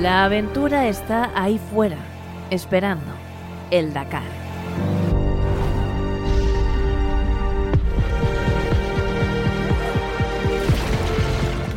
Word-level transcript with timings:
La 0.00 0.24
aventura 0.24 0.88
está 0.88 1.30
ahí 1.34 1.58
fuera, 1.58 1.98
esperando 2.48 3.12
el 3.70 3.92
Dakar. 3.92 4.22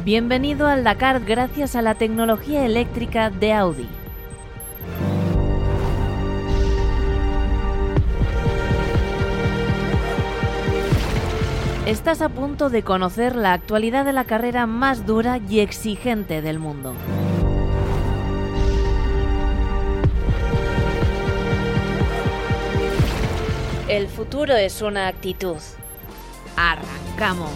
Bienvenido 0.06 0.68
al 0.68 0.86
Dakar 0.86 1.20
gracias 1.26 1.76
a 1.76 1.82
la 1.82 1.96
tecnología 1.96 2.66
eléctrica 2.66 3.30
de 3.30 3.52
Audi. 3.52 3.90
Estás 11.86 12.22
a 12.22 12.30
punto 12.30 12.70
de 12.70 12.84
conocer 12.84 13.36
la 13.36 13.52
actualidad 13.52 14.06
de 14.06 14.14
la 14.14 14.24
carrera 14.24 14.66
más 14.66 15.06
dura 15.06 15.40
y 15.50 15.60
exigente 15.60 16.42
del 16.42 16.58
mundo. 16.58 16.94
El 23.94 24.08
futuro 24.08 24.56
es 24.56 24.82
una 24.82 25.08
actitud. 25.08 25.58
Arrancamos. 26.56 27.52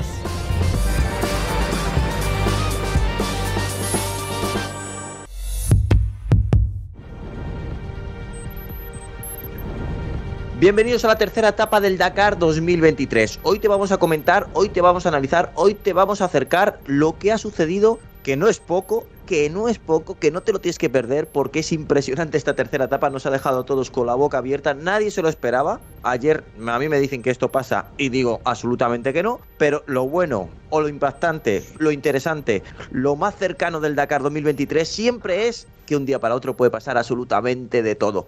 Bienvenidos 10.60 11.04
a 11.06 11.08
la 11.08 11.18
tercera 11.18 11.48
etapa 11.48 11.82
del 11.82 11.98
Dakar 11.98 12.38
2023. 12.38 13.40
Hoy 13.42 13.58
te 13.58 13.68
vamos 13.68 13.92
a 13.92 13.98
comentar, 13.98 14.48
hoy 14.54 14.70
te 14.70 14.82
vamos 14.82 15.08
a 15.08 15.10
analizar, 15.10 15.52
hoy 15.56 15.74
te 15.74 15.94
vamos 15.94 16.22
a 16.22 16.26
acercar 16.26 16.80
lo 16.86 17.18
que 17.18 17.32
ha 17.32 17.40
sucedido, 17.40 17.98
que 18.22 18.38
no 18.38 18.48
es 18.48 18.60
poco, 18.60 19.08
que 19.28 19.48
no 19.52 19.70
es 19.70 19.78
poco, 19.78 20.18
que 20.18 20.32
no 20.32 20.42
te 20.42 20.52
lo 20.52 20.60
tienes 20.60 20.80
que 20.80 20.90
perder 20.90 21.28
porque 21.28 21.60
es 21.60 21.72
impresionante 21.72 22.38
esta 22.38 22.56
tercera 22.56 22.86
etapa, 22.86 23.12
nos 23.12 23.28
ha 23.28 23.30
dejado 23.30 23.60
a 23.60 23.66
todos 23.66 23.92
con 23.92 24.08
la 24.08 24.16
boca 24.16 24.40
abierta, 24.40 24.74
nadie 24.74 25.12
se 25.12 25.22
lo 25.22 25.30
esperaba. 25.30 25.80
Ayer 26.02 26.44
a 26.66 26.80
mí 26.80 26.90
me 26.90 27.00
dicen 27.00 27.22
que 27.22 27.30
esto 27.30 27.50
pasa 27.50 27.86
y 27.98 28.10
digo 28.10 28.42
absolutamente 28.46 29.14
que 29.14 29.22
no, 29.22 29.40
pero 29.60 29.84
lo 29.86 30.08
bueno 30.08 30.50
o 30.72 30.82
lo 30.82 30.90
impactante, 30.90 31.64
lo 31.78 31.92
interesante, 31.92 32.64
lo 32.90 33.16
más 33.16 33.36
cercano 33.36 33.80
del 33.80 33.96
Dakar 33.96 34.24
2023 34.24 34.88
siempre 34.88 35.48
es 35.48 35.68
que 35.86 35.96
un 35.96 36.08
día 36.08 36.20
para 36.20 36.34
otro 36.34 36.56
puede 36.56 36.72
pasar 36.72 36.98
absolutamente 36.98 37.84
de 37.84 37.94
todo. 37.94 38.26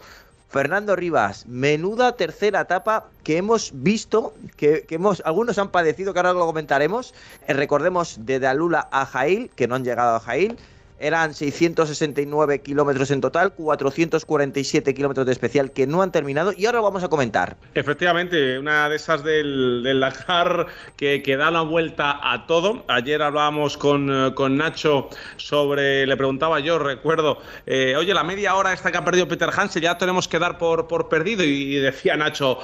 Fernando 0.50 0.95
Rivas, 0.95 1.45
menuda 1.45 2.16
tercera 2.16 2.61
etapa 2.61 3.06
que 3.23 3.38
hemos 3.38 3.72
visto, 3.72 4.34
que, 4.58 4.84
hemos, 4.89 5.22
algunos 5.23 5.59
han 5.59 5.69
padecido, 5.69 6.11
que 6.11 6.19
ahora 6.19 6.34
lo 6.34 6.47
comentaremos. 6.47 7.13
Eh, 7.47 7.53
recordemos 7.53 8.25
de 8.25 8.39
Dalula 8.39 8.89
a 8.91 9.06
Jail, 9.06 9.52
que 9.56 9.67
no 9.67 9.75
han 9.75 9.84
llegado 9.84 10.16
a 10.16 10.19
Jail. 10.19 10.58
Eran 11.00 11.33
669 11.33 12.61
kilómetros 12.61 13.11
en 13.11 13.22
total, 13.22 13.53
447 13.53 14.94
kilómetros 14.94 15.25
de 15.25 15.31
especial 15.31 15.72
que 15.72 15.88
no 15.88 16.02
han 16.02 16.11
terminado 16.11 16.53
y 16.56 16.66
ahora 16.66 16.81
vamos 16.81 17.03
a 17.03 17.08
comentar. 17.08 17.58
Efectivamente, 17.73 18.59
una 18.59 18.89
de 18.89 18.95
esas 18.95 19.23
del, 19.23 20.00
Dakar 20.00 20.67
que, 20.97 21.23
que, 21.23 21.38
da 21.38 21.52
la 21.52 21.61
vuelta 21.61 22.19
a 22.22 22.45
todo. 22.47 22.83
Ayer 22.88 23.22
hablábamos 23.22 23.78
con, 23.78 24.09
eh, 24.09 24.33
con 24.33 24.58
Nacho 24.58 25.09
sobre, 25.38 26.06
le 26.06 26.17
preguntaba 26.17 26.59
yo, 26.59 26.80
recuerdo, 26.80 27.39
eh, 27.66 27.95
oye, 27.97 28.13
la 28.13 28.23
media 28.23 28.56
hora 28.56 28.73
esta 28.73 28.91
que 28.91 28.97
ha 28.97 29.06
perdido 29.06 29.28
Peter 29.28 29.50
Hansen 29.56 29.81
ya 29.81 29.97
tenemos 29.97 30.28
que 30.28 30.39
dar 30.39 30.58
por, 30.58 30.88
por 30.88 31.09
perdido 31.09 31.44
y 31.44 31.75
decía 31.75 32.17
Nacho, 32.17 32.59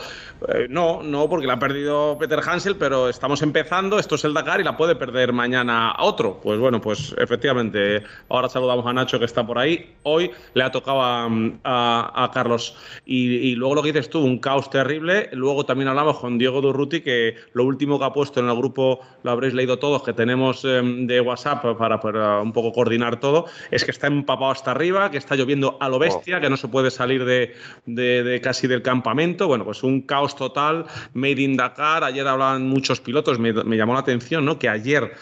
eh, 0.48 0.68
no, 0.70 1.02
no, 1.02 1.30
porque 1.30 1.48
la 1.48 1.54
ha 1.54 1.60
perdido 1.60 2.18
Peter 2.20 2.40
Hansel, 2.46 2.76
pero 2.76 3.10
estamos 3.10 3.42
empezando, 3.42 3.98
esto 3.98 4.16
es 4.16 4.26
el 4.26 4.34
Dakar 4.34 4.60
y 4.60 4.64
la 4.64 4.76
puede 4.76 4.96
perder 4.96 5.32
mañana 5.34 5.96
otro. 6.00 6.40
Pues 6.42 6.60
bueno, 6.60 6.82
pues 6.82 7.16
efectivamente, 7.18 8.04
ahora 8.30 8.50
saludamos 8.50 8.86
a 8.86 8.94
Nacho 8.94 9.20
que 9.20 9.26
está 9.26 9.46
por 9.46 9.58
ahí. 9.58 9.94
Hoy 10.04 10.32
le 10.54 10.64
ha 10.64 10.72
tocado 10.72 11.02
a, 11.02 12.32
Carlos. 12.34 12.76
Y, 13.06 13.56
luego 13.56 13.76
lo 13.76 13.84
que 13.84 13.92
dices 13.92 14.10
tú, 14.10 14.20
un 14.20 14.40
caos 14.40 14.70
terrible. 14.70 15.30
Luego 15.34 15.66
también 15.66 15.88
hablamos 15.88 16.20
con 16.20 16.38
Diego 16.38 16.62
Durruti, 16.62 17.02
que 17.02 17.36
lo 17.54 17.64
último 17.64 18.00
que 18.00 18.06
ha 18.06 18.14
puesto 18.14 18.40
en 18.40 18.50
el 18.50 18.56
grupo, 18.56 19.00
lo 19.24 19.32
habréis 19.32 19.54
leído 19.54 19.80
todos, 19.80 20.04
que 20.04 20.14
tenemos 20.14 20.66
em, 20.66 21.08
de 21.08 21.22
WhatsApp 21.22 21.78
para, 21.78 22.00
para, 22.00 22.42
un 22.42 22.52
poco 22.52 22.74
coordinar 22.74 23.20
todo, 23.20 23.46
es 23.72 23.86
que 23.86 23.92
está 23.92 24.08
empapado 24.08 24.52
hasta 24.52 24.72
arriba, 24.72 25.12
que 25.12 25.18
está 25.18 25.36
lloviendo 25.36 25.78
a 25.80 25.90
lo 25.90 26.00
bestia, 26.00 26.38
oh. 26.38 26.42
que 26.42 26.50
no 26.50 26.58
se 26.58 26.68
puede 26.68 26.92
salir 26.92 27.26
de, 27.26 27.56
de 27.86 28.42
casi 28.42 28.68
del 28.68 28.82
campamento. 28.82 29.48
Bueno, 29.48 29.66
pues 29.66 29.84
un 29.84 30.02
caos 30.02 30.36
total, 30.36 30.86
Made 31.14 31.42
in 31.42 31.58
Dakar. 31.58 32.04
Ayer 32.04 32.28
hablaban 32.28 32.68
muchos 32.68 33.00
pilotos, 33.02 33.40
me, 33.40 33.54
llamó 33.54 33.94
la 33.94 34.00
atención, 34.00 34.46
¿no? 34.46 34.60
Que 34.60 34.70
ayer 34.70 35.14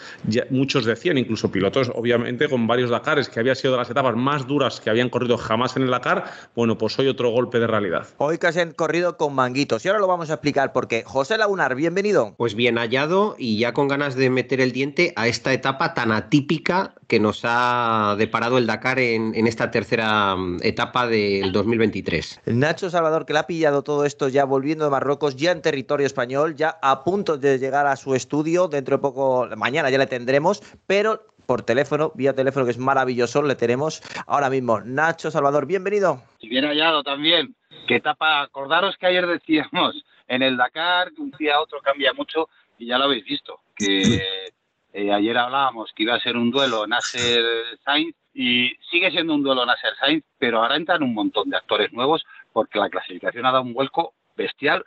muchos 0.50 0.84
decían, 0.84 1.18
incluso 1.18 1.50
pilotos, 1.50 1.90
obviamente, 1.94 2.48
con 2.48 2.66
varios 2.66 2.90
Dakares, 2.94 3.28
que 3.28 3.40
había 3.40 3.54
sido 3.54 3.72
de 3.72 3.78
las 3.78 3.90
etapas 3.90 4.16
más 4.16 4.46
duras 4.46 4.80
que 4.80 4.88
habían 4.88 5.10
corrido 5.10 5.36
jamás 5.36 5.76
en 5.76 5.82
el 5.82 5.90
Dakar. 5.90 6.24
Bueno, 6.54 6.78
pues 6.78 6.98
hoy 6.98 7.08
otro 7.08 7.30
golpe 7.30 7.58
de 7.58 7.66
realidad. 7.66 8.06
Hoy 8.18 8.38
casi 8.38 8.60
han 8.60 8.72
corrido 8.72 9.16
con 9.16 9.34
manguitos. 9.34 9.84
Y 9.84 9.88
ahora 9.88 10.00
lo 10.00 10.06
vamos 10.06 10.30
a 10.30 10.34
explicar 10.34 10.72
porque 10.72 11.02
José 11.04 11.36
Lagunar, 11.36 11.74
bienvenido. 11.74 12.34
Pues 12.36 12.54
bien 12.54 12.76
hallado 12.76 13.34
y 13.38 13.58
ya 13.58 13.72
con 13.72 13.88
ganas 13.88 14.14
de 14.14 14.30
meter 14.30 14.60
el 14.60 14.72
diente 14.72 15.12
a 15.16 15.28
esta 15.28 15.52
etapa 15.52 15.94
tan 15.94 16.12
atípica 16.12 16.94
que 17.08 17.20
nos 17.20 17.40
ha 17.44 18.14
deparado 18.18 18.58
el 18.58 18.66
Dakar 18.66 18.98
en, 18.98 19.34
en 19.34 19.46
esta 19.46 19.70
tercera 19.70 20.36
mm, 20.36 20.60
etapa 20.62 21.06
del 21.06 21.52
2023. 21.52 22.40
Nacho 22.46 22.90
Salvador, 22.90 23.26
que 23.26 23.32
le 23.32 23.40
ha 23.40 23.46
pillado 23.46 23.82
todo 23.82 24.04
esto 24.04 24.28
ya 24.28 24.44
volviendo 24.44 24.84
de 24.84 24.90
Marruecos, 24.90 25.36
ya 25.36 25.52
en 25.52 25.62
territorio 25.62 26.06
español, 26.06 26.56
ya 26.56 26.78
a 26.82 27.04
punto 27.04 27.36
de 27.38 27.58
llegar 27.58 27.86
a 27.86 27.96
su 27.96 28.14
estudio. 28.14 28.68
Dentro 28.68 28.96
de 28.96 29.02
poco, 29.02 29.48
mañana 29.56 29.90
ya 29.90 29.98
le 29.98 30.06
tendremos, 30.06 30.62
pero 30.86 31.33
por 31.46 31.62
teléfono, 31.62 32.12
vía 32.14 32.34
teléfono, 32.34 32.64
que 32.64 32.72
es 32.72 32.78
maravilloso, 32.78 33.42
le 33.42 33.54
tenemos 33.54 34.02
ahora 34.26 34.50
mismo. 34.50 34.80
Nacho 34.80 35.30
Salvador, 35.30 35.66
bienvenido. 35.66 36.22
Y 36.40 36.48
bien 36.48 36.64
hallado 36.64 37.02
también. 37.02 37.54
¿Qué 37.86 37.96
etapa? 37.96 38.42
Acordaros 38.42 38.96
que 38.96 39.06
ayer 39.06 39.26
decíamos 39.26 40.04
en 40.28 40.42
el 40.42 40.56
Dakar 40.56 41.12
que 41.12 41.20
un 41.20 41.30
día 41.38 41.56
a 41.56 41.60
otro 41.60 41.80
cambia 41.80 42.12
mucho 42.12 42.48
y 42.78 42.86
ya 42.86 42.98
lo 42.98 43.04
habéis 43.04 43.24
visto. 43.24 43.60
Que 43.76 44.50
eh, 44.92 45.12
ayer 45.12 45.36
hablábamos 45.36 45.92
que 45.94 46.04
iba 46.04 46.14
a 46.14 46.20
ser 46.20 46.36
un 46.36 46.50
duelo 46.50 46.86
Nasser-Sainz 46.86 48.14
y 48.32 48.72
sigue 48.90 49.10
siendo 49.10 49.34
un 49.34 49.42
duelo 49.42 49.66
Nasser-Sainz, 49.66 50.24
pero 50.38 50.62
ahora 50.62 50.76
entran 50.76 51.02
un 51.02 51.14
montón 51.14 51.50
de 51.50 51.56
actores 51.56 51.92
nuevos 51.92 52.24
porque 52.52 52.78
la 52.78 52.88
clasificación 52.88 53.46
ha 53.46 53.52
dado 53.52 53.64
un 53.64 53.74
vuelco 53.74 54.14
bestial 54.36 54.84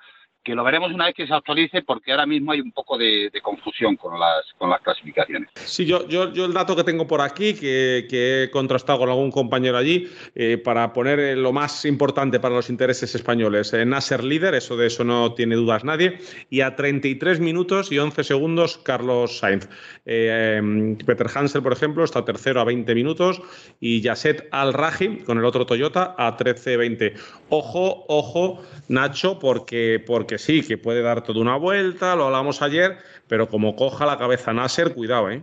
que 0.48 0.56
lo 0.56 0.64
veremos 0.64 0.94
una 0.94 1.08
vez 1.08 1.14
que 1.14 1.28
se 1.28 1.34
actualice 1.34 1.82
porque 1.82 2.12
ahora 2.12 2.26
mismo 2.26 2.54
hay 2.54 2.62
un 2.62 2.72
poco 2.72 2.98
de, 2.98 3.30
confusión 3.44 3.98
con 3.98 4.18
las, 4.18 4.46
con 4.58 4.70
las 4.70 4.80
clasificaciones. 4.80 5.50
Sí, 5.56 5.86
yo, 5.86 6.08
yo, 6.08 6.32
yo, 6.32 6.46
el 6.46 6.54
dato 6.54 6.74
que 6.74 6.86
tengo 6.86 7.06
por 7.06 7.20
aquí, 7.20 7.54
que, 7.54 8.08
he 8.10 8.50
contrastado 8.50 9.00
con 9.00 9.10
algún 9.10 9.30
compañero 9.30 9.78
allí, 9.78 10.08
eh, 10.36 10.58
para 10.58 10.94
poner 10.94 11.38
lo 11.38 11.52
más 11.52 11.84
importante 11.84 12.40
para 12.40 12.56
los 12.56 12.70
intereses 12.70 13.14
españoles, 13.14 13.74
eh, 13.74 13.86
Nasser 13.86 14.24
líder, 14.24 14.56
eso 14.56 14.78
de 14.78 14.88
eso 14.88 15.04
no 15.04 15.34
tiene 15.34 15.56
dudas 15.56 15.84
nadie, 15.84 16.18
y 16.50 16.62
a 16.62 16.78
33 16.78 17.42
minutos 17.42 17.92
y 17.92 18.00
11 18.00 18.24
segundos 18.24 18.78
Carlos 18.78 19.40
Sainz. 19.40 19.68
Eh, 20.06 20.96
Peter 21.06 21.28
Hansel, 21.34 21.62
por 21.62 21.74
ejemplo, 21.74 22.06
está 22.06 22.24
tercero 22.24 22.62
a 22.62 22.64
20 22.64 22.96
minutos 22.96 23.42
y 23.82 24.00
Yasset 24.00 24.48
Al-Raji 24.52 25.18
con 25.26 25.40
el 25.40 25.44
otro 25.44 25.66
Toyota 25.66 26.16
a 26.18 26.38
13-20. 26.38 27.14
Ojo, 27.50 28.06
ojo, 28.08 28.64
Nacho, 28.88 29.40
porque, 29.40 30.02
porque 30.06 30.37
sí, 30.38 30.66
que 30.66 30.78
puede 30.78 31.02
dar 31.02 31.24
toda 31.24 31.42
una 31.42 31.58
vuelta, 31.58 32.16
lo 32.16 32.26
hablamos 32.26 32.62
ayer, 32.62 32.98
pero 33.28 33.48
como 33.50 33.76
coja 33.76 34.06
la 34.06 34.18
cabeza 34.18 34.54
Nasser, 34.54 34.94
cuidado, 34.94 35.30
¿eh? 35.30 35.42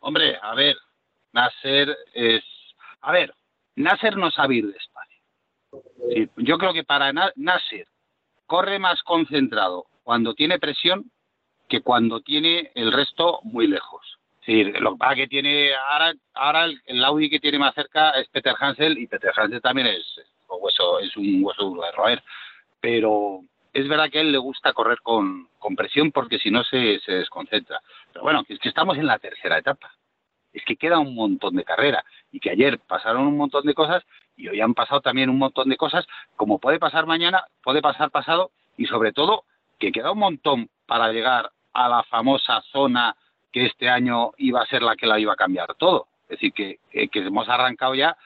Hombre, 0.00 0.38
a 0.40 0.54
ver, 0.54 0.76
Nasser 1.32 1.96
es... 2.14 2.42
A 3.00 3.12
ver, 3.12 3.32
Nasser 3.76 4.16
no 4.16 4.30
sabe 4.30 4.56
ir 4.56 4.66
despacio. 4.72 5.20
yo 6.36 6.58
creo 6.58 6.72
que 6.72 6.84
para 6.84 7.12
Nasser 7.12 7.86
corre 8.46 8.78
más 8.78 9.02
concentrado 9.02 9.86
cuando 10.02 10.34
tiene 10.34 10.58
presión 10.58 11.10
que 11.68 11.82
cuando 11.82 12.20
tiene 12.20 12.70
el 12.74 12.92
resto 12.92 13.40
muy 13.42 13.66
lejos. 13.66 14.18
Sí, 14.44 14.62
lo 14.62 14.96
que 15.16 15.26
tiene 15.26 15.74
ahora, 15.74 16.14
ahora 16.34 16.66
el, 16.86 17.04
Audi 17.04 17.28
que 17.28 17.40
tiene 17.40 17.58
más 17.58 17.74
cerca 17.74 18.10
es 18.10 18.28
Peter 18.28 18.54
Hansel 18.58 18.96
y 18.96 19.08
Peter 19.08 19.32
Hansel 19.36 19.60
también 19.60 19.88
es, 19.88 20.20
hueso, 20.48 21.00
es 21.00 21.16
un 21.16 21.42
hueso 21.42 21.64
duro 21.64 21.82
de 21.82 21.90
roer. 21.90 22.22
Pero 22.80 23.40
es 23.76 23.88
verdad 23.88 24.08
que 24.10 24.18
a 24.18 24.20
él 24.22 24.32
le 24.32 24.38
gusta 24.38 24.72
correr 24.72 25.00
con, 25.02 25.48
presión 25.76 26.10
porque 26.10 26.38
si 26.38 26.50
no 26.50 26.64
se, 26.64 26.98
desconcentra. 27.06 27.80
Pero 28.10 28.22
bueno, 28.22 28.42
es 28.48 28.58
que 28.58 28.70
estamos 28.70 28.96
en 28.96 29.06
la 29.06 29.18
tercera 29.18 29.58
etapa. 29.58 29.92
Es 30.52 30.64
que 30.64 30.76
queda 30.76 30.98
un 30.98 31.14
montón 31.14 31.56
de 31.56 31.64
carrera 31.64 32.02
y 32.32 32.40
que 32.40 32.50
ayer 32.50 32.78
pasaron 32.78 33.26
un 33.26 33.36
montón 33.36 33.66
de 33.66 33.74
cosas 33.74 34.02
y 34.34 34.48
hoy 34.48 34.62
han 34.62 34.72
pasado 34.72 35.02
también 35.02 35.28
un 35.28 35.36
montón 35.36 35.68
de 35.68 35.76
cosas, 35.76 36.06
como 36.36 36.58
puede 36.58 36.78
pasar 36.78 37.04
mañana, 37.04 37.44
puede 37.62 37.82
pasar 37.82 38.10
pasado 38.10 38.50
y 38.78 38.86
sobre 38.86 39.12
todo 39.12 39.44
que 39.78 39.92
queda 39.92 40.12
un 40.12 40.20
montón 40.20 40.70
para 40.86 41.12
llegar 41.12 41.50
a 41.74 41.88
la 41.90 42.02
famosa 42.04 42.62
zona 42.72 43.14
que 43.52 43.66
este 43.66 43.90
año 43.90 44.30
iba 44.38 44.62
a 44.62 44.66
ser 44.66 44.82
la 44.82 44.96
que 44.96 45.06
la 45.06 45.20
iba 45.20 45.34
a 45.34 45.36
cambiar 45.36 45.74
todo. 45.74 46.06
Es 46.30 46.40
decir, 46.40 46.54
que, 46.54 46.78
hemos 46.92 47.46
arrancado 47.50 47.94
ya 47.94 48.16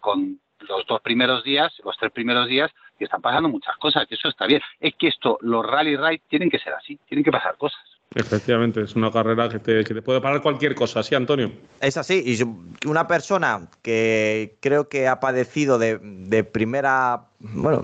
con 0.00 0.40
los 0.60 0.86
dos 0.86 1.02
primeros 1.02 1.44
días, 1.44 1.74
los 1.84 1.96
tres 1.98 2.12
primeros 2.12 2.48
días, 2.48 2.70
que 3.02 3.06
están 3.06 3.20
pasando 3.20 3.48
muchas 3.48 3.76
cosas, 3.78 4.06
que 4.06 4.14
eso 4.14 4.28
está 4.28 4.46
bien. 4.46 4.60
Es 4.78 4.94
que 4.96 5.08
esto, 5.08 5.36
los 5.40 5.66
rally 5.66 5.96
ride 5.96 6.22
tienen 6.28 6.48
que 6.48 6.58
ser 6.60 6.72
así, 6.72 6.98
tienen 7.08 7.24
que 7.24 7.32
pasar 7.32 7.56
cosas. 7.56 7.80
Efectivamente, 8.14 8.82
es 8.82 8.94
una 8.94 9.10
carrera 9.10 9.48
que 9.48 9.58
te, 9.58 10.02
puede 10.02 10.20
parar 10.20 10.42
cualquier 10.42 10.74
cosa, 10.74 11.02
¿sí, 11.02 11.14
Antonio? 11.14 11.50
Es 11.80 11.96
así, 11.96 12.22
y 12.24 12.86
una 12.86 13.08
persona 13.08 13.68
que 13.80 14.56
creo 14.60 14.88
que 14.88 15.08
ha 15.08 15.18
padecido 15.18 15.78
de, 15.78 16.44
primera, 16.44 17.28
bueno, 17.40 17.80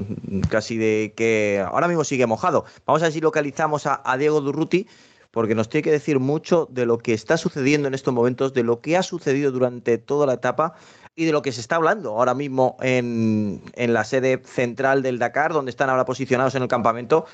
casi 0.50 0.76
de 0.76 1.14
que 1.16 1.64
ahora 1.66 1.88
mismo 1.88 2.04
sigue 2.04 2.26
mojado. 2.26 2.64
Vamos 2.86 3.02
a 3.02 3.06
ver 3.06 3.12
si 3.12 3.20
localizamos 3.20 3.86
a, 3.86 4.16
Diego 4.18 4.40
Durruti, 4.40 4.86
porque 5.30 5.54
nos 5.54 5.68
tiene 5.68 5.82
que 5.82 5.90
decir 5.90 6.20
mucho 6.20 6.68
de 6.70 6.86
lo 6.86 6.98
que 6.98 7.14
está 7.14 7.38
sucediendo 7.38 7.88
en 7.88 7.94
estos 7.94 8.14
momentos, 8.14 8.52
de 8.52 8.62
lo 8.62 8.80
que 8.80 8.96
ha 8.96 9.02
sucedido 9.02 9.50
durante 9.50 9.98
toda 9.98 10.26
la 10.26 10.34
etapa 10.34 10.74
y 11.18 11.24
de 11.24 11.32
lo 11.32 11.42
que 11.42 11.50
se 11.50 11.60
está 11.60 11.74
hablando 11.74 12.10
ahora 12.10 12.32
mismo 12.32 12.76
en, 12.80 13.60
en 13.74 13.92
la 13.92 14.04
sede 14.04 14.40
central 14.44 15.02
del 15.02 15.18
Dakar, 15.18 15.52
donde 15.52 15.70
están 15.70 15.90
ahora 15.90 16.04
posicionados 16.04 16.54
en 16.54 16.62
el 16.62 16.68
campamento 16.68 17.26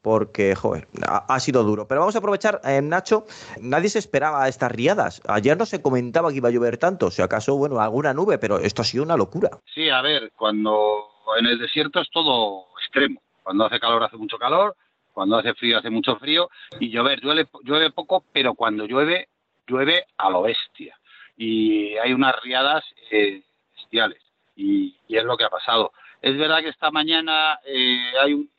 porque, 0.00 0.54
joder, 0.54 0.86
ha, 1.06 1.40
sido 1.40 1.64
duro. 1.64 1.88
Pero 1.88 2.00
vamos 2.00 2.14
a 2.14 2.18
aprovechar, 2.18 2.60
eh, 2.64 2.80
Nacho, 2.80 3.24
nadie 3.60 3.88
se 3.88 3.98
esperaba 3.98 4.46
estas 4.48 4.70
riadas. 4.70 5.22
Ayer 5.26 5.56
no 5.56 5.66
se 5.66 5.82
comentaba 5.82 6.30
que 6.30 6.36
iba 6.36 6.50
a 6.50 6.52
llover 6.52 6.78
tanto, 6.78 7.10
si 7.10 7.20
acaso, 7.20 7.56
bueno, 7.56 7.80
alguna 7.80 8.14
nube, 8.14 8.38
pero 8.38 8.58
esto 8.58 8.82
ha 8.82 8.84
sido 8.84 9.02
una 9.02 9.16
locura. 9.16 9.50
Sí, 9.74 9.88
a 9.88 10.02
ver, 10.02 10.32
cuando 10.36 11.04
en 11.38 11.46
el 11.46 11.58
desierto 11.58 12.00
es 12.00 12.10
todo 12.10 12.66
extremo. 12.80 13.20
Cuando 13.42 13.64
hace 13.64 13.80
calor 13.80 14.04
hace 14.04 14.16
mucho 14.16 14.38
calor, 14.38 14.76
cuando 15.12 15.36
hace 15.36 15.52
frío 15.54 15.78
hace 15.78 15.90
mucho 15.90 16.16
frío, 16.16 16.48
y 16.78 16.90
llover, 16.90 17.20
llueve, 17.20 17.48
llueve 17.64 17.90
poco, 17.90 18.24
pero 18.32 18.54
cuando 18.54 18.86
llueve, 18.86 19.28
llueve 19.66 20.04
a 20.16 20.30
lo 20.30 20.42
bestia. 20.42 20.96
Y 21.36 21.96
hay 21.98 22.12
unas 22.12 22.40
riadas 22.42 22.84
eh, 23.10 23.42
bestiales, 23.74 24.22
y, 24.56 24.96
es 25.08 25.24
lo 25.24 25.36
que 25.36 25.44
ha 25.44 25.50
pasado. 25.50 25.92
Es 26.22 26.36
verdad 26.38 26.60
que 26.60 26.68
esta 26.68 26.90
mañana 26.90 27.58
eh, 27.66 28.12
hay 28.20 28.32
un 28.32 28.50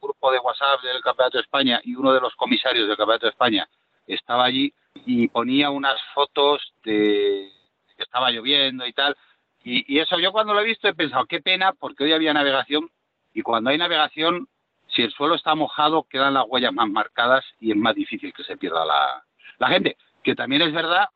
grupo 0.00 0.32
de 0.32 0.38
WhatsApp 0.38 0.80
del 0.82 1.02
Campeonato 1.02 1.38
de 1.38 1.42
España 1.42 1.80
y 1.84 1.94
uno 1.94 2.12
de 2.12 2.20
los 2.20 2.34
comisarios 2.34 2.88
del 2.88 2.96
Campeonato 2.96 3.26
de 3.26 3.30
España 3.30 3.68
estaba 4.06 4.44
allí 4.44 4.72
y 5.04 5.28
ponía 5.28 5.70
unas 5.70 6.00
fotos 6.14 6.72
de 6.84 7.50
que 7.96 8.02
estaba 8.02 8.30
lloviendo 8.30 8.86
y 8.86 8.92
tal. 8.92 9.16
Y, 9.64 9.98
eso 9.98 10.18
yo 10.18 10.32
cuando 10.32 10.54
lo 10.54 10.60
he 10.60 10.64
visto 10.64 10.88
he 10.88 10.94
pensado, 10.94 11.26
qué 11.26 11.40
pena, 11.40 11.72
porque 11.72 12.04
hoy 12.04 12.12
había 12.12 12.32
navegación 12.32 12.90
y 13.34 13.42
cuando 13.42 13.70
hay 13.70 13.78
navegación, 13.78 14.48
si 14.88 15.02
el 15.02 15.12
suelo 15.12 15.34
está 15.34 15.54
mojado, 15.54 16.04
quedan 16.04 16.34
las 16.34 16.46
huellas 16.48 16.72
más 16.72 16.88
marcadas 16.88 17.44
y 17.60 17.72
es 17.72 17.76
más 17.76 17.94
difícil 17.94 18.32
que 18.32 18.44
se 18.44 18.56
pierda 18.56 18.86
la, 18.86 19.24
la 19.58 19.68
gente. 19.68 19.96
Que 20.22 20.34
también 20.34 20.62
es 20.62 20.72
verdad 20.72 21.08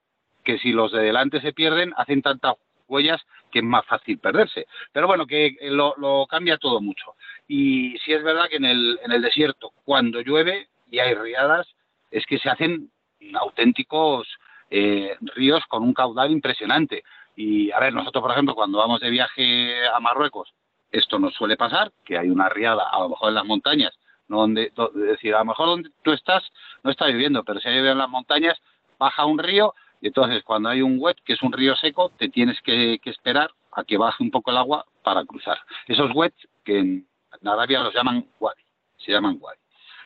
que 0.44 0.58
si 0.58 0.72
los 0.72 0.92
de 0.92 1.02
delante 1.02 1.40
se 1.40 1.52
pierden, 1.52 1.92
hacen 1.96 2.22
tantas 2.22 2.54
huellas 2.88 3.20
que 3.50 3.60
es 3.60 3.64
más 3.64 3.84
fácil 3.86 4.18
perderse. 4.18 4.66
Pero 4.92 5.06
bueno, 5.06 5.26
que 5.26 5.56
lo, 5.62 5.94
lo 5.98 6.26
cambia 6.26 6.58
todo 6.58 6.80
mucho. 6.80 7.14
Y 7.48 7.98
sí 8.04 8.12
es 8.12 8.22
verdad 8.22 8.48
que 8.48 8.56
en 8.56 8.64
el, 8.64 8.98
en 9.04 9.12
el 9.12 9.22
desierto, 9.22 9.72
cuando 9.84 10.20
llueve 10.20 10.68
y 10.90 10.98
hay 10.98 11.14
riadas, 11.14 11.66
es 12.10 12.24
que 12.26 12.38
se 12.38 12.50
hacen 12.50 12.90
auténticos 13.34 14.28
eh, 14.70 15.16
ríos 15.34 15.64
con 15.68 15.82
un 15.82 15.94
caudal 15.94 16.30
impresionante. 16.30 17.04
Y 17.36 17.70
a 17.70 17.80
ver, 17.80 17.92
nosotros, 17.92 18.22
por 18.22 18.32
ejemplo, 18.32 18.54
cuando 18.54 18.78
vamos 18.78 19.00
de 19.00 19.10
viaje 19.10 19.86
a 19.88 20.00
Marruecos, 20.00 20.52
esto 20.90 21.18
nos 21.18 21.34
suele 21.34 21.56
pasar, 21.56 21.90
que 22.04 22.18
hay 22.18 22.28
una 22.28 22.48
riada, 22.48 22.88
a 22.90 23.00
lo 23.00 23.10
mejor 23.10 23.30
en 23.30 23.34
las 23.34 23.46
montañas, 23.46 23.98
no 24.28 24.40
donde, 24.40 24.72
decir, 24.94 25.34
a 25.34 25.40
lo 25.40 25.46
mejor 25.46 25.66
donde 25.66 25.90
tú 26.02 26.12
estás 26.12 26.42
no 26.82 26.90
está 26.90 27.08
lloviendo, 27.08 27.44
pero 27.44 27.60
si 27.60 27.68
hay 27.68 27.76
lluvia 27.76 27.92
en 27.92 27.98
las 27.98 28.08
montañas, 28.08 28.58
baja 28.98 29.24
un 29.24 29.38
río 29.38 29.74
entonces 30.08 30.42
cuando 30.42 30.68
hay 30.68 30.82
un 30.82 30.96
wet, 30.98 31.16
que 31.24 31.34
es 31.34 31.42
un 31.42 31.52
río 31.52 31.76
seco, 31.76 32.10
te 32.18 32.28
tienes 32.28 32.60
que, 32.62 33.00
esperar 33.04 33.50
a 33.72 33.84
que 33.84 33.96
baje 33.96 34.22
un 34.22 34.30
poco 34.30 34.50
el 34.50 34.56
agua 34.56 34.84
para 35.02 35.24
cruzar. 35.24 35.58
Esos 35.86 36.10
wets 36.14 36.36
que 36.64 36.78
en, 36.78 37.06
Arabia 37.44 37.80
los 37.80 37.94
llaman 37.94 38.26
wadi, 38.38 38.62
se 38.98 39.12
llaman 39.12 39.38
wadi. 39.40 39.58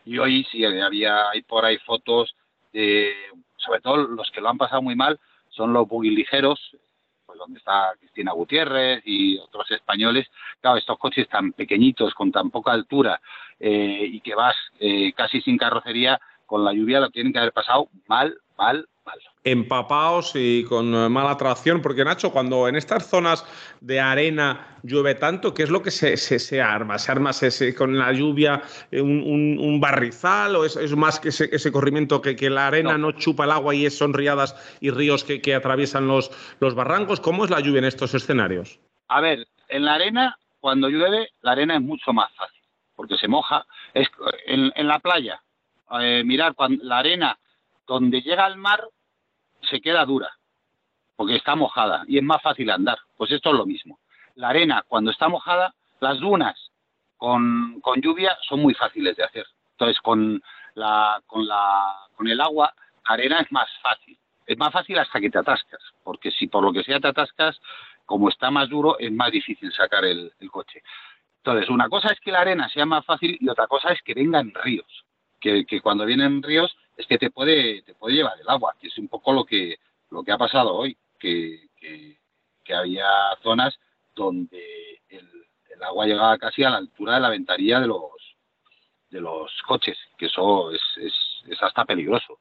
Y 0.04 0.18
hoy 0.18 0.44
sí 0.50 0.64
había 0.64 1.30
hay 1.30 1.42
por 1.42 1.64
ahí 1.64 1.78
fotos 1.78 2.36
de, 2.72 3.12
sobre 3.56 3.80
todo 3.80 3.96
los 3.96 4.30
que 4.30 4.40
lo 4.40 4.48
han 4.48 4.58
pasado 4.58 4.82
muy 4.82 4.94
mal, 4.94 5.18
son 5.50 5.72
los 5.72 5.88
ligeros, 6.02 6.76
pues 7.24 7.38
donde 7.38 7.58
está 7.58 7.92
Cristina 7.98 8.32
Gutiérrez 8.32 9.02
y 9.04 9.38
otros 9.38 9.70
españoles. 9.70 10.28
Claro, 10.60 10.76
estos 10.76 10.98
coches 10.98 11.28
tan 11.28 11.52
pequeñitos, 11.52 12.14
con 12.14 12.30
tan 12.30 12.50
poca 12.50 12.72
altura 12.72 13.20
eh, 13.58 14.06
y 14.12 14.20
que 14.20 14.34
vas 14.34 14.54
eh, 14.78 15.12
casi 15.14 15.40
sin 15.40 15.58
carrocería, 15.58 16.20
con 16.46 16.64
la 16.64 16.72
lluvia 16.72 17.00
lo 17.00 17.10
tienen 17.10 17.32
que 17.32 17.38
haber 17.38 17.52
pasado 17.52 17.88
mal, 18.06 18.38
mal, 18.56 18.86
Empapados 19.44 20.32
y 20.34 20.64
con 20.64 20.92
eh, 20.92 21.08
mala 21.08 21.36
tracción, 21.36 21.80
porque 21.80 22.04
Nacho, 22.04 22.32
cuando 22.32 22.66
en 22.66 22.74
estas 22.74 23.08
zonas 23.08 23.46
de 23.80 24.00
arena 24.00 24.78
llueve 24.82 25.14
tanto, 25.14 25.54
¿qué 25.54 25.62
es 25.62 25.70
lo 25.70 25.82
que 25.82 25.92
se, 25.92 26.16
se, 26.16 26.60
arma? 26.60 26.98
¿Se 26.98 27.12
arma 27.12 27.30
con 27.78 27.96
la 27.96 28.12
lluvia 28.12 28.62
eh, 28.90 29.00
un, 29.00 29.80
barrizal 29.80 30.56
o 30.56 30.64
es, 30.64 30.96
más 30.96 31.20
que 31.20 31.28
ese, 31.28 31.70
corrimiento 31.70 32.20
que, 32.20 32.34
que, 32.34 32.50
la 32.50 32.66
arena 32.66 32.98
no. 32.98 33.12
chupa 33.12 33.44
el 33.44 33.52
agua 33.52 33.72
y 33.72 33.88
son 33.88 34.14
riadas 34.14 34.56
y 34.80 34.90
ríos 34.90 35.22
que, 35.22 35.54
atraviesan 35.54 36.08
los, 36.08 36.32
los 36.58 36.74
barrancos? 36.74 37.20
¿Cómo 37.20 37.44
es 37.44 37.50
la 37.50 37.60
lluvia 37.60 37.78
en 37.78 37.84
estos 37.84 38.14
escenarios? 38.14 38.80
A 39.06 39.20
ver, 39.20 39.46
en 39.68 39.84
la 39.84 39.94
arena, 39.94 40.36
cuando 40.58 40.88
llueve, 40.88 41.30
la 41.42 41.52
arena 41.52 41.76
es 41.76 41.82
mucho 41.82 42.12
más 42.12 42.34
fácil, 42.34 42.62
porque 42.96 43.16
se 43.16 43.28
moja. 43.28 43.64
Es, 43.94 44.08
en, 44.46 44.88
la 44.88 44.98
playa, 44.98 45.40
eh, 46.00 46.22
mirar, 46.24 46.54
cuando 46.54 46.82
la 46.84 46.98
arena 46.98 47.38
donde 47.86 48.20
llega 48.20 48.44
al 48.44 48.56
mar 48.56 48.88
se 49.62 49.80
queda 49.80 50.04
dura, 50.04 50.30
porque 51.16 51.36
está 51.36 51.54
mojada 51.54 52.04
y 52.06 52.18
es 52.18 52.24
más 52.24 52.42
fácil 52.42 52.70
andar. 52.70 52.98
Pues 53.16 53.30
esto 53.30 53.50
es 53.50 53.56
lo 53.56 53.66
mismo. 53.66 53.98
La 54.34 54.50
arena, 54.50 54.84
cuando 54.86 55.10
está 55.10 55.28
mojada, 55.28 55.74
las 56.00 56.18
dunas 56.18 56.70
con, 57.16 57.80
lluvia 57.96 58.36
son 58.48 58.60
muy 58.60 58.74
fáciles 58.74 59.16
de 59.16 59.24
hacer. 59.24 59.46
Entonces, 59.72 60.00
con, 60.00 60.42
la, 60.74 61.20
con, 61.26 61.46
la, 61.46 61.96
con 62.14 62.28
el 62.28 62.40
agua, 62.40 62.74
arena 63.04 63.40
es 63.40 63.50
más 63.52 63.68
fácil. 63.82 64.18
Es 64.46 64.56
más 64.58 64.72
fácil 64.72 64.98
hasta 64.98 65.20
que 65.20 65.30
te 65.30 65.38
atascas, 65.38 65.80
porque 66.04 66.30
si 66.30 66.46
por 66.46 66.62
lo 66.62 66.72
que 66.72 66.84
sea 66.84 67.00
te 67.00 67.08
atascas, 67.08 67.60
como 68.04 68.28
está 68.28 68.50
más 68.50 68.68
duro, 68.68 68.98
es 68.98 69.10
más 69.10 69.32
difícil 69.32 69.72
sacar 69.72 70.04
el, 70.04 70.32
coche. 70.50 70.82
Entonces, 71.38 71.68
una 71.68 71.88
cosa 71.88 72.12
es 72.12 72.20
que 72.20 72.30
la 72.30 72.40
arena 72.40 72.68
sea 72.68 72.86
más 72.86 73.04
fácil 73.04 73.36
y 73.40 73.48
otra 73.48 73.66
cosa 73.66 73.90
es 73.90 74.00
que 74.02 74.14
vengan 74.14 74.52
ríos. 74.62 75.04
Que, 75.64 75.80
cuando 75.80 76.04
vienen 76.04 76.42
ríos 76.42 76.76
es 76.96 77.06
que 77.06 77.18
te 77.18 77.30
puede, 77.30 77.82
te 77.82 77.94
puede 77.94 78.16
llevar 78.16 78.40
el 78.40 78.48
agua, 78.48 78.74
que 78.80 78.88
es 78.88 78.98
un 78.98 79.06
poco 79.06 79.32
lo 79.32 79.44
que, 79.44 79.76
lo 80.10 80.24
que 80.24 80.32
ha 80.32 80.38
pasado 80.38 80.74
hoy, 80.74 80.96
que, 81.20 81.68
que, 81.76 82.18
había 82.74 83.06
zonas 83.44 83.78
donde 84.16 85.00
el, 85.08 85.30
agua 85.84 86.06
llegaba 86.06 86.36
casi 86.36 86.64
a 86.64 86.70
la 86.70 86.78
altura 86.78 87.14
de 87.14 87.20
la 87.20 87.28
ventanilla 87.28 87.78
de 87.78 87.86
los, 87.86 88.10
de 89.08 89.20
los 89.20 89.52
coches, 89.68 89.96
que 90.18 90.26
eso 90.26 90.72
es, 90.72 90.82
es, 90.96 91.14
es 91.46 91.62
hasta 91.62 91.84
peligroso. 91.84 92.40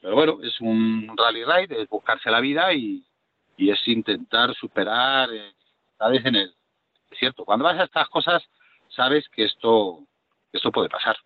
Pero 0.00 0.16
bueno, 0.16 0.38
es 0.42 0.60
un 0.60 1.14
rally 1.16 1.44
ride, 1.44 1.82
es 1.82 1.88
buscarse 1.88 2.30
la 2.30 2.40
vida 2.40 2.72
y, 2.72 3.04
y 3.56 3.70
es 3.70 3.86
intentar 3.86 4.52
superar 4.54 5.32
eh, 5.32 5.52
dificultades 5.54 6.26
en 6.26 6.34
el 6.34 6.54
desierto. 7.10 7.44
Cuando 7.44 7.64
vas 7.64 7.78
a 7.78 7.84
estas 7.84 8.08
cosas, 8.08 8.42
sabes 8.88 9.28
que 9.28 9.44
esto, 9.44 10.00
que 10.50 10.56
esto 10.56 10.72
puede 10.72 10.88
pasar 10.88 11.16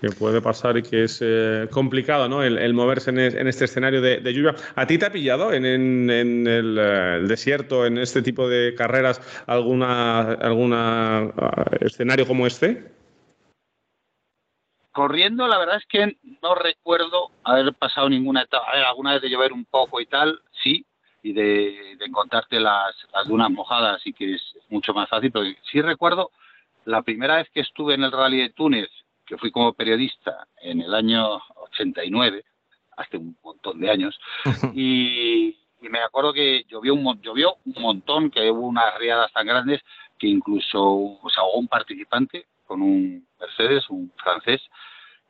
que 0.00 0.10
puede 0.10 0.40
pasar 0.40 0.76
y 0.76 0.82
que 0.82 1.04
es 1.04 1.20
eh, 1.22 1.68
complicado 1.70 2.28
¿no? 2.28 2.42
el, 2.42 2.74
moverse 2.74 3.10
en, 3.10 3.48
este 3.48 3.64
escenario 3.64 4.00
de, 4.00 4.32
lluvia. 4.32 4.54
¿A 4.76 4.86
ti 4.86 4.98
te 4.98 5.06
ha 5.06 5.12
pillado 5.12 5.52
en, 5.52 5.64
en, 5.64 6.46
el, 6.46 6.78
eh, 6.78 7.20
desierto, 7.26 7.86
en 7.86 7.98
este 7.98 8.22
tipo 8.22 8.48
de 8.48 8.74
carreras, 8.74 9.20
alguna, 9.46 10.32
alguna 10.34 11.32
uh, 11.36 11.84
escenario 11.84 12.26
como 12.26 12.46
este? 12.46 12.92
Corriendo, 14.92 15.46
la 15.46 15.58
verdad 15.58 15.76
es 15.76 15.86
que 15.86 16.16
no 16.42 16.54
recuerdo 16.54 17.30
haber 17.44 17.72
pasado 17.74 18.08
ninguna 18.08 18.42
etapa. 18.42 18.66
A 18.70 18.76
ver, 18.76 18.84
alguna 18.84 19.12
vez 19.14 19.22
de 19.22 19.30
llover 19.30 19.52
un 19.52 19.64
poco 19.64 20.00
y 20.00 20.06
tal, 20.06 20.40
sí, 20.62 20.84
y 21.22 21.32
de, 21.32 21.96
de 21.98 22.04
encontrarte 22.04 22.58
las, 22.58 22.94
las 23.12 23.26
dunas 23.26 23.50
mojadas 23.50 24.00
y 24.06 24.12
que 24.12 24.34
es 24.34 24.42
mucho 24.68 24.92
más 24.92 25.08
fácil, 25.08 25.30
pero 25.30 25.44
sí 25.70 25.80
recuerdo 25.80 26.30
la 26.84 27.02
primera 27.02 27.36
vez 27.36 27.48
que 27.52 27.60
estuve 27.60 27.94
en 27.94 28.04
el 28.04 28.12
rally 28.12 28.38
de 28.38 28.50
Túnez 28.50 28.88
que 29.28 29.36
fui 29.36 29.50
como 29.50 29.74
periodista 29.74 30.46
en 30.60 30.80
el 30.80 30.94
año 30.94 31.36
89, 31.72 32.44
hace 32.96 33.16
un 33.18 33.36
montón 33.42 33.78
de 33.80 33.90
años, 33.90 34.18
y, 34.74 35.56
me 35.80 36.00
acuerdo 36.00 36.32
que 36.32 36.64
llovió 36.68 36.92
un, 36.92 37.22
llovió 37.22 37.54
un 37.64 37.80
montón, 37.80 38.30
que 38.30 38.50
hubo 38.50 38.66
unas 38.66 38.98
riadas 38.98 39.32
tan 39.32 39.46
grandes 39.46 39.80
que 40.18 40.26
incluso 40.26 41.20
se 41.32 41.40
ahogó 41.40 41.58
un 41.58 41.68
participante 41.68 42.46
con 42.66 42.82
un 42.82 43.24
Mercedes, 43.38 43.88
un 43.88 44.12
francés, 44.16 44.60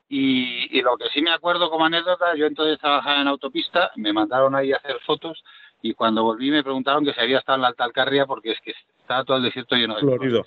y, 0.09 0.81
lo 0.81 0.97
que 0.97 1.09
sí 1.11 1.21
me 1.21 1.33
acuerdo 1.33 1.71
como 1.71 1.85
anécdota, 1.85 2.35
yo 2.35 2.47
entonces 2.47 2.79
trabajaba 2.79 3.21
en 3.21 3.29
autopista, 3.29 3.91
me 3.97 4.13
mandaron 4.13 4.55
ahí 4.55 4.73
a 4.73 4.77
hacer 4.77 4.99
fotos 5.01 5.45
y 5.83 5.95
cuando 5.95 6.23
volví 6.25 6.51
me 6.51 6.63
preguntaron 6.63 7.05
que 7.05 7.13
si 7.13 7.21
había 7.21 7.39
estado 7.39 7.57
en 7.57 7.63
la 7.63 7.69
Alta 7.69 7.85
Alcarria 7.85 8.27
porque 8.27 8.53
es 8.53 8.61
que 8.61 8.73
estaba 9.09 9.25
todo 9.25 9.37
el 9.39 9.45
desierto 9.45 9.75
lleno 9.77 9.95
de 9.95 10.01
florido. 10.01 10.45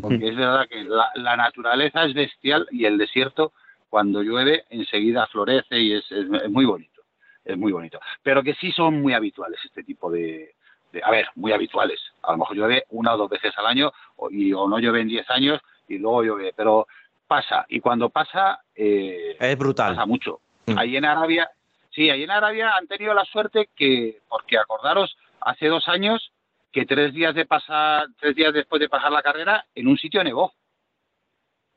Porque 0.00 0.28
es 0.28 0.36
verdad 0.36 0.66
que 0.68 0.84
la, 0.84 1.36
naturaleza 1.36 2.04
es 2.04 2.14
bestial 2.14 2.66
y 2.70 2.84
el 2.84 2.98
desierto 2.98 3.52
cuando 3.88 4.22
llueve 4.22 4.64
enseguida 4.70 5.26
florece 5.28 5.78
y 5.78 5.94
es, 5.94 6.04
muy 6.48 6.64
bonito, 6.64 7.02
es 7.44 7.56
muy 7.56 7.72
bonito. 7.72 8.00
Pero 8.22 8.42
que 8.42 8.54
sí 8.54 8.72
son 8.72 9.00
muy 9.00 9.12
habituales 9.12 9.60
este 9.64 9.84
tipo 9.84 10.10
de, 10.10 10.54
a 11.02 11.10
ver, 11.10 11.28
muy 11.36 11.52
habituales. 11.52 12.00
A 12.22 12.32
lo 12.32 12.38
mejor 12.38 12.56
llueve 12.56 12.84
una 12.90 13.14
o 13.14 13.18
dos 13.18 13.30
veces 13.30 13.52
al 13.56 13.66
año 13.66 13.92
o, 14.16 14.28
y, 14.30 14.52
o 14.52 14.66
no 14.68 14.78
llueve 14.78 15.02
en 15.02 15.08
diez 15.08 15.28
años 15.30 15.60
y 15.86 15.98
luego 15.98 16.22
llueve, 16.22 16.52
pero 16.56 16.86
pasa 17.28 17.64
y 17.68 17.78
cuando 17.78 18.10
pasa 18.10 18.60
eh, 18.74 19.36
es 19.38 19.58
brutal. 19.58 19.94
Pasa 19.94 20.06
mucho. 20.06 20.40
Mm. 20.66 20.78
Ahí 20.78 20.96
en 20.96 21.04
Arabia, 21.04 21.48
sí, 21.90 22.10
ahí 22.10 22.22
en 22.22 22.30
Arabia 22.30 22.72
han 22.76 22.86
tenido 22.86 23.14
la 23.14 23.24
suerte 23.24 23.68
que, 23.76 24.18
porque 24.28 24.58
acordaros, 24.58 25.16
hace 25.40 25.68
dos 25.68 25.88
años 25.88 26.32
que 26.72 26.86
tres 26.86 27.12
días 27.12 27.34
de 27.34 27.46
pasar, 27.46 28.06
tres 28.18 28.34
días 28.36 28.52
después 28.52 28.80
de 28.80 28.88
pasar 28.88 29.10
la 29.12 29.22
carrera, 29.22 29.66
en 29.74 29.88
un 29.88 29.98
sitio 29.98 30.22
nevó. 30.22 30.52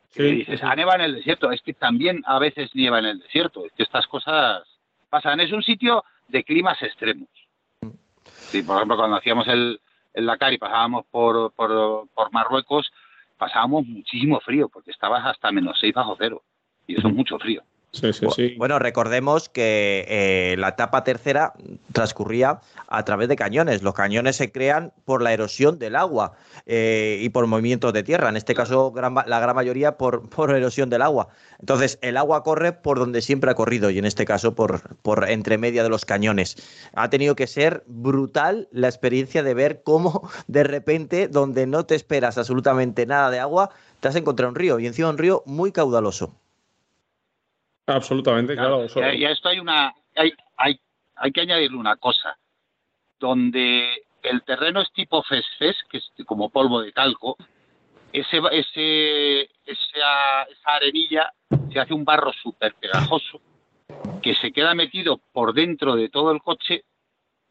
Sí, 0.10 0.24
dices, 0.24 0.62
ah, 0.64 0.76
neva 0.76 0.94
en 0.96 1.02
el 1.02 1.16
desierto. 1.16 1.52
Es 1.52 1.62
que 1.64 1.74
también 1.74 2.22
a 2.28 2.38
veces 2.38 2.70
nieva 2.76 3.00
en 3.00 3.06
el 3.06 3.20
desierto. 3.20 3.66
Es 3.66 3.72
que 3.74 3.82
estas 3.82 4.06
cosas 4.06 4.64
pasan. 5.10 5.40
Es 5.40 5.52
un 5.52 5.64
sitio 5.64 6.04
de 6.28 6.44
climas 6.44 6.80
extremos. 6.84 7.28
Sí, 8.24 8.62
por 8.62 8.76
ejemplo, 8.76 8.96
cuando 8.96 9.18
hacíamos 9.18 9.48
el, 9.48 9.80
el 10.14 10.26
Dakar 10.28 10.54
y 10.54 10.60
pasábamos 10.60 11.06
por, 11.08 11.52
por, 11.54 12.08
por 12.14 12.32
Marruecos, 12.32 12.92
pasábamos 13.38 13.88
muchísimo 13.88 14.40
frío, 14.42 14.70
porque 14.70 14.92
estabas 14.92 15.26
hasta 15.26 15.52
menos 15.52 15.80
6 15.80 15.94
bajo 15.94 16.16
cero. 16.20 16.44
Y 16.86 17.00
eso 17.00 17.08
es 17.08 17.14
mucho 17.14 17.40
frío. 17.40 17.64
Sí, 17.94 18.12
sí, 18.12 18.26
sí. 18.36 18.56
Bueno, 18.58 18.80
recordemos 18.80 19.50
que 19.50 20.06
eh, 20.08 20.56
la 20.58 20.70
etapa 20.70 21.04
tercera 21.04 21.54
transcurría 21.92 22.60
a 22.88 23.06
través 23.06 23.30
de 23.30 23.36
cañones. 23.36 23.84
Los 23.84 23.94
cañones 23.94 24.36
se 24.36 24.52
crean 24.52 24.92
por 25.06 25.22
la 25.22 25.32
erosión 25.32 25.78
del 25.78 25.96
agua 25.96 26.34
eh, 26.66 27.20
y 27.22 27.30
por 27.30 27.46
movimientos 27.46 27.94
de 27.94 28.02
tierra. 28.02 28.30
En 28.30 28.36
este 28.36 28.56
caso, 28.56 28.92
la 28.96 29.40
gran 29.40 29.56
mayoría 29.56 29.96
por, 29.96 30.28
por, 30.28 30.56
erosión 30.56 30.90
del 30.90 31.04
agua. 31.04 31.28
Entonces, 31.60 32.00
el 32.02 32.18
agua 32.18 32.42
corre 32.42 32.74
por 32.74 32.98
donde 32.98 33.22
siempre 33.22 33.52
ha 33.52 33.56
corrido 33.56 33.92
y 33.92 34.00
en 34.00 34.06
este 34.06 34.26
caso 34.26 34.56
por, 34.56 34.96
por 35.04 35.30
entre 35.30 35.60
media 35.60 35.84
de 35.84 35.90
los 35.90 36.04
cañones. 36.04 36.56
Ha 36.96 37.12
tenido 37.12 37.36
que 37.36 37.46
ser 37.46 37.84
brutal 37.86 38.70
la 38.72 38.88
experiencia 38.88 39.44
de 39.44 39.54
ver 39.54 39.84
cómo 39.84 40.32
de 40.48 40.64
repente, 40.64 41.28
donde 41.28 41.68
no 41.68 41.86
te 41.86 41.94
esperas 41.94 42.40
absolutamente 42.40 43.06
nada 43.06 43.30
de 43.30 43.38
agua, 43.38 43.70
te 44.00 44.08
has 44.08 44.16
encontrado 44.16 44.50
un 44.50 44.56
río 44.56 44.80
y 44.80 44.88
encima 44.88 45.12
un 45.12 45.20
río 45.20 45.44
muy 45.46 45.72
caudaloso. 45.72 46.34
Absolutamente, 47.88 48.56
claro. 48.56 48.86
Y 49.14 49.26
a 49.26 49.32
esto 49.32 49.50
hay 49.50 49.60
una, 49.60 49.94
hay, 50.16 50.34
hay, 50.58 50.80
hay 51.16 51.32
que 51.32 51.42
añadirle 51.42 51.78
una 51.78 51.98
cosa, 51.98 52.38
donde 53.20 54.04
el 54.22 54.42
terreno 54.44 54.82
es 54.82 54.92
tipo 54.94 55.22
fesfes, 55.24 55.76
que 55.90 55.98
es 55.98 56.12
como 56.26 56.50
polvo 56.50 56.82
de 56.82 56.92
talco, 56.92 57.36
ese, 58.14 58.38
ese, 58.52 59.42
esa, 59.66 60.44
esa 60.44 60.72
arenilla 60.76 61.34
se 61.72 61.80
hace 61.80 61.94
un 61.94 62.06
barro 62.06 62.32
súper 62.32 62.76
pegajoso 62.76 63.42
que 64.22 64.36
se 64.36 64.52
queda 64.52 64.76
metido 64.76 65.20
por 65.32 65.54
dentro 65.54 65.96
de 65.96 66.10
todo 66.10 66.32
el 66.32 66.42
coche 66.42 66.84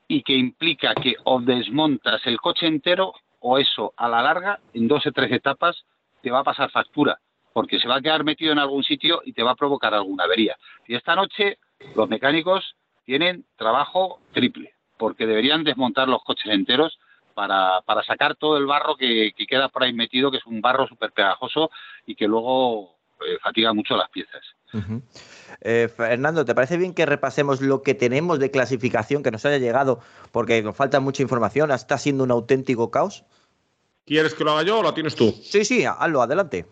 y 0.09 0.23
que 0.23 0.35
implica 0.35 0.95
que 0.95 1.17
o 1.25 1.41
desmontas 1.41 2.27
el 2.27 2.41
coche 2.41 2.67
entero 2.67 3.13
o 3.41 3.59
eso 3.59 3.93
a 3.97 4.09
la 4.09 4.23
larga, 4.23 4.61
en 4.73 4.89
dos 4.89 5.07
o 5.07 5.13
tres 5.13 5.33
etapas, 5.33 5.85
te 6.23 6.31
va 6.31 6.41
a 6.41 6.45
pasar 6.45 6.71
factura 6.71 7.19
porque 7.53 7.79
se 7.79 7.89
va 7.89 7.97
a 7.97 8.01
quedar 8.01 8.25
metido 8.25 8.53
en 8.53 8.59
algún 8.59 8.85
sitio 8.85 9.23
y 9.25 9.33
te 9.33 9.43
va 9.43 9.53
a 9.53 9.57
provocar 9.57 9.95
alguna 9.95 10.25
avería. 10.25 10.57
Y 10.87 10.95
esta 10.95 11.15
noche 11.15 11.59
los 11.95 12.09
mecánicos 12.09 12.77
tienen 13.05 13.45
trabajo 13.57 14.21
triple, 14.33 14.75
porque 14.99 15.27
deberían 15.27 15.65
desmontar 15.65 16.09
los 16.09 16.23
coches 16.23 16.53
enteros 16.53 16.99
para, 17.35 17.81
para 17.83 18.03
sacar 18.05 18.37
todo 18.37 18.57
el 18.57 18.67
barro 18.67 18.97
que, 18.97 19.33
queda 19.49 19.69
por 19.69 19.83
ahí 19.83 19.93
metido, 19.93 20.31
que 20.31 20.39
es 20.39 20.47
un 20.47 20.61
barro 20.61 20.87
súper 20.87 21.13
pegajoso 21.13 21.71
y 22.07 22.15
que 22.15 22.29
luego 22.29 22.97
eh, 23.21 23.39
fatiga 23.43 23.73
mucho 23.73 23.97
las 23.97 24.09
piezas. 24.11 24.43
Eh, 25.61 25.89
Fernando, 25.95 26.45
¿te 26.45 26.55
parece 26.55 26.79
bien 26.79 26.95
que 26.95 27.05
repasemos 27.05 27.61
lo 27.61 27.83
que 27.83 27.95
tenemos 27.95 28.39
de 28.39 28.51
clasificación 28.51 29.23
que 29.23 29.31
nos 29.31 29.45
haya 29.45 29.59
llegado? 29.59 30.01
Porque 30.31 30.63
nos 30.63 30.77
falta 30.77 31.01
mucha 31.01 31.23
información. 31.23 31.71
¿Está 31.71 31.99
siendo 31.99 32.25
un 32.25 32.31
auténtico 32.31 32.91
caos? 32.91 33.25
¿Quieres 34.05 34.35
que 34.35 34.43
lo 34.43 34.51
haga 34.51 34.65
yo 34.65 34.81
o 34.81 34.83
lo 34.83 34.93
tienes 34.93 35.15
tú? 35.15 35.33
Sí, 35.43 35.65
sí, 35.65 35.85
hazlo, 35.85 36.23
adelante. 36.23 36.67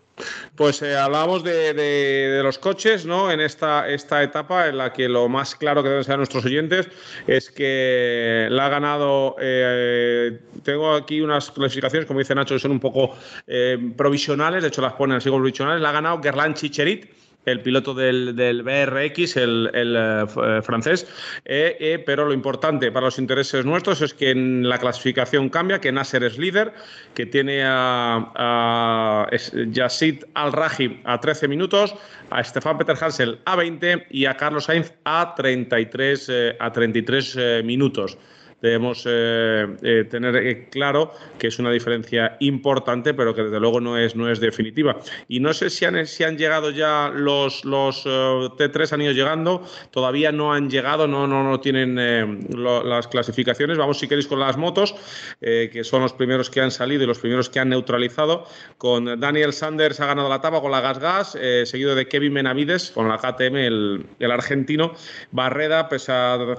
Pues 0.55 0.81
eh, 0.81 0.97
hablábamos 0.97 1.43
de, 1.43 2.41
los 2.43 2.59
coches, 2.59 3.05
¿no? 3.05 3.31
En 3.31 3.39
esta, 3.39 3.87
esta 3.87 4.21
etapa 4.21 4.67
en 4.67 4.77
la 4.77 4.91
que 4.91 5.07
lo 5.07 5.29
más 5.29 5.55
claro 5.55 5.81
que 5.81 5.89
deben 5.89 6.03
ser 6.03 6.17
nuestros 6.17 6.43
oyentes 6.43 6.89
es 7.27 7.49
que 7.49 8.47
la 8.51 8.65
ha 8.65 8.69
ganado. 8.69 9.37
Eh, 9.39 10.41
tengo 10.63 10.93
aquí 10.93 11.21
unas 11.21 11.49
clasificaciones, 11.51 12.05
como 12.05 12.19
dice 12.19 12.35
Nacho, 12.35 12.55
que 12.55 12.59
son 12.59 12.71
un 12.71 12.81
poco 12.81 13.15
eh, 13.47 13.77
provisionales, 13.95 14.61
de 14.61 14.67
hecho 14.67 14.81
las 14.81 14.93
ponen 14.93 15.17
así 15.17 15.29
como 15.29 15.39
provisionales. 15.41 15.81
La 15.81 15.89
ha 15.89 15.93
ganado 15.93 16.21
Gerland 16.21 16.55
Chicherit 16.55 17.20
el 17.45 17.61
piloto 17.61 17.93
del, 17.93 18.33
BRX, 18.33 19.37
el, 19.37 19.69
eh, 19.73 20.25
eh, 20.25 20.61
francés, 20.61 21.07
eh, 21.45 22.01
pero 22.05 22.25
lo 22.25 22.33
importante 22.33 22.91
para 22.91 23.07
los 23.07 23.19
intereses 23.19 23.65
nuestros 23.65 24.01
es 24.01 24.13
que 24.13 24.31
en 24.31 24.67
la 24.67 24.77
clasificación 24.77 25.49
cambia, 25.49 25.79
que 25.79 25.91
Nasser 25.91 26.23
es 26.23 26.37
líder, 26.37 26.73
que 27.13 27.25
tiene 27.25 27.63
a, 27.63 28.31
a 28.35 29.29
Yassid 29.71 30.23
Al-Rahib 30.33 31.01
a 31.03 31.19
13 31.19 31.47
minutos, 31.47 31.95
a 32.29 32.43
Stefan 32.43 32.77
Peter 32.77 32.95
Hansel 32.99 33.39
a 33.45 33.55
20 33.55 34.07
y 34.09 34.25
a 34.25 34.35
Carlos 34.35 34.65
Sainz 34.65 34.93
a 35.03 35.33
33, 35.35 36.31
a 36.59 36.71
33 36.71 37.63
minutos 37.63 38.17
debemos 38.61 39.03
eh, 39.07 39.67
eh, 39.81 40.05
tener 40.09 40.35
eh, 40.35 40.67
claro 40.69 41.13
que 41.39 41.47
es 41.47 41.59
una 41.59 41.71
diferencia 41.71 42.37
importante, 42.39 43.13
pero 43.13 43.33
que 43.33 43.43
desde 43.43 43.59
luego 43.59 43.81
no 43.81 43.97
es, 43.97 44.15
no 44.15 44.29
es 44.29 44.39
definitiva. 44.39 44.97
Y 45.27 45.39
no 45.39 45.53
sé 45.53 45.69
si 45.69 45.85
han, 45.85 46.05
si 46.05 46.23
han 46.23 46.37
llegado 46.37 46.69
ya 46.69 47.11
los, 47.13 47.65
los 47.65 48.05
T3, 48.05 48.93
han 48.93 49.01
ido 49.01 49.13
llegando, 49.13 49.67
todavía 49.89 50.31
no 50.31 50.53
han 50.53 50.69
llegado, 50.69 51.07
no, 51.07 51.25
no, 51.27 51.43
no 51.43 51.59
tienen 51.59 51.95
las 51.95 53.07
clasificaciones. 53.07 53.77
Vamos, 53.77 53.97
si 53.97 54.07
queréis, 54.07 54.27
con 54.27 54.39
las 54.39 54.57
motos, 54.57 54.95
que 55.39 55.83
son 55.83 56.03
los 56.03 56.13
primeros 56.13 56.49
que 56.49 56.61
han 56.61 56.71
salido 56.71 57.03
y 57.03 57.07
los 57.07 57.19
primeros 57.19 57.49
que 57.49 57.59
han 57.59 57.69
neutralizado. 57.69 58.45
Con 58.77 59.19
Daniel 59.19 59.53
Sanders 59.53 59.99
ha 59.99 60.05
ganado 60.05 60.29
la 60.29 60.35
etapa 60.35 60.61
con 60.61 60.71
la 60.71 60.81
Gas 60.81 60.99
Gas, 60.99 61.37
seguido 61.63 61.95
de 61.95 62.07
Kevin 62.07 62.33
Menavides 62.33 62.91
con 62.91 63.07
la 63.07 63.17
KTM, 63.17 63.55
el, 63.55 64.05
el 64.19 64.31
argentino. 64.31 64.93
Barreda, 65.31 65.89
pues 65.89 66.07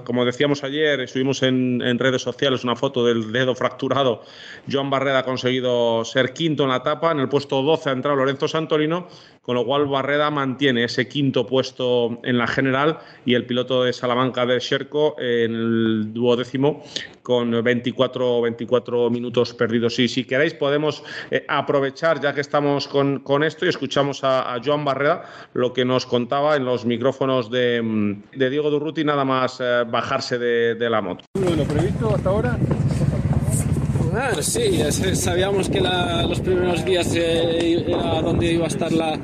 como 0.03 0.25
decíamos 0.25 0.63
ayer, 0.63 0.99
estuvimos 0.99 1.41
en 1.43 1.81
redes 1.99 2.21
sociales 2.21 2.63
una 2.63 2.75
foto 2.75 3.05
del 3.05 3.31
dedo 3.31 3.55
fracturado. 3.55 4.21
Joan 4.71 4.89
Barreda 4.89 5.19
ha 5.19 5.25
conseguido 5.25 6.05
ser 6.05 6.33
quinto 6.33 6.63
en 6.63 6.69
la 6.69 6.77
etapa. 6.77 7.11
En 7.11 7.19
el 7.19 7.29
puesto 7.29 7.61
12 7.61 7.89
ha 7.89 7.93
entrado 7.93 8.17
Lorenzo 8.17 8.47
Santolino, 8.47 9.07
con 9.43 9.55
lo 9.55 9.65
cual 9.65 9.85
Barreda 9.85 10.31
mantiene 10.31 10.85
ese 10.85 11.07
quinto 11.07 11.45
puesto 11.45 12.19
en 12.23 12.37
la 12.37 12.47
general 12.47 12.99
y 13.25 13.35
el 13.35 13.45
piloto 13.45 13.83
de 13.83 13.93
Salamanca 13.93 14.45
de 14.45 14.59
Sherco 14.59 15.15
en 15.19 15.53
el 15.53 16.13
duodécimo 16.13 16.83
con 17.21 17.63
24, 17.63 18.41
24 18.41 19.09
minutos 19.09 19.53
perdidos. 19.53 19.99
Y 19.99 20.07
si 20.07 20.23
queréis 20.23 20.53
podemos 20.53 21.03
eh, 21.29 21.45
aprovechar 21.47 22.21
ya 22.21 22.33
que 22.33 22.41
estamos 22.41 22.87
con, 22.87 23.19
con 23.19 23.43
esto 23.43 23.65
y 23.65 23.69
escuchamos 23.69 24.23
a, 24.23 24.59
Joan 24.63 24.85
Barreda 24.85 25.23
lo 25.53 25.73
que 25.73 25.83
nos 25.83 26.05
contaba 26.05 26.55
en 26.55 26.63
los 26.63 26.85
micrófonos 26.85 27.49
de, 27.49 28.17
de 28.33 28.49
Diego 28.49 28.69
Durruti 28.69 29.03
nada 29.03 29.25
más 29.25 29.59
eh, 29.59 29.83
bajarse 29.89 30.37
de, 30.37 30.75
de 30.75 30.89
la 30.89 31.01
moto. 31.01 31.25
¿Lo 31.35 31.63
previsto 31.65 32.15
hasta 32.15 32.29
ahora? 32.29 32.57
Sí, 34.41 34.81
sabíamos 35.15 35.69
que 35.69 35.81
los 35.81 36.39
primeros 36.39 36.85
días 36.85 37.13
eh, 37.15 37.83
era 37.87 38.21
donde 38.21 38.53
iba 38.53 38.65
a 38.65 38.67
estar 38.67 38.91
la, 38.91 39.17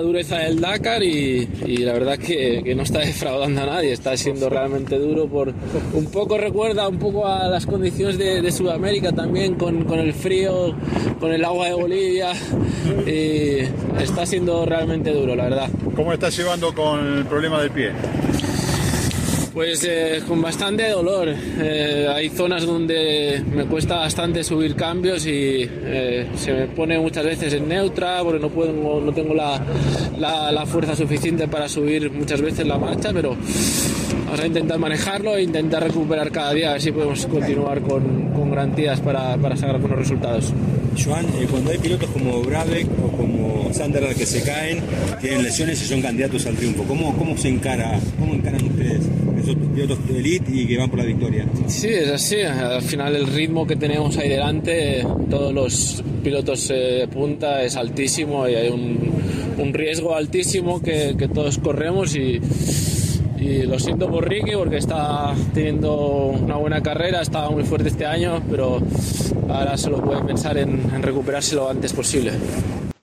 dureza 0.00 0.38
del 0.38 0.60
Dakar 0.60 1.02
y, 1.02 1.46
la 1.78 1.92
verdad 1.92 2.18
que, 2.18 2.74
no 2.74 2.82
está 2.82 3.00
defraudando 3.00 3.62
a 3.62 3.66
nadie, 3.66 3.92
está 3.92 4.16
siendo 4.16 4.48
realmente 4.48 4.98
duro 4.98 5.26
por 5.26 5.52
un 5.92 6.06
poco 6.06 6.38
recuerda 6.38 6.88
un 6.88 6.98
poco 6.98 7.26
a 7.26 7.48
las 7.48 7.66
condiciones 7.66 8.18
de, 8.18 8.50
Sudamérica 8.50 9.12
también 9.12 9.54
con, 9.54 9.84
con, 9.84 10.00
el 10.00 10.12
frío, 10.12 10.74
con 11.20 11.32
el 11.32 11.44
agua 11.44 11.66
de 11.66 11.74
Bolivia 11.74 12.32
y 13.06 13.60
está 14.02 14.26
siendo 14.26 14.66
realmente 14.66 15.12
duro 15.12 15.36
la 15.36 15.44
verdad. 15.44 15.68
¿Cómo 15.94 16.12
estás 16.12 16.36
llevando 16.36 16.74
con 16.74 17.18
el 17.18 17.26
problema 17.26 17.60
del 17.60 17.70
pie? 17.70 17.92
Pues 19.52 19.84
eh, 19.84 20.22
con 20.28 20.40
bastante 20.40 20.88
dolor. 20.90 21.28
Eh, 21.28 22.06
hay 22.08 22.28
zonas 22.28 22.64
donde 22.64 23.42
me 23.52 23.64
cuesta 23.64 23.96
bastante 23.96 24.44
subir 24.44 24.76
cambios 24.76 25.26
y 25.26 25.68
eh, 25.68 26.28
se 26.36 26.52
me 26.52 26.66
pone 26.68 26.98
muchas 26.98 27.24
veces 27.24 27.54
en 27.54 27.68
neutra 27.68 28.20
porque 28.22 28.38
no, 28.38 28.48
puedo, 28.48 29.00
no 29.00 29.12
tengo 29.12 29.34
la, 29.34 29.60
la, 30.18 30.66
fuerza 30.66 30.94
suficiente 30.94 31.48
para 31.48 31.68
subir 31.68 32.12
muchas 32.12 32.40
veces 32.40 32.64
la 32.64 32.78
marcha, 32.78 33.10
pero 33.12 33.36
vamos 34.26 34.40
a 34.40 34.46
intentar 34.46 34.78
manejarlo 34.78 35.36
e 35.36 35.42
intentar 35.42 35.82
recuperar 35.82 36.30
cada 36.30 36.52
día, 36.52 36.70
a 36.70 36.72
ver 36.74 36.82
si 36.82 36.92
podemos 36.92 37.26
continuar 37.26 37.80
con, 37.80 38.32
con 38.32 38.50
garantías 38.50 39.00
para, 39.00 39.36
para 39.36 39.56
sacar 39.56 39.80
buenos 39.80 39.98
resultados. 39.98 40.52
Joan, 41.02 41.26
cuando 41.50 41.72
hay 41.72 41.78
pilotos 41.78 42.08
como 42.10 42.40
Brabeck 42.42 42.86
o 43.02 43.16
como 43.16 43.72
Sander 43.72 44.14
que 44.14 44.26
se 44.26 44.42
caen, 44.42 44.80
tienen 45.20 45.42
lesiones 45.42 45.82
y 45.82 45.86
son 45.86 46.02
candidatos 46.02 46.46
al 46.46 46.54
triunfo, 46.54 46.84
¿cómo, 46.84 47.16
cómo 47.16 47.36
se 47.36 47.48
encara, 47.48 47.98
cómo 48.18 48.34
encaran 48.34 48.64
ustedes? 48.64 49.02
Esos 49.50 49.68
pilotos 49.74 50.08
de 50.08 50.18
elite 50.18 50.50
y 50.52 50.66
que 50.66 50.76
van 50.76 50.90
por 50.90 50.98
la 50.98 51.04
victoria. 51.04 51.46
Sí, 51.66 51.88
es 51.88 52.10
así. 52.10 52.40
Al 52.42 52.82
final 52.82 53.16
el 53.16 53.26
ritmo 53.26 53.66
que 53.66 53.76
tenemos 53.76 54.16
ahí 54.18 54.28
delante, 54.28 55.04
todos 55.28 55.52
los 55.52 56.02
pilotos 56.22 56.70
eh, 56.70 56.74
de 56.74 57.08
punta 57.08 57.62
es 57.62 57.76
altísimo 57.76 58.48
y 58.48 58.54
hay 58.54 58.68
un, 58.68 58.98
un 59.58 59.74
riesgo 59.74 60.14
altísimo 60.14 60.80
que, 60.82 61.14
que, 61.18 61.28
todos 61.28 61.58
corremos 61.58 62.14
y, 62.14 62.40
y 63.38 63.62
lo 63.62 63.78
siento 63.78 64.10
por 64.10 64.28
Ricky 64.28 64.52
porque 64.54 64.76
está 64.76 65.34
teniendo 65.54 65.96
una 65.96 66.56
buena 66.56 66.82
carrera, 66.82 67.22
estaba 67.22 67.50
muy 67.50 67.64
fuerte 67.64 67.88
este 67.88 68.06
año, 68.06 68.42
pero 68.50 68.80
ahora 69.48 69.76
solo 69.76 70.02
puede 70.02 70.22
pensar 70.22 70.58
en, 70.58 70.80
en 70.94 71.02
recuperarse 71.02 71.54
lo 71.54 71.68
antes 71.68 71.92
posible. 71.92 72.32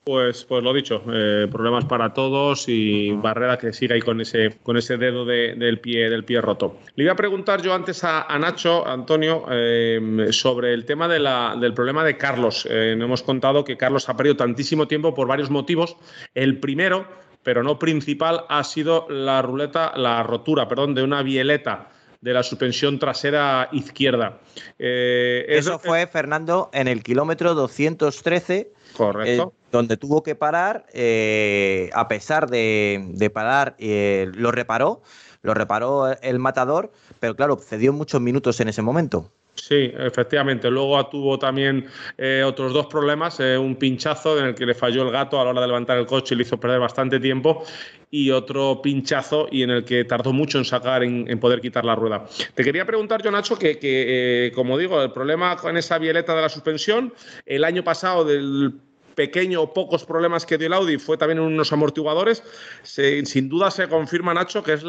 Pues, 0.08 0.46
pues 0.46 0.64
lo 0.64 0.72
dicho, 0.72 1.02
eh, 1.12 1.46
problemas 1.52 1.84
para 1.84 2.14
todos 2.14 2.66
y 2.66 3.10
Barrera 3.12 3.58
que 3.58 3.74
siga 3.74 3.94
ahí 3.94 4.00
con 4.00 4.22
ese, 4.22 4.56
con 4.62 4.78
ese 4.78 4.96
dedo 4.96 5.26
del, 5.26 5.80
pie, 5.80 6.08
del 6.08 6.24
pie 6.24 6.40
roto. 6.40 6.78
Le 6.94 7.04
iba 7.04 7.12
a 7.12 7.16
preguntar 7.16 7.60
yo 7.60 7.74
antes 7.74 8.02
a, 8.04 8.26
Nacho, 8.38 8.88
Antonio, 8.88 9.44
eh, 9.50 10.28
sobre 10.30 10.72
el 10.72 10.86
tema 10.86 11.08
del 11.08 11.74
problema 11.74 12.04
de 12.04 12.16
Carlos. 12.16 12.66
Eh, 12.70 12.96
hemos 12.98 13.22
contado 13.22 13.64
que 13.64 13.76
Carlos 13.76 14.08
ha 14.08 14.16
perdido 14.16 14.38
tantísimo 14.38 14.88
tiempo 14.88 15.12
por 15.12 15.28
varios 15.28 15.50
motivos. 15.50 15.94
El 16.34 16.58
primero, 16.58 17.06
pero 17.42 17.62
no 17.62 17.78
principal, 17.78 18.46
ha 18.48 18.64
sido 18.64 19.06
la 19.10 19.42
ruleta, 19.42 19.92
la 19.94 20.22
rotura, 20.22 20.68
perdón, 20.68 20.94
de 20.94 21.02
una 21.02 21.22
bieleta 21.22 21.90
de 22.22 22.32
la 22.32 22.42
suspensión 22.42 22.98
trasera 22.98 23.68
izquierda. 23.72 24.40
Eso 24.78 25.78
fue, 25.78 26.06
Fernando, 26.06 26.70
en 26.72 26.88
el 26.88 27.02
kilómetro 27.02 27.52
213. 27.52 28.72
Correcto 28.96 29.52
donde 29.70 29.96
tuvo 29.96 30.22
que 30.22 30.34
parar, 30.34 30.86
eh, 30.92 31.90
a 31.92 32.08
pesar 32.08 32.48
de, 32.48 33.30
parar, 33.32 33.74
eh, 33.78 34.30
lo 34.34 34.50
reparó, 34.50 35.02
lo 35.42 35.54
reparó 35.54 36.16
el 36.22 36.38
matador, 36.38 36.90
pero 37.20 37.36
claro, 37.36 37.56
cedió 37.56 37.92
muchos 37.92 38.20
minutos 38.20 38.60
en 38.60 38.68
ese 38.68 38.82
momento. 38.82 39.30
Sí, 39.54 39.92
efectivamente. 39.98 40.70
Luego 40.70 41.04
tuvo 41.08 41.36
también 41.36 41.86
eh, 42.16 42.44
otros 42.46 42.72
dos 42.72 42.86
problemas, 42.86 43.40
un 43.40 43.74
pinchazo 43.74 44.38
en 44.38 44.46
el 44.46 44.54
que 44.54 44.64
le 44.64 44.72
falló 44.72 45.02
el 45.02 45.10
gato 45.10 45.40
a 45.40 45.44
la 45.44 45.50
hora 45.50 45.60
de 45.62 45.66
levantar 45.66 45.98
el 45.98 46.06
coche 46.06 46.34
y 46.34 46.38
le 46.38 46.44
hizo 46.44 46.60
perder 46.60 46.78
bastante 46.78 47.18
tiempo 47.18 47.64
y 48.08 48.30
otro 48.30 48.80
pinchazo 48.80 49.48
y 49.50 49.64
en 49.64 49.70
el 49.70 49.84
que 49.84 50.04
tardó 50.04 50.32
mucho 50.32 50.58
en 50.58 50.64
sacar, 50.64 51.02
en, 51.02 51.40
poder 51.40 51.60
quitar 51.60 51.84
la 51.84 51.96
rueda. 51.96 52.24
Te 52.54 52.62
quería 52.62 52.86
preguntar 52.86 53.20
yo, 53.20 53.32
Nacho, 53.32 53.58
que, 53.58 54.52
como 54.54 54.78
digo, 54.78 55.02
el 55.02 55.10
problema 55.10 55.56
con 55.56 55.76
esa 55.76 55.98
violeta 55.98 56.36
de 56.36 56.42
la 56.42 56.48
suspensión, 56.48 57.12
el 57.44 57.64
año 57.64 57.82
pasado 57.82 58.24
del 58.24 58.74
pequeño 59.18 59.60
o 59.60 59.72
pocos 59.74 60.04
problemas 60.06 60.46
que 60.46 60.56
dio 60.56 60.68
el 60.68 60.72
Audi 60.72 60.96
fue 60.96 61.18
también 61.18 61.40
unos 61.40 61.72
amortiguadores. 61.72 62.38
sin 62.84 63.48
duda 63.48 63.68
se 63.72 63.88
confirma, 63.88 64.32
Nacho, 64.32 64.62
que 64.62 64.74
es 64.74 64.84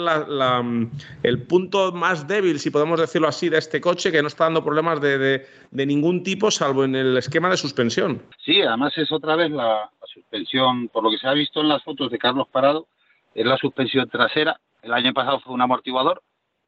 el 1.23 1.41
punto 1.47 1.91
más 1.91 2.27
débil, 2.27 2.59
si 2.59 2.69
podemos 2.69 2.99
decirlo 2.99 3.27
así, 3.27 3.49
de 3.49 3.57
este 3.57 3.81
coche, 3.81 4.11
que 4.11 4.21
no 4.21 4.27
está 4.27 4.43
dando 4.43 4.63
problemas 4.63 5.01
de, 5.01 5.47
ningún 5.71 6.21
tipo, 6.21 6.51
salvo 6.51 6.83
en 6.83 6.95
el 6.95 7.17
esquema 7.17 7.49
de 7.49 7.57
suspensión. 7.57 8.21
Sí, 8.37 8.61
además 8.61 8.95
es 8.99 9.11
otra 9.11 9.35
vez 9.35 9.49
la, 9.49 9.89
suspensión, 10.13 10.89
por 10.89 11.03
lo 11.03 11.09
que 11.09 11.17
se 11.17 11.27
ha 11.27 11.33
visto 11.33 11.61
en 11.61 11.69
las 11.69 11.83
fotos 11.83 12.11
de 12.11 12.19
Carlos 12.19 12.47
Parado, 12.51 12.85
es 13.33 13.47
la 13.47 13.57
suspensión 13.57 14.07
trasera. 14.09 14.59
El 14.83 14.93
año 14.93 15.11
pasado 15.11 15.39
fue 15.39 15.55
un 15.55 15.61
amortiguador 15.61 16.21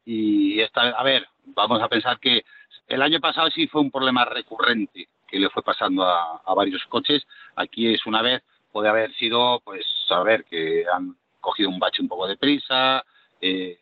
y 0.04 0.60
esta, 0.60 0.80
a 0.90 1.02
ver, 1.04 1.28
vamos 1.44 1.80
a 1.80 1.88
pensar 1.88 2.18
que 2.18 2.42
el 2.88 3.02
año 3.02 3.20
pasado 3.20 3.50
sí 3.50 3.68
fue 3.68 3.82
un 3.82 3.92
problema 3.92 4.24
recurrente 4.24 5.08
que 5.32 5.40
le 5.40 5.48
fue 5.48 5.62
pasando 5.62 6.04
a, 6.04 6.54
varios 6.54 6.84
coches. 6.90 7.26
Aquí 7.56 7.92
es 7.92 8.04
una 8.04 8.20
vez, 8.20 8.42
puede 8.70 8.90
haber 8.90 9.14
sido, 9.14 9.60
pues, 9.64 9.86
a 10.10 10.22
ver, 10.22 10.44
que 10.44 10.84
han 10.92 11.16
cogido 11.40 11.70
un 11.70 11.78
bache 11.78 12.02
un 12.02 12.08
poco 12.08 12.28
de 12.28 12.36
prisa, 12.36 13.02
eh, 13.40 13.80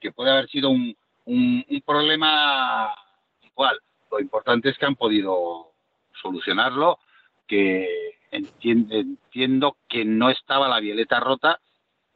que 0.00 0.10
puede 0.10 0.32
haber 0.32 0.48
sido 0.48 0.70
un, 0.70 0.96
problema 1.86 2.92
igual. 3.42 3.78
Lo 4.10 4.18
importante 4.18 4.70
es 4.70 4.78
que 4.78 4.86
han 4.86 4.96
podido 4.96 5.70
solucionarlo, 6.20 6.98
que 7.46 8.18
entiendo, 8.32 9.76
que 9.88 10.04
no 10.04 10.30
estaba 10.30 10.68
la 10.68 10.80
violeta 10.80 11.20
rota, 11.20 11.60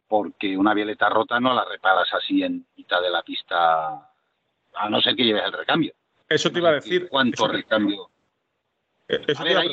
porque 0.08 0.56
una 0.56 0.74
violeta 0.74 1.08
rota 1.08 1.38
no 1.38 1.54
la 1.54 1.64
reparas 1.64 2.12
así 2.14 2.42
en 2.42 2.66
mitad 2.76 3.00
de 3.00 3.10
la 3.10 3.22
pista, 3.22 4.10
a 4.74 4.90
no 4.90 5.00
ser 5.00 5.14
que 5.14 5.24
lleves 5.24 5.44
el 5.44 5.52
recambio. 5.52 5.94
Eso 6.28 6.50
te 6.50 6.58
iba 6.58 6.70
a 6.70 6.74
decir. 6.74 7.08
¿Cuánto 7.08 7.46
recambio? 7.46 8.10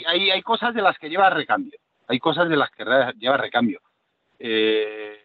Hay, 0.06 0.42
cosas 0.42 0.74
de 0.74 0.82
las 0.82 0.98
que 0.98 1.10
lleva 1.10 1.30
recambio. 1.30 1.78
Hay 2.08 2.20
cosas 2.20 2.50
de 2.50 2.58
las 2.58 2.70
que 2.72 2.86
lleva 3.18 3.38
recambio. 3.38 3.82
Eh, 4.40 5.20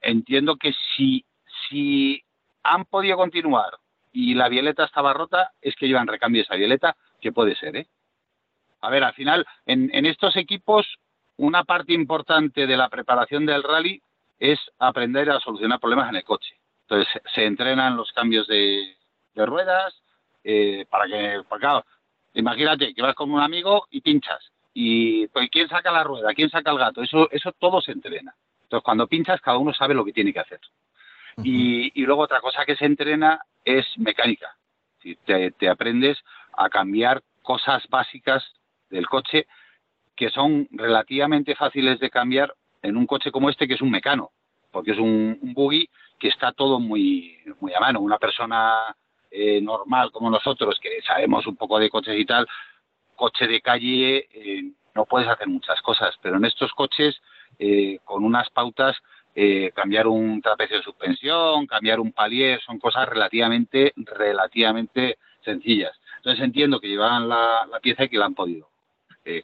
entiendo 0.00 0.56
que 0.56 0.72
si, 0.96 1.24
si 1.68 2.22
han 2.62 2.84
podido 2.84 3.16
continuar 3.16 3.78
y 4.12 4.34
la 4.34 4.48
violeta 4.48 4.84
estaba 4.84 5.12
rota, 5.12 5.52
es 5.60 5.74
que 5.76 5.86
llevan 5.86 6.06
recambio 6.06 6.42
esa 6.42 6.56
violeta, 6.56 6.96
que 7.20 7.32
puede 7.32 7.56
ser, 7.56 7.76
¿eh? 7.76 7.86
A 8.80 8.90
ver, 8.90 9.02
al 9.02 9.14
final, 9.14 9.44
en, 9.66 10.06
estos 10.06 10.36
equipos, 10.36 10.86
una 11.36 11.64
parte 11.64 11.92
importante 11.92 12.66
de 12.66 12.76
la 12.76 12.88
preparación 12.88 13.44
del 13.44 13.64
rally 13.64 14.00
es 14.38 14.58
aprender 14.78 15.30
a 15.30 15.40
solucionar 15.40 15.80
problemas 15.80 16.10
en 16.10 16.16
el 16.16 16.24
coche. 16.24 16.56
Entonces, 16.82 17.08
se 17.34 17.44
entrenan 17.44 17.96
los 17.96 18.12
cambios 18.12 18.46
de, 18.46 18.94
ruedas, 19.34 20.00
eh, 20.44 20.86
para 20.88 21.06
que, 21.06 21.42
claro, 21.58 21.84
Imagínate 22.38 22.94
que 22.94 23.02
vas 23.02 23.16
con 23.16 23.32
un 23.32 23.40
amigo 23.40 23.88
y 23.90 24.00
pinchas. 24.00 24.52
Y 24.72 25.26
pues, 25.28 25.50
¿quién 25.50 25.68
saca 25.68 25.90
la 25.90 26.04
rueda? 26.04 26.32
¿Quién 26.34 26.48
saca 26.48 26.70
el 26.70 26.78
gato? 26.78 27.02
Eso, 27.02 27.28
eso 27.32 27.50
todo 27.58 27.80
se 27.80 27.90
entrena. 27.90 28.32
Entonces, 28.62 28.84
cuando 28.84 29.08
pinchas, 29.08 29.40
cada 29.40 29.58
uno 29.58 29.74
sabe 29.74 29.92
lo 29.92 30.04
que 30.04 30.12
tiene 30.12 30.32
que 30.32 30.38
hacer. 30.38 30.60
y, 31.42 32.04
luego 32.06 32.22
otra 32.22 32.40
cosa 32.40 32.64
que 32.64 32.76
se 32.76 32.84
entrena 32.84 33.40
es 33.64 33.86
mecánica. 33.96 34.56
Te, 35.24 35.50
te 35.50 35.68
aprendes 35.68 36.18
a 36.56 36.68
cambiar 36.68 37.22
cosas 37.42 37.82
básicas 37.88 38.44
del 38.88 39.08
coche 39.08 39.46
que 40.14 40.30
son 40.30 40.68
relativamente 40.70 41.56
fáciles 41.56 41.98
de 41.98 42.10
cambiar 42.10 42.54
en 42.82 42.96
un 42.96 43.06
coche 43.06 43.32
como 43.32 43.50
este, 43.50 43.66
que 43.66 43.74
es 43.74 43.82
un 43.82 43.90
mecano, 43.90 44.30
porque 44.70 44.92
es 44.92 44.98
un, 44.98 45.38
un 45.40 45.54
buggy 45.54 45.88
que 46.20 46.28
está 46.28 46.52
todo 46.52 46.78
muy, 46.78 47.38
muy 47.60 47.74
a 47.74 47.80
mano. 47.80 48.00
Una 48.00 48.18
persona 48.18 48.96
eh, 49.30 49.60
normal 49.60 50.10
como 50.10 50.30
nosotros, 50.30 50.78
que 50.80 51.02
sabemos 51.02 51.46
un 51.46 51.56
poco 51.56 51.78
de 51.78 51.90
coches 51.90 52.18
y 52.18 52.24
tal, 52.24 52.46
coche 53.14 53.46
de 53.46 53.60
calle 53.60 54.28
eh, 54.32 54.72
no 54.94 55.04
puedes 55.04 55.28
hacer 55.28 55.48
muchas 55.48 55.80
cosas, 55.82 56.14
pero 56.22 56.36
en 56.36 56.44
estos 56.44 56.72
coches, 56.72 57.20
eh, 57.58 57.98
con 58.04 58.24
unas 58.24 58.50
pautas, 58.50 58.96
cambiar 59.72 60.08
un 60.08 60.42
trapecio 60.42 60.78
de 60.78 60.82
suspensión, 60.82 61.64
cambiar 61.68 62.00
un 62.00 62.10
palier, 62.10 62.60
son 62.60 62.80
cosas 62.80 63.08
relativamente, 63.08 63.92
relativamente 63.94 65.16
sencillas. 65.44 65.92
Entonces 66.16 66.44
entiendo 66.44 66.80
que 66.80 66.88
llevaban 66.88 67.28
la, 67.28 67.78
pieza 67.80 68.02
y 68.02 68.08
que 68.08 68.18
la 68.18 68.24
han 68.24 68.34
podido 68.34 68.68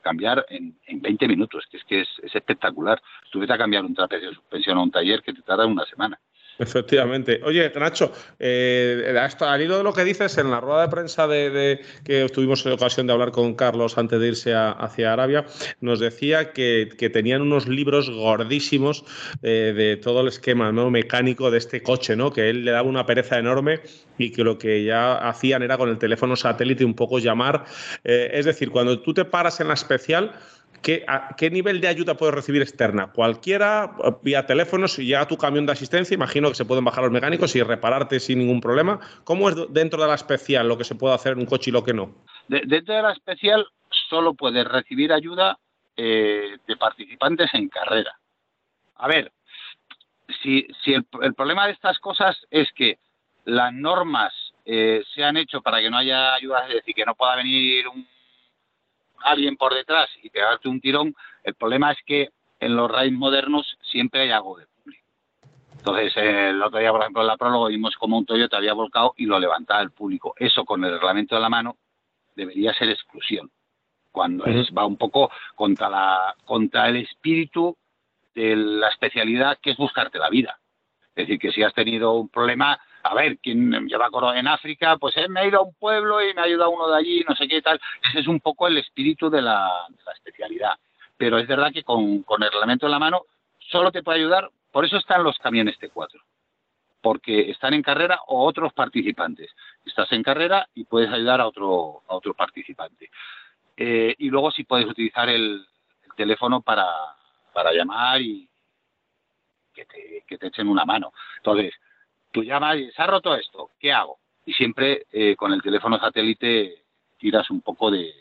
cambiar 0.03 0.47
en, 0.49 0.77
en, 0.87 1.01
20 1.01 1.29
minutos, 1.29 1.64
que 1.70 1.77
es 1.77 1.85
que 1.85 2.01
es, 2.01 2.09
es 2.25 2.35
espectacular. 2.35 3.01
Estuve 3.25 3.47
a 3.49 3.57
cambiar 3.57 3.85
un 3.85 3.94
trapecio 3.94 4.31
de 4.31 4.35
suspensión 4.35 4.79
a 4.79 4.83
un 4.83 4.90
taller 4.90 5.23
que 5.23 5.33
te 5.33 5.42
tarda 5.42 5.64
una 5.64 5.85
semana. 5.85 6.18
Efectivamente. 6.59 7.40
Oye, 7.45 7.73
Nacho, 7.75 8.12
eh, 8.38 9.17
al 9.40 9.62
hilo 9.62 9.79
de 9.79 9.83
lo 9.83 9.93
que 9.93 10.05
dices, 10.05 10.38
en 10.38 10.51
la 10.51 10.61
rueda 10.61 10.83
de 10.83 10.88
prensa 10.88 11.27
de, 11.27 11.81
que 12.05 12.29
tuvimos 12.29 12.64
ocasión 12.67 13.07
de 13.07 13.12
hablar 13.12 13.33
con 13.33 13.55
Carlos 13.55 13.99
antes 13.99 14.21
de 14.21 14.29
irse 14.29 14.55
hacia 14.55 15.12
Arabia, 15.12 15.45
nos 15.81 16.01
decía 16.01 16.53
que, 16.53 16.95
tenían 17.12 17.43
unos 17.43 17.69
libros 17.69 18.09
gordísimos 18.11 19.05
eh, 19.43 19.73
de 19.77 19.97
todo 19.97 20.23
el 20.23 20.29
esquema 20.29 20.73
mecánico 20.73 21.51
de 21.51 21.59
este 21.59 21.83
coche, 21.83 22.17
¿no? 22.17 22.33
Que 22.33 22.51
él 22.51 22.64
le 22.64 22.71
daba 22.71 22.88
una 22.88 23.05
pereza 23.05 23.38
enorme 23.38 23.81
y 24.19 24.31
que 24.31 24.45
lo 24.45 24.59
que 24.59 24.85
ya 24.85 25.17
hacían 25.17 25.62
era 25.62 25.77
con 25.77 25.88
el 25.88 25.99
teléfono 25.99 26.37
satélite 26.37 26.85
un 26.85 26.95
poco 26.95 27.19
llamar. 27.19 27.64
Eh, 28.05 28.31
es 28.33 28.47
decir, 28.47 28.71
cuando 28.71 29.01
tú 29.01 29.12
te 29.12 29.25
paras 29.25 29.61
en 29.61 29.69
la 29.69 29.75
especial, 29.75 30.33
¿Qué, 30.85 31.51
nivel 31.51 31.81
de 31.81 31.88
ayuda 31.88 32.14
puedes 32.14 32.35
recibir 32.35 32.61
externa? 32.61 33.11
Cualquiera, 33.11 33.97
vía 34.23 34.44
teléfono, 34.44 34.87
si 34.87 35.07
llega 35.07 35.27
tu 35.27 35.38
camión 35.38 35.64
de 35.64 35.73
asistencia, 35.73 36.14
imagino 36.14 36.51
que 36.51 36.55
se 36.55 36.66
pueden 36.66 36.85
bajar 36.85 37.05
los 37.05 37.12
mecánicos 37.12 37.57
y 37.57 37.62
repararte 37.62 38.20
sin 38.20 38.40
ningún 38.40 38.61
problema. 38.61 39.01
¿Cómo 39.25 39.49
es 39.49 39.57
dentro 39.70 40.03
de 40.03 40.09
la 40.09 40.14
especial 40.14 40.68
lo 40.68 40.77
que 40.77 40.85
se 40.85 40.94
puede 40.94 41.14
hacer 41.14 41.33
en 41.33 41.38
un 41.38 41.47
coche 41.47 41.70
y 41.70 41.73
lo 41.73 41.83
que 41.83 41.94
no? 41.94 42.14
dentro 42.47 42.94
de 42.94 43.03
la 43.03 43.12
especial 43.12 43.66
solo 44.11 44.35
puedes 44.35 44.66
recibir 44.66 45.11
ayuda 45.14 45.59
eh, 45.97 46.59
de 46.66 46.77
participantes 46.77 47.49
en 47.55 47.70
carrera. 47.70 48.18
A 48.97 49.09
ver, 49.09 49.33
si, 50.42 50.66
el, 50.87 51.35
problema 51.35 51.66
de 51.66 51.73
estas 51.73 51.99
cosas 51.99 52.37
es 52.51 52.70
que 52.73 52.99
las 53.47 53.73
normas 53.73 54.35
eh, 54.66 55.03
se 55.14 55.25
han 55.25 55.38
hecho 55.38 55.62
para 55.62 55.81
que 55.81 55.88
no 55.88 55.97
haya 55.97 56.35
ayuda, 56.35 56.66
es 56.68 56.75
decir, 56.75 56.94
que 56.94 57.07
no 57.07 57.14
pueda 57.14 57.37
venir 57.37 57.88
un 57.88 58.07
alguien 59.25 59.57
por 59.57 59.75
detrás 59.75 60.09
y 60.23 60.31
pegarte 60.31 60.69
un 60.69 60.81
tirón, 60.81 61.15
el 61.43 61.55
problema 61.55 61.93
es 61.93 61.99
que 62.07 62.31
en 62.61 62.77
los 62.77 62.91
raids 62.91 63.17
modernos 63.17 63.77
siempre 63.83 64.23
hay 64.23 64.31
algo 64.31 64.57
de 64.59 64.67
público. 64.67 65.05
Entonces, 65.77 66.13
el 66.17 66.63
otro 66.63 66.79
día, 66.79 66.91
por 66.93 67.01
ejemplo, 67.01 67.23
en 67.23 67.29
la 67.29 67.37
prólogo 67.37 67.67
vimos 67.67 67.95
como 67.97 68.17
un 68.17 68.25
Toyota 68.25 68.57
había 68.57 68.73
volcado 68.73 69.15
y 69.17 69.27
lo 69.27 69.39
levantaba 69.39 69.83
el 69.83 69.91
público. 69.91 70.35
Eso 70.39 70.65
con 70.65 70.85
el 70.85 70.93
reglamento 70.93 71.35
de 71.35 71.41
la 71.41 71.49
mano 71.49 71.77
debería 72.35 72.73
ser 72.75 72.89
exclusión, 72.89 73.51
cuando 74.11 74.45
es, 74.47 74.71
va 74.77 74.87
un 74.87 74.97
poco 74.97 75.31
contra, 75.55 75.89
la, 75.89 76.35
contra 76.45 76.89
el 76.89 76.97
espíritu 76.97 77.77
de 78.35 78.57
la 78.57 78.89
especialidad 78.89 79.59
que 79.61 79.71
es 79.71 79.77
buscarte 79.77 80.19
la 80.19 80.31
vida. 80.31 80.59
Es 81.15 81.27
decir, 81.27 81.39
que 81.39 81.53
si 81.53 81.63
has 81.63 81.75
tenido 81.75 82.15
un 82.15 82.29
problema, 82.29 82.81
a 83.05 83.14
ver, 83.14 83.38
quien 83.38 83.71
yo 83.87 83.99
me 83.99 84.38
en 84.38 84.49
África, 84.49 84.97
pues 84.97 85.14
me 85.29 85.40
ha 85.40 85.47
ido 85.47 85.59
a 85.59 85.62
un 85.62 85.75
pueblo 85.75 86.27
y 86.27 86.33
me 86.33 86.40
ha 86.40 86.45
ayudado 86.45 86.71
uno 86.71 86.88
de 86.88 86.97
allí, 86.97 87.23
no 87.29 87.37
sé 87.37 87.47
qué 87.47 87.61
tal. 87.61 87.79
Ese 88.03 88.21
es 88.21 88.27
un 88.27 88.40
poco 88.40 88.67
el 88.67 88.79
espíritu 88.79 89.29
de 89.29 89.43
la, 89.43 89.87
especialidad. 90.14 90.73
Pero 91.19 91.38
es 91.38 91.47
verdad 91.47 91.71
que 91.71 91.83
con, 91.83 92.25
el 92.27 92.51
reglamento 92.51 92.87
en 92.87 92.93
la 92.93 92.99
mano 92.99 93.27
solo 93.59 93.93
te 93.93 94.03
puede 94.03 94.21
ayudar, 94.21 94.51
por 94.73 94.87
eso 94.87 94.97
están 94.97 95.23
los 95.23 95.38
camiones 95.38 95.79
T4, 95.79 96.19
porque 97.03 97.51
están 97.51 97.75
en 97.75 97.83
carrera 97.83 98.21
o 98.27 98.43
otros 98.43 98.73
participantes. 98.73 99.51
Estás 99.85 100.11
en 100.12 100.23
carrera 100.23 100.67
y 100.75 100.85
puedes 100.85 101.12
ayudar 101.12 101.43
a 101.43 101.47
otro, 101.47 102.03
participante. 102.35 103.11
Eh, 103.77 104.14
y 104.17 104.31
luego 104.31 104.51
si 104.51 104.64
puedes 104.64 104.87
utilizar 104.87 105.29
el, 105.29 105.67
teléfono 106.17 106.61
para, 106.61 106.87
para 107.53 107.73
llamar 107.73 108.23
y 108.23 108.49
que 109.75 109.85
te, 109.85 110.25
que 110.29 110.38
te 110.38 110.47
echen 110.47 110.69
una 110.69 110.85
mano. 110.85 111.12
Entonces, 111.38 111.75
tú 112.35 112.42
llamas 112.42 112.77
y 112.77 112.90
se 112.90 113.01
ha 113.01 113.07
roto 113.07 113.35
esto, 113.37 113.70
¿qué 113.79 113.92
hago? 113.92 114.18
Y 114.44 114.53
siempre 114.53 115.07
eh, 115.12 115.37
con 115.37 115.53
el 115.53 115.62
teléfono 115.62 115.99
satélite 115.99 116.83
tiras 117.16 117.49
un 117.49 117.62
poco 117.62 117.92
de, 117.92 118.12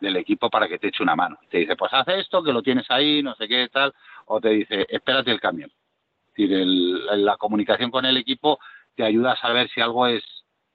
del 0.00 0.16
equipo 0.16 0.48
para 0.48 0.68
que 0.68 0.78
te 0.78 0.88
eche 0.88 1.02
una 1.02 1.16
mano. 1.16 1.36
Te 1.50 1.58
dice, 1.58 1.74
pues 1.76 1.92
haz 1.92 2.06
esto, 2.08 2.44
que 2.44 2.52
lo 2.52 2.62
tienes 2.62 2.88
ahí, 2.90 3.22
no 3.24 3.34
sé 3.34 3.48
qué, 3.48 3.68
tal, 3.68 3.92
o 4.26 4.40
te 4.40 4.50
dice, 4.50 4.86
espérate 4.88 5.32
el 5.32 5.40
camión. 5.40 5.70
Es 6.28 6.48
decir, 6.48 6.66
la 6.66 7.36
comunicación 7.36 7.90
con 7.90 8.06
el 8.06 8.16
equipo 8.16 8.60
te 8.94 9.04
ayuda 9.04 9.32
a 9.32 9.40
saber 9.40 9.68
si 9.70 9.80
algo 9.80 10.06
es, 10.06 10.22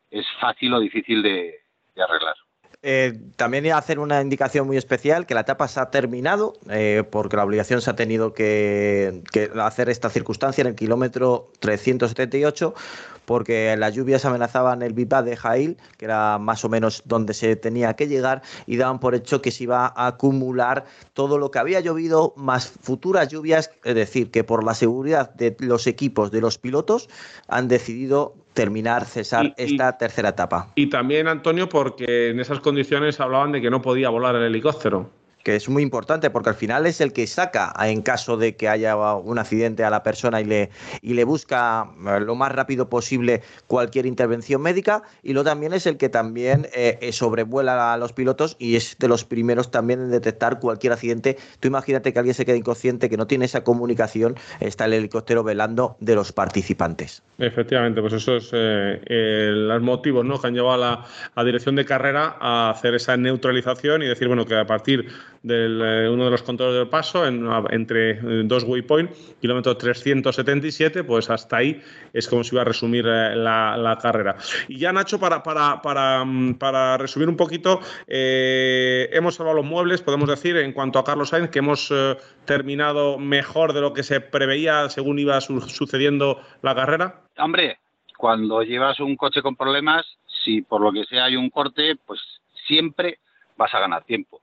es 0.10 0.25
fácil 0.39 0.73
o 0.73 0.80
difícil 0.80 1.23
de, 1.23 1.62
de 1.95 2.04
arreglar. 2.04 2.36
Eh, 2.84 3.20
también 3.36 3.72
hacer 3.74 4.00
una 4.00 4.22
indicación 4.22 4.65
muy 4.65 4.76
especial, 4.76 5.28
que 5.28 5.36
la 5.36 5.41
etapa 5.41 5.67
se 5.67 5.80
ha 5.80 5.91
terminado, 5.91 6.54
eh, 6.67 7.04
porque 7.12 7.38
la 7.38 7.44
obligación 7.44 7.80
se 7.80 7.91
ha 7.91 7.96
tenido 7.96 8.34
que, 8.34 9.22
hacer 9.62 9.89
esta 9.89 10.10
circunstancia 10.10 10.63
en 10.63 10.67
el 10.67 10.76
kilómetro 10.76 11.52
378, 11.60 12.74
porque 13.26 13.76
las 13.78 13.94
lluvias 13.94 14.26
amenazaban 14.26 14.82
el 14.82 14.94
BIPA 14.94 15.22
de 15.22 15.38
Jail, 15.38 15.78
que 15.98 16.06
era 16.06 16.39
más 16.39 16.65
o 16.65 16.70
menos 16.70 17.04
donde 17.06 17.36
se 17.36 17.56
tenía 17.56 17.94
que 17.96 18.08
llegar, 18.08 18.41
y 18.65 18.78
daban 18.78 19.00
por 19.00 19.13
hecho 19.13 19.44
que 19.44 19.52
se 19.52 19.65
iba 19.65 19.86
a 19.86 20.08
acumular 20.08 20.86
todo 21.13 21.38
lo 21.38 21.52
que 21.52 21.60
había 21.60 21.82
llovido, 21.82 22.34
más 22.36 22.67
futuras 22.67 23.28
lluvias, 23.28 23.70
es 23.84 23.94
decir, 23.94 24.32
que 24.32 24.44
por 24.44 24.63
la 24.63 24.74
seguridad 24.74 25.32
de 25.36 25.56
los 25.60 25.86
equipos, 25.86 26.32
de 26.32 26.41
los 26.41 26.58
pilotos, 26.58 27.10
han 27.48 27.67
decidido 27.67 28.34
terminar, 28.54 29.06
cesar 29.06 29.46
Y- 29.46 29.48
y- 29.50 29.54
esta 29.74 29.98
tercera 29.98 30.30
etapa. 30.30 30.72
Y 30.76 30.88
también, 30.88 31.28
Antonio, 31.28 31.70
porque 31.70 32.30
en 32.30 32.40
esas 32.40 32.60
condiciones 32.60 33.20
hablaban 33.20 33.52
de 33.52 33.62
que 33.62 33.70
no 33.70 33.82
podía 33.82 34.10
volar 34.10 34.36
el 34.36 34.44
helicóptero. 34.44 35.10
Que 35.43 35.56
es 35.56 35.69
muy 35.69 35.84
importante 35.84 36.30
porque 36.30 36.49
al 36.49 36.56
final 36.56 36.86
es 36.86 37.01
el 37.01 37.13
que 37.13 37.27
saca 37.27 37.73
en 37.82 38.01
caso 38.01 38.38
de 38.38 38.56
que 38.56 38.69
haya 38.69 38.95
un 38.95 39.39
accidente 39.39 39.84
a 39.84 39.89
la 39.89 40.04
persona 40.04 40.41
y 40.41 40.45
le, 40.45 40.69
y 41.01 41.13
le 41.13 41.23
busca 41.23 41.91
eh, 42.08 42.19
lo 42.19 42.36
más 42.36 42.51
rápido 42.51 42.89
posible 42.89 43.41
cualquier 43.67 44.06
intervención 44.06 44.62
médica 44.62 45.04
y 45.23 45.34
luego 45.34 45.49
también 45.49 45.73
es 45.73 45.86
el 45.86 45.97
que 45.97 46.10
también 46.10 46.67
eh, 46.73 46.97
eh, 47.01 47.12
sobrevuela 47.12 47.93
a 47.93 47.97
los 47.97 48.13
pilotos 48.13 48.56
y 48.60 48.75
es 48.75 48.97
de 48.99 49.08
los 49.08 49.25
primeros 49.25 49.71
también 49.71 50.01
en 50.01 50.12
detectar 50.12 50.60
cualquier 50.60 50.93
accidente. 50.93 51.38
Tú 51.60 51.67
imagínate 51.67 52.13
que 52.13 52.19
alguien 52.19 52.36
se 52.36 52.45
queda 52.45 52.58
inconsciente, 52.58 53.10
que 53.10 53.17
no 53.17 53.27
tiene 53.27 53.45
esa 53.45 53.63
comunicación, 53.63 54.36
está 54.60 54.86
el 54.86 54.93
helicóptero 54.93 55.43
velando 55.43 55.97
de 55.99 56.15
los 56.15 56.32
participantes. 56.32 57.23
Efectivamente, 57.38 58.01
pues 58.01 58.13
eso 58.13 58.38
es 58.38 58.49
eh, 58.54 59.51
los 59.54 59.82
motivos 59.82 60.25
¿no? 60.25 60.39
que 60.39 60.47
han 60.47 60.54
llevado 60.54 60.84
a 60.84 61.06
la 61.36 61.43
dirección 61.43 61.75
de 61.75 61.86
carrera 61.86 62.38
a 62.39 62.69
hacer 62.69 62.93
esa 62.95 63.17
neutralización 63.17 64.04
y 64.04 64.08
decir 64.08 64.27
bueno 64.27 64.45
que 64.45 64.56
a 64.56 64.65
partir 64.65 65.08
de 65.43 66.08
uno 66.12 66.25
de 66.25 66.32
los 66.32 66.43
controles 66.43 66.75
del 66.75 66.88
paso 66.88 67.25
en, 67.25 67.47
entre 67.71 68.12
eh, 68.12 68.43
dos 68.45 68.63
waypoints, 68.63 69.36
kilómetro 69.41 69.75
377, 69.75 71.04
pues 71.04 71.30
hasta 71.30 71.58
ahí 71.58 71.82
es 72.13 72.27
como 72.27 72.43
se 72.43 72.56
iba 72.56 72.62
a 72.62 72.65
resumir 72.65 73.06
eh, 73.08 73.36
la, 73.36 73.97
carrera. 74.01 74.36
Y 74.67 74.77
ya 74.77 74.93
Nacho, 74.93 75.19
para, 75.19 75.41
para, 75.41 75.82
para, 75.82 76.23
mm, 76.23 76.56
para 76.56 76.97
resumir 76.97 77.27
un 77.27 77.38
poquito, 77.38 77.80
eh, 78.08 79.10
hemos 79.12 79.36
salvado 79.36 79.58
los 79.58 79.65
muebles, 79.65 80.01
podemos 80.01 80.30
decir, 80.30 80.58
en 80.58 80.73
cuanto 80.73 80.99
a 80.99 81.04
Carlos 81.04 81.30
Sainz, 81.30 81.49
que 81.49 81.60
hemos 81.60 81.89
eh, 81.91 82.17
terminado 82.45 83.17
mejor 83.17 83.73
de 83.73 83.82
lo 83.82 83.93
que 83.93 84.04
se 84.04 84.21
preveía 84.21 84.89
según 84.89 85.17
iba 85.19 85.41
su- 85.41 85.62
sucediendo 85.62 86.39
la 86.62 86.75
carrera. 86.75 87.21
Hombre, 87.38 87.80
cuando 88.15 88.62
llevas 88.62 88.99
un 88.99 89.15
coche 89.15 89.41
con 89.41 89.56
problemas, 89.56 90.06
si 90.43 90.62
por 90.62 90.82
lo 90.82 90.91
que 90.91 91.06
sea 91.06 91.25
hay 91.25 91.36
un 91.36 91.49
corte, 91.49 91.95
pues 92.06 92.19
siempre 92.67 93.17
vas 93.58 93.73
a 93.73 93.80
ganar 93.80 94.04
tiempo. 94.04 94.41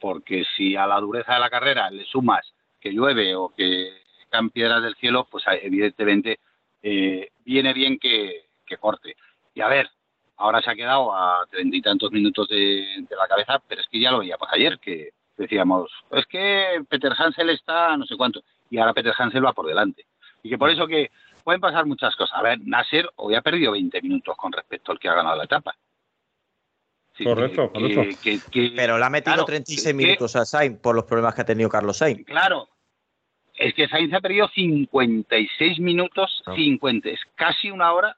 Porque 0.00 0.44
si 0.56 0.76
a 0.76 0.86
la 0.86 1.00
dureza 1.00 1.34
de 1.34 1.40
la 1.40 1.50
carrera 1.50 1.90
le 1.90 2.04
sumas 2.04 2.52
que 2.80 2.92
llueve 2.92 3.34
o 3.34 3.48
que 3.48 3.92
caen 4.30 4.50
piedras 4.50 4.82
del 4.82 4.96
cielo, 4.96 5.26
pues 5.30 5.44
evidentemente 5.62 6.40
eh, 6.82 7.30
viene 7.44 7.72
bien 7.72 7.98
que, 7.98 8.46
que 8.66 8.76
corte. 8.76 9.16
Y 9.54 9.60
a 9.60 9.68
ver, 9.68 9.88
ahora 10.36 10.60
se 10.60 10.70
ha 10.70 10.74
quedado 10.74 11.14
a 11.14 11.46
treinta 11.50 11.76
y 11.76 11.82
tantos 11.82 12.12
minutos 12.12 12.48
de, 12.48 13.04
de 13.08 13.16
la 13.16 13.26
cabeza, 13.28 13.60
pero 13.66 13.80
es 13.80 13.88
que 13.88 14.00
ya 14.00 14.10
lo 14.10 14.18
veíamos 14.18 14.48
ayer, 14.52 14.78
que 14.78 15.10
decíamos, 15.36 15.90
es 16.12 16.26
que 16.26 16.84
Peter 16.88 17.12
Hansel 17.16 17.50
está 17.50 17.96
no 17.96 18.04
sé 18.06 18.16
cuánto, 18.16 18.42
y 18.70 18.78
ahora 18.78 18.94
Peter 18.94 19.14
Hansel 19.16 19.44
va 19.44 19.52
por 19.52 19.66
delante. 19.66 20.06
Y 20.42 20.50
que 20.50 20.58
por 20.58 20.70
eso 20.70 20.86
que 20.86 21.10
pueden 21.46 21.60
pasar 21.60 21.86
muchas 21.86 22.14
cosas. 22.16 22.38
A 22.38 22.42
ver, 22.42 22.58
Nasser 22.64 23.08
hoy 23.16 23.34
ha 23.34 23.42
perdido 23.42 23.72
20 23.72 24.02
minutos 24.02 24.36
con 24.36 24.52
respecto 24.52 24.92
al 24.92 24.98
que 24.98 25.08
ha 25.08 25.14
ganado 25.14 25.36
la 25.36 25.44
etapa. 25.44 25.74
Sí, 27.16 27.24
Correcto, 27.24 27.72
que- 27.72 27.80
correcto. 27.80 28.18
que- 28.22 28.40
que- 28.50 28.72
Pero 28.76 28.98
le 28.98 29.04
ha 29.04 29.10
metido 29.10 29.32
claro, 29.34 29.44
36 29.46 29.78
es 29.78 29.86
que- 29.86 29.94
minutos 29.94 30.36
a 30.36 30.44
Sainz 30.44 30.78
por 30.80 30.94
los 30.94 31.04
problemas 31.04 31.34
que 31.34 31.42
ha 31.42 31.46
tenido 31.46 31.68
Carlos 31.70 31.96
Sainz. 31.98 32.26
Claro, 32.26 32.68
es 33.54 33.72
que 33.74 33.88
Sainz 33.88 34.12
ha 34.12 34.20
perdido 34.20 34.48
56 34.48 35.78
minutos, 35.80 36.42
Ah. 36.46 36.54
50, 36.54 37.08
es 37.08 37.20
casi 37.34 37.70
una 37.70 37.92
hora 37.92 38.16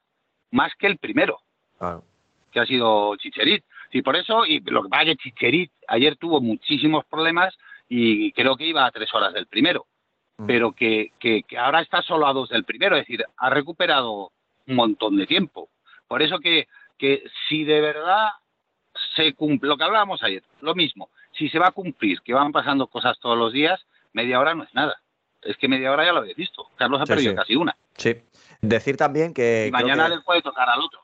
más 0.51 0.73
que 0.77 0.87
el 0.87 0.97
primero, 0.97 1.39
Claro. 1.77 2.03
que 2.51 2.59
ha 2.59 2.65
sido 2.65 3.15
Chicherit. 3.17 3.63
Sí, 3.91 4.01
por 4.01 4.15
eso, 4.15 4.45
y 4.45 4.59
lo 4.61 4.83
que 4.83 4.89
pasa 4.89 5.03
es 5.03 5.09
que 5.17 5.23
Chicherit 5.29 5.71
ayer 5.87 6.15
tuvo 6.17 6.41
muchísimos 6.41 7.05
problemas 7.05 7.57
y 7.87 8.31
creo 8.33 8.55
que 8.55 8.65
iba 8.67 8.85
a 8.85 8.91
tres 8.91 9.13
horas 9.13 9.33
del 9.33 9.47
primero, 9.47 9.85
Mm. 10.37 10.45
pero 10.45 10.71
que, 10.73 11.11
que, 11.19 11.43
que 11.43 11.57
ahora 11.57 11.81
está 11.81 12.01
solo 12.01 12.27
a 12.27 12.33
dos 12.33 12.49
del 12.49 12.65
primero, 12.65 12.95
es 12.97 13.03
decir, 13.03 13.23
ha 13.37 13.49
recuperado 13.49 14.31
un 14.67 14.75
montón 14.75 15.15
de 15.17 15.25
tiempo. 15.25 15.69
Por 16.07 16.21
eso 16.21 16.39
que, 16.39 16.67
que 16.97 17.23
si 17.47 17.63
de 17.63 17.79
verdad 17.81 18.27
se 19.23 19.33
cumple, 19.33 19.69
lo 19.69 19.77
que 19.77 19.83
hablábamos 19.83 20.23
ayer, 20.23 20.43
lo 20.61 20.75
mismo, 20.75 21.09
si 21.37 21.49
se 21.49 21.59
va 21.59 21.67
a 21.67 21.71
cumplir, 21.71 22.21
que 22.21 22.33
van 22.33 22.51
pasando 22.51 22.87
cosas 22.87 23.17
todos 23.19 23.37
los 23.37 23.51
días, 23.53 23.79
media 24.13 24.39
hora 24.39 24.53
no 24.55 24.63
es 24.63 24.73
nada. 24.73 24.95
Es 25.41 25.55
que 25.57 25.67
media 25.67 25.91
hora 25.91 26.05
ya 26.05 26.11
lo 26.11 26.19
habéis 26.19 26.35
visto. 26.35 26.65
Carlos 26.75 27.01
ha 27.01 27.05
Sí, 27.05 27.09
perdido 27.13 27.31
sí. 27.31 27.35
casi 27.37 27.55
una. 27.55 27.75
Sí. 27.97 28.15
Decir 28.61 28.97
también 28.97 29.33
que. 29.33 29.67
y 29.69 29.71
mañana 29.71 30.09
que- 30.09 30.15
le 30.15 30.21
puede 30.21 30.41
tocar 30.41 30.69
al 30.69 30.81
otro. 30.81 30.99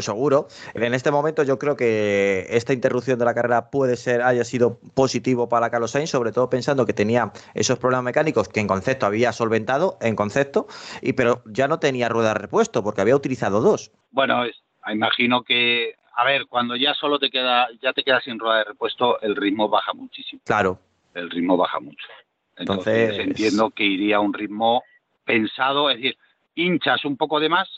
Seguro. 0.00 0.48
En 0.74 0.92
este 0.92 1.10
momento 1.10 1.42
yo 1.44 1.58
creo 1.58 1.74
que 1.74 2.46
esta 2.50 2.74
interrupción 2.74 3.18
de 3.18 3.24
la 3.24 3.32
carrera 3.32 3.70
puede 3.70 3.96
ser, 3.96 4.20
haya 4.20 4.44
sido 4.44 4.78
positivo 4.94 5.48
para 5.48 5.70
Carlos 5.70 5.92
Sainz, 5.92 6.10
sobre 6.10 6.30
todo 6.30 6.50
pensando 6.50 6.84
que 6.84 6.92
tenía 6.92 7.32
esos 7.54 7.78
problemas 7.78 8.04
mecánicos 8.04 8.50
que 8.50 8.60
en 8.60 8.66
concepto 8.66 9.06
había 9.06 9.32
solventado, 9.32 9.96
en 10.02 10.14
concepto, 10.14 10.66
y 11.00 11.14
pero 11.14 11.42
ya 11.46 11.68
no 11.68 11.78
tenía 11.78 12.10
rueda 12.10 12.28
de 12.28 12.40
repuesto 12.40 12.84
porque 12.84 13.00
había 13.00 13.16
utilizado 13.16 13.62
dos. 13.62 13.90
Bueno, 14.10 14.44
es- 14.44 14.62
imagino 14.92 15.42
que, 15.42 15.94
a 16.18 16.24
ver, 16.24 16.46
cuando 16.46 16.74
ya 16.74 16.94
solo 16.94 17.20
te 17.20 17.30
queda, 17.30 17.68
ya 17.80 17.92
te 17.92 18.02
quedas 18.02 18.24
sin 18.24 18.40
rueda 18.40 18.58
de 18.58 18.64
repuesto, 18.64 19.20
el 19.20 19.36
ritmo 19.36 19.68
baja 19.68 19.92
muchísimo. 19.92 20.42
Claro. 20.44 20.80
El 21.14 21.30
ritmo 21.30 21.56
baja 21.56 21.78
mucho. 21.78 22.08
Entonces, 22.56 23.10
Entonces- 23.10 23.26
entiendo 23.28 23.70
que 23.70 23.84
iría 23.84 24.16
a 24.16 24.20
un 24.20 24.34
ritmo 24.34 24.82
pensado, 25.24 25.88
es 25.90 25.98
decir, 25.98 26.18
hinchas 26.56 27.04
un 27.04 27.16
poco 27.16 27.38
de 27.38 27.48
más 27.48 27.68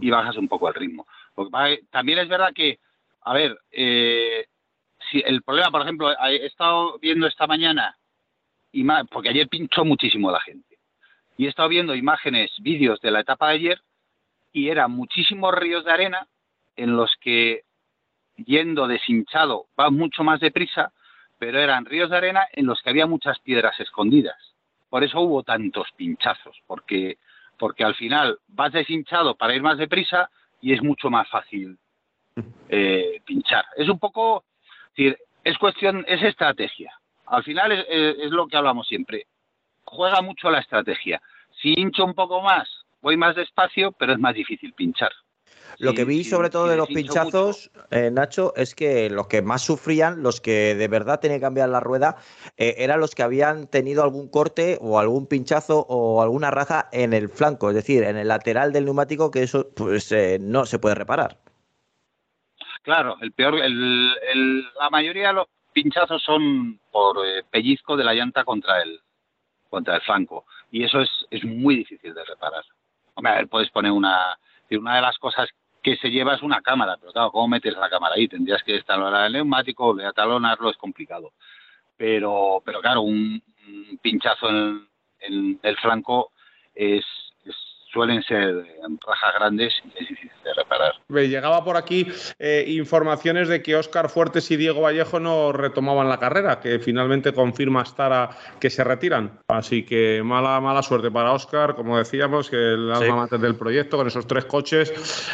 y 0.00 0.10
bajas 0.10 0.36
un 0.36 0.48
poco 0.48 0.66
el 0.66 0.74
ritmo. 0.74 1.06
Lo 1.36 1.44
que 1.44 1.50
pasa 1.52 1.68
es 1.68 1.78
que 1.78 1.86
también 1.92 2.18
es 2.18 2.28
verdad 2.28 2.52
que, 2.52 2.80
a 3.22 3.34
ver, 3.34 3.56
eh, 3.70 4.46
si 5.08 5.22
el 5.24 5.42
problema, 5.42 5.70
por 5.70 5.82
ejemplo, 5.82 6.10
he 6.10 6.46
estado 6.46 6.98
viendo 6.98 7.28
esta 7.28 7.46
mañana, 7.46 7.96
porque 9.12 9.28
ayer 9.28 9.48
pinchó 9.48 9.84
muchísimo 9.84 10.32
la 10.32 10.40
gente, 10.40 10.76
y 11.36 11.46
he 11.46 11.48
estado 11.48 11.68
viendo 11.68 11.94
imágenes, 11.94 12.50
vídeos 12.58 13.00
de 13.00 13.12
la 13.12 13.20
etapa 13.20 13.50
de 13.50 13.54
ayer, 13.54 13.80
y 14.52 14.70
eran 14.70 14.90
muchísimos 14.90 15.54
ríos 15.54 15.84
de 15.84 15.92
arena 15.92 16.26
en 16.82 16.96
los 16.96 17.14
que 17.20 17.64
yendo 18.36 18.86
deshinchado 18.86 19.66
va 19.78 19.90
mucho 19.90 20.24
más 20.24 20.40
deprisa, 20.40 20.92
pero 21.38 21.58
eran 21.58 21.84
ríos 21.84 22.10
de 22.10 22.16
arena 22.16 22.46
en 22.52 22.66
los 22.66 22.80
que 22.80 22.90
había 22.90 23.06
muchas 23.06 23.38
piedras 23.40 23.78
escondidas. 23.80 24.54
Por 24.88 25.04
eso 25.04 25.20
hubo 25.20 25.42
tantos 25.42 25.88
pinchazos, 25.96 26.62
porque, 26.66 27.18
porque 27.58 27.84
al 27.84 27.94
final 27.94 28.38
vas 28.48 28.72
deshinchado 28.72 29.36
para 29.36 29.54
ir 29.54 29.62
más 29.62 29.78
deprisa 29.78 30.30
y 30.60 30.72
es 30.72 30.82
mucho 30.82 31.10
más 31.10 31.28
fácil 31.28 31.78
eh, 32.68 33.20
pinchar. 33.24 33.64
Es 33.76 33.88
un 33.88 33.98
poco, 33.98 34.44
es 34.96 35.58
cuestión, 35.58 36.04
es 36.08 36.22
estrategia. 36.22 36.92
Al 37.26 37.44
final 37.44 37.72
es 37.72 38.30
lo 38.30 38.48
que 38.48 38.56
hablamos 38.56 38.88
siempre. 38.88 39.26
Juega 39.84 40.20
mucho 40.20 40.50
la 40.50 40.58
estrategia. 40.58 41.22
Si 41.60 41.74
hincho 41.76 42.04
un 42.04 42.14
poco 42.14 42.42
más, 42.42 42.68
voy 43.02 43.16
más 43.16 43.36
despacio, 43.36 43.92
pero 43.92 44.14
es 44.14 44.18
más 44.18 44.34
difícil 44.34 44.72
pinchar. 44.72 45.12
Lo 45.78 45.94
que 45.94 46.04
vi 46.04 46.24
sobre 46.24 46.50
todo 46.50 46.66
de 46.68 46.76
los 46.76 46.88
pinchazos, 46.88 47.70
eh, 47.90 48.10
Nacho, 48.12 48.52
es 48.56 48.74
que 48.74 49.08
los 49.08 49.28
que 49.28 49.40
más 49.40 49.62
sufrían, 49.62 50.22
los 50.22 50.40
que 50.40 50.74
de 50.74 50.88
verdad 50.88 51.20
tenían 51.20 51.40
que 51.40 51.44
cambiar 51.46 51.70
la 51.70 51.80
rueda, 51.80 52.16
eh, 52.58 52.74
eran 52.78 53.00
los 53.00 53.14
que 53.14 53.22
habían 53.22 53.66
tenido 53.66 54.02
algún 54.02 54.28
corte 54.28 54.78
o 54.82 54.98
algún 54.98 55.26
pinchazo 55.26 55.86
o 55.88 56.20
alguna 56.22 56.50
raja 56.50 56.88
en 56.92 57.14
el 57.14 57.30
flanco, 57.30 57.70
es 57.70 57.74
decir, 57.76 58.02
en 58.04 58.16
el 58.16 58.28
lateral 58.28 58.72
del 58.72 58.84
neumático, 58.84 59.30
que 59.30 59.42
eso 59.42 59.70
pues 59.74 60.12
eh, 60.12 60.38
no 60.40 60.66
se 60.66 60.78
puede 60.78 60.96
reparar. 60.96 61.38
Claro, 62.82 63.16
el 63.20 63.32
peor, 63.32 63.54
el, 63.56 64.12
el- 64.32 64.64
la 64.78 64.90
mayoría 64.90 65.28
de 65.28 65.34
los 65.34 65.46
pinchazos 65.72 66.22
son 66.22 66.78
por 66.90 67.24
eh, 67.26 67.42
pellizco 67.50 67.96
de 67.96 68.04
la 68.04 68.14
llanta 68.14 68.44
contra 68.44 68.82
el 68.82 69.00
contra 69.68 69.94
el 69.96 70.02
flanco 70.02 70.46
y 70.72 70.82
eso 70.84 71.00
es, 71.00 71.08
es 71.30 71.44
muy 71.44 71.76
difícil 71.76 72.12
de 72.12 72.24
reparar. 72.24 72.64
Hombre, 73.14 73.32
a 73.32 73.36
ver, 73.36 73.48
puedes 73.48 73.70
poner 73.70 73.92
una 73.92 74.36
una 74.76 74.96
de 74.96 75.02
las 75.02 75.18
cosas 75.18 75.48
que 75.82 75.96
se 75.96 76.10
lleva 76.10 76.34
es 76.34 76.42
una 76.42 76.60
cámara, 76.60 76.96
pero 77.00 77.12
claro, 77.12 77.30
¿cómo 77.32 77.48
metes 77.48 77.74
la 77.76 77.88
cámara 77.88 78.14
ahí? 78.16 78.28
Tendrías 78.28 78.62
que 78.62 78.76
instalar 78.76 79.26
el 79.26 79.32
neumático, 79.32 79.84
volver 79.86 80.06
a 80.06 80.12
talonarlo, 80.12 80.70
es 80.70 80.76
complicado. 80.76 81.32
pero, 81.96 82.62
pero 82.64 82.80
claro, 82.80 83.02
un, 83.02 83.42
pinchazo 84.02 84.48
en, 84.48 84.88
en 85.20 85.60
el 85.62 85.76
flanco 85.76 86.32
es- 86.74 87.29
suelen 87.92 88.22
ser 88.22 88.64
rajas 89.06 89.34
grandes 89.38 89.74
y 89.84 90.02
es 90.02 90.08
difícil 90.08 90.30
de 90.44 90.54
reparar. 90.54 90.92
Me 91.08 91.28
Llegaba 91.28 91.64
por 91.64 91.76
aquí 91.76 92.06
eh, 92.38 92.64
informaciones 92.68 93.48
de 93.48 93.62
que 93.62 93.76
Óscar 93.76 94.08
Fuertes 94.08 94.50
y 94.50 94.56
Diego 94.56 94.80
Vallejo 94.82 95.20
no 95.20 95.52
retomaban 95.52 96.08
la 96.08 96.18
carrera, 96.18 96.60
que 96.60 96.78
finalmente 96.78 97.32
confirma 97.32 97.84
Stara 97.84 98.30
que 98.60 98.70
se 98.70 98.84
retiran. 98.84 99.40
Así 99.48 99.84
que 99.84 100.22
mala, 100.24 100.60
mala 100.60 100.82
suerte 100.82 101.10
para 101.10 101.32
Óscar, 101.32 101.74
como 101.74 101.98
decíamos, 101.98 102.48
que 102.50 102.56
el 102.56 102.90
alma 102.92 103.00
Sí. 103.06 103.12
mater 103.12 103.40
del 103.40 103.56
proyecto 103.56 103.96
con 103.96 104.06
esos 104.06 104.26
tres 104.26 104.44
coches. 104.44 104.92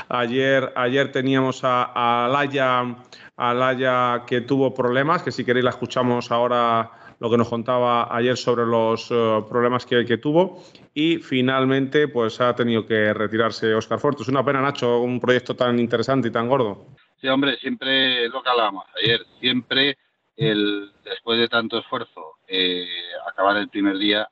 Ayer, 0.08 0.72
ayer 0.76 1.12
teníamos 1.12 1.62
a, 1.64 2.24
a 2.24 2.28
Laia, 2.28 2.96
a 3.36 3.54
Laia 3.54 4.22
que 4.26 4.40
tuvo 4.40 4.72
problemas, 4.74 5.22
que 5.22 5.30
si 5.32 5.44
queréis 5.44 5.64
la 5.64 5.70
escuchamos 5.70 6.30
ahora 6.30 6.90
lo 7.18 7.30
que 7.30 7.36
nos 7.36 7.48
contaba 7.48 8.14
ayer 8.14 8.36
sobre 8.36 8.66
los 8.66 9.10
eh, 9.10 9.44
problemas 9.48 9.86
que, 9.86 10.04
que 10.04 10.18
tuvo 10.18 10.62
y 10.94 11.18
finalmente 11.18 12.08
pues 12.08 12.40
ha 12.40 12.54
tenido 12.54 12.86
que 12.86 13.12
retirarse 13.12 13.74
Óscar 13.74 13.98
Fuertes. 13.98 14.22
Es 14.22 14.28
una 14.28 14.44
pena, 14.44 14.60
Nacho, 14.60 15.00
un 15.00 15.20
proyecto 15.20 15.54
tan 15.54 15.78
interesante 15.78 16.28
y 16.28 16.30
tan 16.32 16.48
gordo. 16.48 16.86
Sí, 17.20 17.28
hombre, 17.28 17.56
siempre 17.56 18.28
lo 18.28 18.42
que 18.42 18.50
hablábamos 18.50 18.84
ayer, 19.02 19.24
siempre 19.40 19.96
el 20.36 20.92
después 21.02 21.38
de 21.38 21.48
tanto 21.48 21.78
esfuerzo 21.78 22.36
eh, 22.46 22.86
acabar 23.26 23.56
el 23.56 23.68
primer 23.68 23.96
día, 23.96 24.28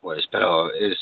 pues, 0.00 0.26
pero 0.30 0.72
es, 0.72 0.98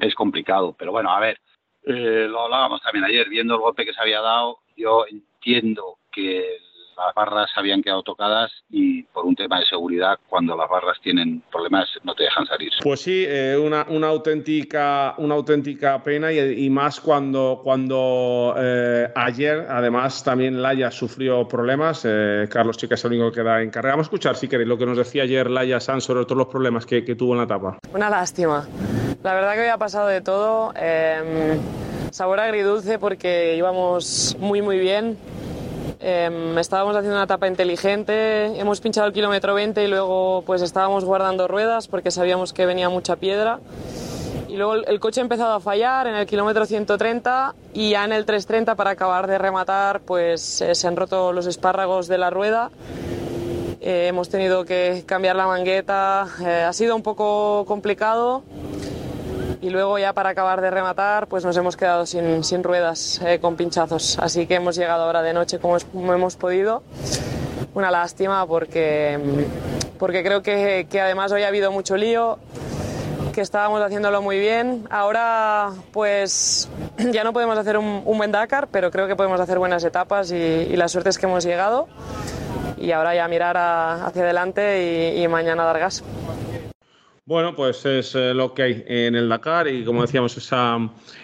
es 0.00 0.14
complicado. 0.14 0.74
Pero 0.78 0.92
bueno, 0.92 1.10
a 1.10 1.20
ver, 1.20 1.40
eh, 1.84 2.26
lo 2.28 2.42
hablábamos 2.42 2.80
también 2.82 3.04
ayer, 3.04 3.28
viendo 3.28 3.54
el 3.54 3.60
golpe 3.60 3.84
que 3.84 3.94
se 3.94 4.00
había 4.00 4.20
dado, 4.20 4.58
yo 4.76 5.06
entiendo 5.08 5.98
que 6.12 6.58
las 6.96 7.14
barras 7.14 7.50
habían 7.56 7.82
quedado 7.82 8.02
tocadas 8.02 8.50
y 8.70 9.02
por 9.04 9.24
un 9.24 9.34
tema 9.34 9.60
de 9.60 9.66
seguridad, 9.66 10.18
cuando 10.28 10.56
las 10.56 10.68
barras 10.68 10.98
tienen 11.02 11.42
problemas 11.50 11.88
no 12.04 12.14
te 12.14 12.24
dejan 12.24 12.46
salir. 12.46 12.70
Pues 12.82 13.00
sí, 13.00 13.24
eh, 13.26 13.56
una, 13.56 13.86
una 13.88 14.08
auténtica, 14.08 15.14
una 15.18 15.34
auténtica 15.34 16.02
pena 16.02 16.32
y, 16.32 16.38
y 16.66 16.70
más 16.70 17.00
cuando, 17.00 17.60
cuando 17.62 18.54
eh, 18.56 19.10
ayer, 19.14 19.66
además, 19.68 20.22
también 20.24 20.60
Laia 20.62 20.90
sufrió 20.90 21.46
problemas. 21.46 22.02
Eh, 22.04 22.48
Carlos 22.50 22.76
Chica 22.76 22.94
es 22.94 23.04
el 23.04 23.12
único 23.12 23.30
que 23.30 23.40
queda 23.40 23.62
en 23.62 23.70
carrera. 23.70 23.94
Vamos 23.94 24.06
a 24.06 24.08
escuchar, 24.08 24.36
si 24.36 24.48
queréis, 24.48 24.68
lo 24.68 24.78
que 24.78 24.86
nos 24.86 24.96
decía 24.96 25.22
ayer 25.22 25.50
Laia 25.50 25.80
Sanz 25.80 26.04
sobre 26.04 26.24
todos 26.24 26.38
los 26.38 26.46
problemas 26.48 26.86
que, 26.86 27.04
que 27.04 27.14
tuvo 27.14 27.32
en 27.32 27.38
la 27.38 27.44
etapa. 27.44 27.78
Una 27.92 28.10
lástima. 28.10 28.66
La 29.22 29.34
verdad 29.34 29.54
que 29.54 29.60
había 29.60 29.78
pasado 29.78 30.08
de 30.08 30.20
todo. 30.20 30.72
eh, 30.76 31.58
sabor 32.10 32.40
agridulce 32.40 32.98
porque 32.98 33.56
íbamos 33.56 34.36
muy 34.38 34.60
muy 34.60 34.78
bien. 34.78 35.16
Eh, 36.04 36.56
estábamos 36.58 36.96
haciendo 36.96 37.16
una 37.16 37.24
etapa 37.24 37.46
inteligente, 37.46 38.58
hemos 38.58 38.80
pinchado 38.80 39.06
el 39.06 39.12
kilómetro 39.12 39.54
20 39.54 39.84
y 39.84 39.86
luego 39.86 40.42
pues 40.44 40.60
estábamos 40.60 41.04
guardando 41.04 41.46
ruedas 41.46 41.86
porque 41.86 42.10
sabíamos 42.10 42.52
que 42.52 42.66
venía 42.66 42.88
mucha 42.88 43.16
piedra. 43.16 43.60
Y 44.48 44.56
luego 44.56 44.74
el, 44.74 45.00
coche 45.00 45.20
ha 45.20 45.22
empezado 45.22 45.54
a 45.54 45.60
fallar 45.60 46.08
en 46.08 46.14
el 46.14 46.26
kilómetro 46.26 46.66
130 46.66 47.54
y 47.72 47.90
ya 47.90 48.04
en 48.04 48.12
el 48.12 48.26
330 48.26 48.74
para 48.74 48.90
acabar 48.90 49.26
de 49.26 49.38
rematar 49.38 50.00
pues 50.00 50.60
eh, 50.60 50.74
se 50.74 50.88
han 50.88 50.96
roto 50.96 51.32
los 51.32 51.46
espárragos 51.46 52.08
de 52.08 52.18
la 52.18 52.28
rueda 52.28 52.70
eh, 53.84 54.06
hemos 54.06 54.28
tenido 54.28 54.64
que 54.64 55.02
cambiar 55.06 55.34
la 55.34 55.44
mangueta, 55.44 56.28
eh, 56.40 56.62
ha 56.62 56.72
sido 56.72 56.94
un 56.94 57.02
poco 57.02 57.64
complicado 57.66 58.44
y 59.62 59.70
luego 59.70 59.96
ya 59.98 60.12
para 60.12 60.30
acabar 60.30 60.60
de 60.60 60.70
rematar 60.70 61.28
pues 61.28 61.44
nos 61.44 61.56
hemos 61.56 61.76
quedado 61.76 62.04
sin, 62.04 62.44
sin 62.44 62.62
ruedas 62.62 63.20
eh, 63.24 63.38
con 63.40 63.56
pinchazos, 63.56 64.18
así 64.18 64.46
que 64.46 64.56
hemos 64.56 64.76
llegado 64.76 65.04
ahora 65.04 65.22
de 65.22 65.32
noche 65.32 65.58
como, 65.58 65.78
hemos 66.12 66.36
podido. 66.36 66.82
Una 67.74 67.90
lástima 67.90 68.46
porque, 68.46 69.18
porque 69.98 70.22
creo 70.22 70.42
que, 70.42 70.86
que 70.90 71.00
además 71.00 71.32
hoy 71.32 71.44
ha 71.44 71.48
habido 71.48 71.72
mucho 71.72 71.96
lío, 71.96 72.38
que 73.32 73.40
estábamos 73.40 73.80
haciéndolo 73.80 74.20
muy 74.20 74.38
bien. 74.38 74.86
Ahora 74.90 75.70
pues 75.92 76.68
ya 77.12 77.24
no 77.24 77.32
podemos 77.32 77.56
hacer 77.56 77.78
un, 77.78 78.04
buen 78.04 78.32
Dakar, 78.32 78.68
pero 78.70 78.90
creo 78.90 79.06
que 79.06 79.16
podemos 79.16 79.40
hacer 79.40 79.58
buenas 79.58 79.84
etapas 79.84 80.32
y, 80.32 80.34
y 80.34 80.76
la 80.76 80.88
suerte 80.88 81.08
es 81.10 81.18
que 81.18 81.26
hemos 81.26 81.44
llegado 81.44 81.88
y 82.76 82.90
ahora 82.90 83.14
ya 83.14 83.28
mirar 83.28 83.56
hacia 83.56 84.22
adelante 84.22 85.14
y, 85.16 85.22
y 85.22 85.28
mañana 85.28 85.64
dar 85.64 85.78
gas. 85.78 86.02
Bueno, 87.32 87.56
pues 87.56 87.86
es 87.86 88.14
eh, 88.14 88.34
lo 88.34 88.52
que 88.52 88.62
hay 88.62 88.84
en 88.86 89.14
el 89.14 89.26
Dakar 89.26 89.66
y 89.66 89.86
como 89.86 90.02
decíamos, 90.02 90.36
esa, 90.36 90.76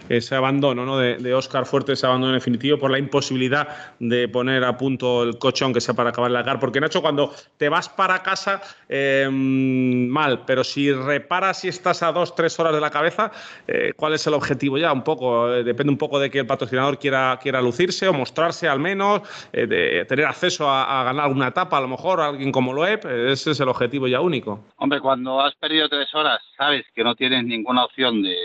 ese 0.09 0.35
abandono 0.35 0.85
¿no? 0.85 0.99
de, 0.99 1.17
de 1.17 1.35
Oscar 1.35 1.67
Fuerte, 1.67 1.93
ese 1.93 2.07
abandono 2.07 2.35
definitivo 2.35 2.79
por 2.79 2.91
la 2.91 2.99
imposibilidad 2.99 3.95
de 3.99 4.29
poner 4.29 4.65
a 4.65 4.77
punto 4.77 5.23
el 5.23 5.39
coche 5.39 5.65
aunque 5.65 5.81
sea 5.81 5.95
para 5.95 6.11
acabar 6.11 6.31
el 6.31 6.35
Dakar. 6.35 6.61
Porque 6.61 6.81
Nacho, 6.81 7.03
cuando 7.03 7.33
te 7.57 7.69
vas 7.69 7.89
para 7.89 8.23
casa, 8.23 8.63
eh, 8.89 9.29
mal, 9.31 10.45
pero 10.47 10.65
si 10.65 10.93
reparas 10.93 11.65
y 11.65 11.69
estás 11.69 12.03
a 12.03 12.13
dos, 12.13 12.35
tres 12.35 12.59
horas 12.59 12.73
de 12.73 12.81
la 12.81 12.91
cabeza, 12.91 13.31
eh, 13.67 13.93
¿cuál 13.97 14.15
es 14.15 14.27
el 14.27 14.35
objetivo 14.35 14.79
ya? 14.79 14.93
Un 14.93 15.03
poco, 15.03 15.53
eh, 15.53 15.65
depende 15.65 15.93
un 15.93 15.99
poco 15.99 16.19
de 16.19 16.31
que 16.31 16.41
el 16.41 16.47
patrocinador 16.47 16.99
quiera, 16.99 17.39
quiera 17.43 17.61
lucirse 17.61 18.09
o 18.09 18.13
mostrarse 18.13 18.69
al 18.69 18.81
menos, 18.81 19.23
eh, 19.53 19.67
de 19.67 20.05
tener 20.07 20.27
acceso 20.27 20.69
a, 20.71 21.05
ganar 21.05 21.27
alguna 21.27 21.49
etapa, 21.49 21.79
a 21.79 21.81
lo 21.81 21.89
mejor, 21.89 22.21
alguien 22.21 22.53
como 22.53 22.73
Loeb, 22.73 23.07
ese 23.07 23.53
es 23.53 23.61
el 23.61 23.69
objetivo 23.69 24.09
ya 24.09 24.21
único. 24.21 24.65
Hombre, 24.77 25.01
cuando 25.01 25.41
has 25.41 25.55
perdido 25.57 25.89
tres 25.89 26.13
horas, 26.15 26.41
sabes 26.57 26.85
que 26.95 27.05
no 27.05 27.15
tienes 27.15 27.45
ninguna 27.45 27.85
opción 27.85 28.23
de 28.23 28.37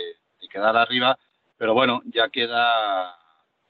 quedar 0.50 0.76
arriba, 0.76 1.18
pero 1.56 1.74
bueno, 1.74 2.02
ya 2.06 2.28
queda 2.28 3.16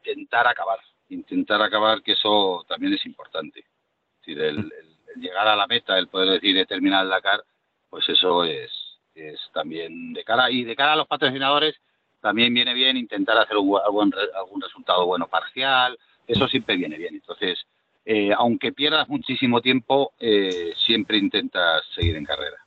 intentar 0.04 0.46
acabar, 0.46 0.78
intentar 1.08 1.62
acabar, 1.62 2.02
que 2.02 2.12
eso 2.12 2.64
también 2.68 2.92
es 2.94 3.04
importante. 3.06 3.60
Es 3.60 4.26
decir, 4.26 4.40
el, 4.42 4.58
el- 4.58 4.72
el 5.14 5.20
llegar 5.22 5.46
a 5.46 5.54
la 5.56 5.66
meta, 5.68 5.96
el 5.96 6.08
poder 6.08 6.28
decir 6.30 6.56
he 6.58 6.66
terminado 6.66 7.04
el 7.04 7.10
Dakar, 7.10 7.44
pues 7.88 8.08
eso 8.08 8.42
es, 8.44 8.70
es 9.14 9.38
también 9.52 10.12
de 10.12 10.24
cara, 10.24 10.50
y 10.50 10.64
de 10.64 10.74
cara 10.74 10.94
a 10.94 10.96
los 10.96 11.06
patrocinadores, 11.06 11.76
también 12.20 12.52
viene 12.52 12.74
bien 12.74 12.96
intentar 12.96 13.38
hacer 13.38 13.56
un, 13.58 13.78
algún, 13.84 14.12
algún 14.34 14.60
resultado 14.60 15.06
bueno 15.06 15.28
parcial, 15.28 15.96
eso 16.26 16.48
siempre 16.48 16.76
viene 16.76 16.96
bien. 16.98 17.14
Entonces, 17.14 17.64
eh, 18.04 18.32
aunque 18.36 18.72
pierdas 18.72 19.08
muchísimo 19.08 19.60
tiempo, 19.60 20.14
eh, 20.18 20.72
siempre 20.84 21.16
intentas 21.18 21.84
seguir 21.94 22.16
en 22.16 22.24
carrera. 22.24 22.63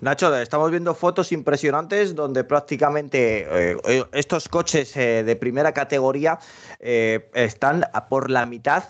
Nacho, 0.00 0.34
estamos 0.36 0.70
viendo 0.70 0.94
fotos 0.94 1.32
impresionantes 1.32 2.14
donde 2.14 2.44
prácticamente 2.44 3.46
eh, 3.50 4.04
estos 4.12 4.48
coches 4.48 4.96
eh, 4.96 5.24
de 5.24 5.36
primera 5.36 5.72
categoría 5.72 6.38
eh, 6.78 7.30
están 7.34 7.84
por 8.08 8.30
la 8.30 8.46
mitad, 8.46 8.84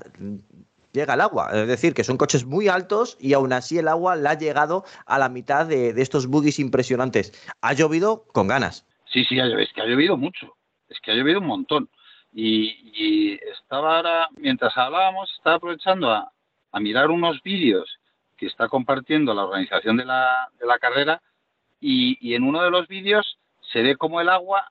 llega 0.92 1.14
el 1.14 1.20
agua. 1.20 1.50
Es 1.52 1.66
decir, 1.66 1.94
que 1.94 2.04
son 2.04 2.16
coches 2.16 2.44
muy 2.44 2.68
altos 2.68 3.16
y 3.20 3.32
aún 3.32 3.52
así 3.52 3.78
el 3.78 3.88
agua 3.88 4.16
le 4.16 4.28
ha 4.28 4.34
llegado 4.34 4.84
a 5.06 5.18
la 5.18 5.28
mitad 5.28 5.66
de, 5.66 5.90
estos 6.00 6.26
buggies 6.26 6.58
impresionantes. 6.58 7.32
Ha 7.62 7.72
llovido 7.72 8.24
con 8.32 8.48
ganas. 8.48 8.86
Sí, 9.12 9.24
sí, 9.24 9.38
es 9.38 9.72
que 9.72 9.80
ha 9.80 9.86
llovido 9.86 10.16
mucho, 10.16 10.54
es 10.88 10.98
que 11.00 11.12
ha 11.12 11.14
llovido 11.14 11.40
un 11.40 11.46
montón. 11.46 11.88
Y, 12.30 12.68
y 12.94 13.40
estaba 13.58 13.96
ahora, 13.96 14.28
mientras 14.36 14.76
hablábamos, 14.76 15.32
estaba 15.38 15.56
aprovechando 15.56 16.10
a, 16.10 16.30
a 16.72 16.80
mirar 16.80 17.10
unos 17.10 17.42
vídeos 17.42 17.88
que 18.38 18.46
está 18.46 18.68
compartiendo 18.68 19.34
la 19.34 19.44
organización 19.44 19.96
de 19.96 20.06
la, 20.06 20.48
de 20.58 20.66
la 20.66 20.78
carrera 20.78 21.20
y, 21.80 22.16
y 22.26 22.34
en 22.34 22.44
uno 22.44 22.62
de 22.62 22.70
los 22.70 22.88
vídeos 22.88 23.38
se 23.72 23.82
ve 23.82 23.96
como 23.96 24.20
el 24.20 24.30
agua, 24.30 24.70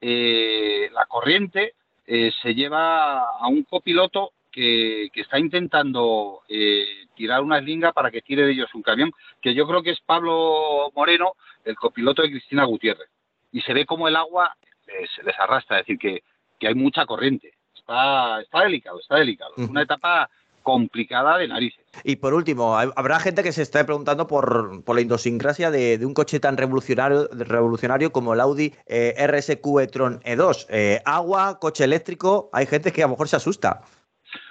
eh, 0.00 0.88
la 0.92 1.04
corriente, 1.06 1.74
eh, 2.06 2.32
se 2.40 2.54
lleva 2.54 3.20
a 3.38 3.46
un 3.48 3.64
copiloto 3.64 4.32
que, 4.50 5.08
que 5.12 5.20
está 5.20 5.38
intentando 5.38 6.42
eh, 6.48 7.06
tirar 7.14 7.42
una 7.42 7.58
eslinga 7.58 7.92
para 7.92 8.10
que 8.10 8.22
tire 8.22 8.44
de 8.44 8.52
ellos 8.52 8.74
un 8.74 8.82
camión, 8.82 9.12
que 9.40 9.54
yo 9.54 9.66
creo 9.66 9.82
que 9.82 9.90
es 9.90 10.00
Pablo 10.00 10.90
Moreno, 10.94 11.32
el 11.64 11.76
copiloto 11.76 12.22
de 12.22 12.30
Cristina 12.30 12.64
Gutiérrez 12.64 13.08
y 13.52 13.60
se 13.60 13.74
ve 13.74 13.86
como 13.86 14.08
el 14.08 14.16
agua 14.16 14.56
les, 14.86 15.10
les 15.24 15.38
arrastra, 15.38 15.78
es 15.78 15.86
decir, 15.86 15.98
que, 15.98 16.22
que 16.58 16.68
hay 16.68 16.74
mucha 16.74 17.06
corriente. 17.06 17.52
Está, 17.74 18.40
está 18.40 18.62
delicado, 18.62 18.98
está 18.98 19.16
delicado. 19.16 19.52
Es 19.56 19.68
una 19.68 19.82
etapa 19.82 20.30
complicada 20.62 21.38
de 21.38 21.48
narices. 21.48 21.84
Y 22.04 22.16
por 22.16 22.34
último, 22.34 22.76
habrá 22.76 23.18
gente 23.20 23.42
que 23.42 23.52
se 23.52 23.62
esté 23.62 23.84
preguntando 23.84 24.26
por, 24.26 24.82
por 24.84 24.96
la 24.96 25.02
idiosincrasia 25.02 25.70
de, 25.70 25.98
de 25.98 26.06
un 26.06 26.14
coche 26.14 26.40
tan 26.40 26.56
revolucionario, 26.56 27.28
revolucionario 27.32 28.12
como 28.12 28.32
el 28.34 28.40
Audi 28.40 28.72
eh, 28.86 29.14
RSQ 29.26 29.80
e-tron 29.80 30.20
E2. 30.20 30.66
Eh, 30.70 31.02
agua, 31.04 31.58
coche 31.60 31.84
eléctrico, 31.84 32.48
hay 32.52 32.66
gente 32.66 32.92
que 32.92 33.02
a 33.02 33.06
lo 33.06 33.10
mejor 33.10 33.28
se 33.28 33.36
asusta. 33.36 33.82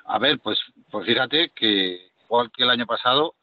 A 0.06 0.19
ver, 0.19 0.39
pues, 0.39 0.60
pues 0.91 1.06
fíjate 1.08 1.52
que 1.56 2.12
igual 2.26 2.52
que 2.52 2.63
el 2.63 2.69
año 2.69 2.86
pasado, 2.86 3.34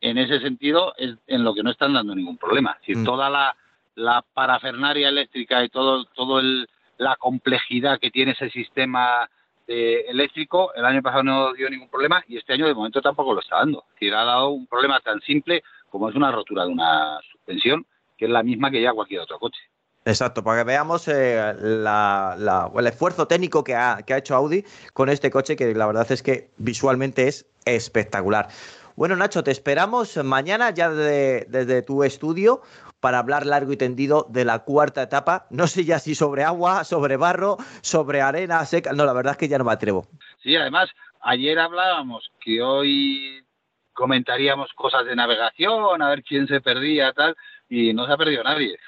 en 0.00 0.18
ese 0.18 0.40
sentido 0.40 0.94
es 0.96 1.16
en 1.26 1.42
lo 1.42 1.54
que 1.54 1.62
no 1.62 1.70
están 1.70 1.94
dando 1.94 2.14
ningún 2.14 2.38
problema. 2.38 2.72
Es 2.72 2.80
decir, 2.80 2.98
Mm. 2.98 3.04
toda 3.04 3.28
la, 3.28 3.56
la 3.96 4.24
parafernaria 4.34 5.08
eléctrica 5.08 5.64
y 5.64 5.68
todo, 5.68 6.04
todo 6.04 6.38
el, 6.38 6.68
la 6.98 7.16
complejidad 7.16 7.98
que 7.98 8.10
tiene 8.10 8.32
ese 8.32 8.50
sistema 8.50 9.28
eh, 9.70 10.06
eléctrico, 10.08 10.72
el 10.74 10.84
año 10.86 11.02
pasado 11.02 11.22
no 11.22 11.52
dio 11.52 11.68
ningún 11.68 11.90
problema 11.90 12.24
y 12.26 12.38
este 12.38 12.54
año 12.54 12.66
de 12.66 12.74
momento 12.74 13.02
tampoco 13.02 13.34
lo 13.34 13.40
está 13.40 13.56
dando. 13.56 13.84
Es 14.00 14.12
ha 14.12 14.24
dado 14.24 14.48
un 14.48 14.66
problema 14.66 14.98
tan 15.00 15.20
simple 15.20 15.62
como 15.90 16.08
es 16.08 16.16
una 16.16 16.32
rotura 16.32 16.64
de 16.64 16.70
una 16.70 17.20
suspensión, 17.30 17.86
que 18.16 18.24
es 18.24 18.30
la 18.30 18.42
misma 18.42 18.70
que 18.70 18.80
ya 18.80 18.92
cualquier 18.92 19.20
otro 19.20 19.38
coche. 19.38 19.60
Exacto, 20.06 20.42
para 20.42 20.60
que 20.60 20.68
veamos 20.68 21.06
eh, 21.08 21.38
el 21.38 22.86
esfuerzo 22.86 23.26
técnico 23.26 23.62
que 23.62 23.74
ha, 23.74 23.98
que 24.06 24.14
ha 24.14 24.18
hecho 24.18 24.34
Audi 24.36 24.64
con 24.94 25.10
este 25.10 25.30
coche, 25.30 25.54
que 25.54 25.74
la 25.74 25.86
verdad 25.86 26.10
es 26.10 26.22
que 26.22 26.48
visualmente 26.56 27.28
es 27.28 27.46
espectacular. 27.66 28.48
Bueno, 28.96 29.16
Nacho, 29.16 29.44
te 29.44 29.50
esperamos 29.50 30.16
mañana 30.24 30.70
ya 30.70 30.90
desde 30.90 31.82
tu 31.82 32.04
estudio 32.04 32.62
para 33.00 33.18
hablar 33.18 33.46
largo 33.46 33.72
y 33.72 33.76
tendido 33.76 34.26
de 34.28 34.44
la 34.44 34.60
cuarta 34.60 35.02
etapa. 35.02 35.46
No 35.50 35.66
sé 35.66 35.84
ya 35.84 35.98
si 35.98 36.14
sobre 36.14 36.44
agua, 36.44 36.84
sobre 36.84 37.16
barro, 37.16 37.56
sobre 37.80 38.20
arena 38.20 38.64
seca. 38.64 38.92
No, 38.92 39.04
la 39.04 39.12
verdad 39.12 39.32
es 39.32 39.38
que 39.38 39.48
ya 39.48 39.58
no 39.58 39.64
me 39.64 39.72
atrevo. 39.72 40.06
Sí, 40.42 40.56
además, 40.56 40.90
ayer 41.20 41.58
hablábamos 41.58 42.30
que 42.40 42.62
hoy 42.62 43.44
comentaríamos 43.92 44.72
cosas 44.74 45.04
de 45.06 45.16
navegación, 45.16 46.02
a 46.02 46.08
ver 46.08 46.22
quién 46.22 46.46
se 46.46 46.60
perdía, 46.60 47.12
tal, 47.12 47.36
y 47.68 47.92
no 47.92 48.06
se 48.06 48.12
ha 48.12 48.16
perdido 48.16 48.44
nadie. 48.44 48.78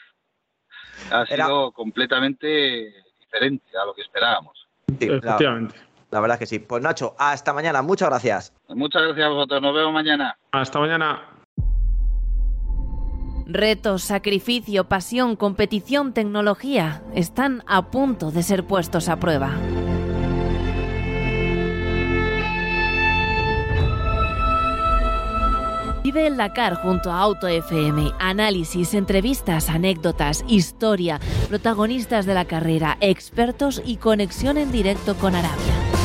Ha 1.11 1.27
sido 1.27 1.73
completamente 1.73 2.93
diferente 3.19 3.67
a 3.77 3.87
lo 3.87 3.95
que 3.95 4.03
esperábamos. 4.03 4.69
Efectivamente. 4.89 5.75
La, 5.77 5.91
la 6.11 6.21
verdad 6.21 6.35
es 6.35 6.39
que 6.41 6.47
sí. 6.47 6.59
Pues 6.59 6.83
Nacho, 6.83 7.15
hasta 7.19 7.53
mañana. 7.53 7.83
Muchas 7.83 8.09
gracias. 8.09 8.53
Muchas 8.69 9.03
gracias 9.03 9.27
a 9.27 9.31
vosotros. 9.31 9.63
Nos 9.63 9.75
vemos 9.75 9.93
mañana. 9.93 10.37
Hasta 10.53 10.79
mañana. 10.79 11.40
Retos, 13.53 14.05
sacrificio, 14.05 14.85
pasión, 14.85 15.35
competición, 15.35 16.13
tecnología 16.13 17.03
están 17.17 17.65
a 17.67 17.91
punto 17.91 18.31
de 18.31 18.45
ser 18.45 18.65
puestos 18.65 19.09
a 19.09 19.19
prueba. 19.19 19.59
Vive 26.05 26.29
el 26.29 26.37
Dakar 26.37 26.77
junto 26.77 27.11
a 27.11 27.19
Auto 27.19 27.49
FM. 27.49 28.13
Análisis, 28.21 28.95
entrevistas, 28.95 29.69
anécdotas, 29.69 30.45
historia, 30.47 31.19
protagonistas 31.49 32.27
de 32.27 32.35
la 32.35 32.45
carrera, 32.45 32.99
expertos 33.01 33.83
y 33.85 33.97
conexión 33.97 34.59
en 34.59 34.71
directo 34.71 35.17
con 35.17 35.35
Arabia. 35.35 36.00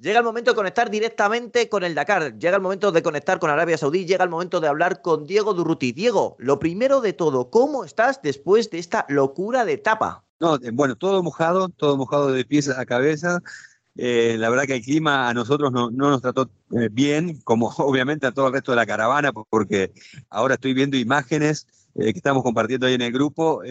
Llega 0.00 0.20
el 0.20 0.24
momento 0.24 0.52
de 0.52 0.54
conectar 0.54 0.90
directamente 0.90 1.68
con 1.68 1.84
el 1.84 1.94
Dakar, 1.94 2.38
llega 2.38 2.56
el 2.56 2.62
momento 2.62 2.90
de 2.90 3.02
conectar 3.02 3.38
con 3.38 3.50
Arabia 3.50 3.76
Saudí, 3.76 4.06
llega 4.06 4.24
el 4.24 4.30
momento 4.30 4.58
de 4.58 4.66
hablar 4.66 5.02
con 5.02 5.26
Diego 5.26 5.52
Durruti. 5.52 5.92
Diego, 5.92 6.36
lo 6.38 6.58
primero 6.58 7.02
de 7.02 7.12
todo, 7.12 7.50
¿cómo 7.50 7.84
estás 7.84 8.22
después 8.22 8.70
de 8.70 8.78
esta 8.78 9.04
locura 9.10 9.66
de 9.66 9.74
etapa? 9.74 10.24
No, 10.40 10.54
eh, 10.54 10.70
bueno, 10.72 10.96
todo 10.96 11.22
mojado, 11.22 11.68
todo 11.68 11.98
mojado 11.98 12.32
de 12.32 12.46
pies 12.46 12.70
a 12.70 12.86
cabeza. 12.86 13.40
Eh, 13.94 14.36
la 14.38 14.48
verdad 14.48 14.64
que 14.64 14.76
el 14.76 14.82
clima 14.82 15.28
a 15.28 15.34
nosotros 15.34 15.70
no, 15.70 15.90
nos 15.90 16.22
trató 16.22 16.50
eh, 16.70 16.88
bien, 16.90 17.38
como 17.42 17.68
obviamente 17.76 18.26
a 18.26 18.32
todo 18.32 18.46
el 18.46 18.54
resto 18.54 18.72
de 18.72 18.76
la 18.76 18.86
caravana, 18.86 19.32
porque 19.34 19.92
ahora 20.30 20.54
estoy 20.54 20.72
viendo 20.72 20.96
imágenes 20.96 21.66
que 22.04 22.18
estamos 22.18 22.42
compartiendo 22.42 22.86
ahí 22.86 22.94
en 22.94 23.02
el 23.02 23.12
grupo. 23.12 23.62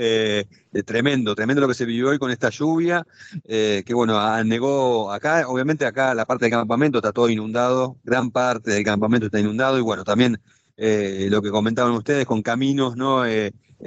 tremendo, 0.85 1.35
tremendo 1.35 1.61
lo 1.61 1.67
que 1.67 1.73
se 1.73 1.85
vivió 1.85 2.09
hoy 2.09 2.19
con 2.19 2.31
esta 2.31 2.49
lluvia, 2.49 3.05
que 3.45 3.93
bueno, 3.93 4.43
negó 4.43 5.11
acá, 5.11 5.47
obviamente 5.47 5.85
acá 5.85 6.13
la 6.13 6.25
parte 6.25 6.45
del 6.45 6.51
campamento 6.51 6.99
está 6.99 7.11
todo 7.11 7.29
inundado, 7.29 7.97
gran 8.03 8.31
parte 8.31 8.71
del 8.71 8.83
campamento 8.83 9.27
está 9.27 9.39
inundado 9.39 9.77
y 9.79 9.81
bueno, 9.81 10.03
también 10.03 10.39
lo 10.77 11.41
que 11.41 11.49
comentaban 11.49 11.93
ustedes 11.93 12.25
con 12.25 12.41
caminos, 12.41 12.95
¿no? 12.95 13.23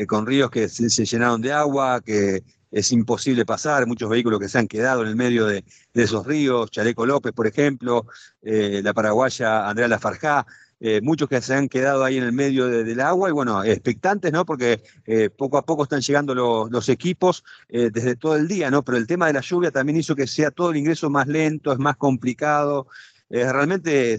con 0.06 0.26
ríos 0.26 0.50
que 0.50 0.68
se, 0.68 1.04
llenaron 1.04 1.40
de 1.40 1.52
agua, 1.52 2.00
que 2.00 2.42
es 2.72 2.90
imposible 2.90 3.44
pasar, 3.44 3.86
muchos 3.86 4.08
vehículos 4.08 4.40
que 4.40 4.48
se 4.48 4.58
han 4.58 4.66
quedado 4.66 5.02
en 5.02 5.08
el 5.08 5.16
medio 5.16 5.46
de, 5.46 5.62
esos 5.92 6.26
ríos, 6.26 6.70
Chaleco 6.70 7.04
López, 7.04 7.32
por 7.32 7.46
ejemplo, 7.46 8.06
eh, 8.40 8.80
la 8.82 8.94
paraguaya 8.94 9.68
Andrea 9.68 9.88
Lafarjá, 9.88 10.46
eh, 10.84 11.00
muchos 11.00 11.28
que 11.28 11.40
se 11.40 11.54
han 11.54 11.68
quedado 11.68 12.02
ahí 12.02 12.18
en 12.18 12.24
el 12.24 12.32
medio 12.32 12.66
del 12.66 13.00
agua 13.00 13.28
y 13.28 13.32
bueno, 13.32 13.62
expectantes, 13.62 14.32
¿no? 14.32 14.44
Porque 14.44 14.82
eh, 15.06 15.30
poco 15.30 15.56
a 15.56 15.64
poco 15.64 15.84
están 15.84 16.00
llegando 16.00 16.34
los, 16.34 16.88
equipos 16.88 17.44
desde 17.68 18.16
todo 18.16 18.34
el 18.34 18.48
día, 18.48 18.68
¿no? 18.68 18.82
Pero 18.82 18.98
el 18.98 19.06
tema 19.06 19.28
de 19.28 19.34
la 19.34 19.40
lluvia 19.40 19.70
también 19.70 19.98
hizo 19.98 20.16
que 20.16 20.26
sea 20.26 20.50
todo 20.50 20.72
el 20.72 20.76
ingreso 20.76 21.08
más 21.08 21.28
lento, 21.28 21.72
es 21.72 21.78
más 21.78 21.96
complicado. 21.96 22.88
realmente, 23.30 24.18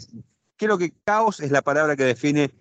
creo 0.56 0.78
que 0.78 0.93
caos 1.04 1.41
es 1.41 1.52
la 1.52 1.62
palabra 1.62 1.97
que 1.97 2.06
define 2.06 2.52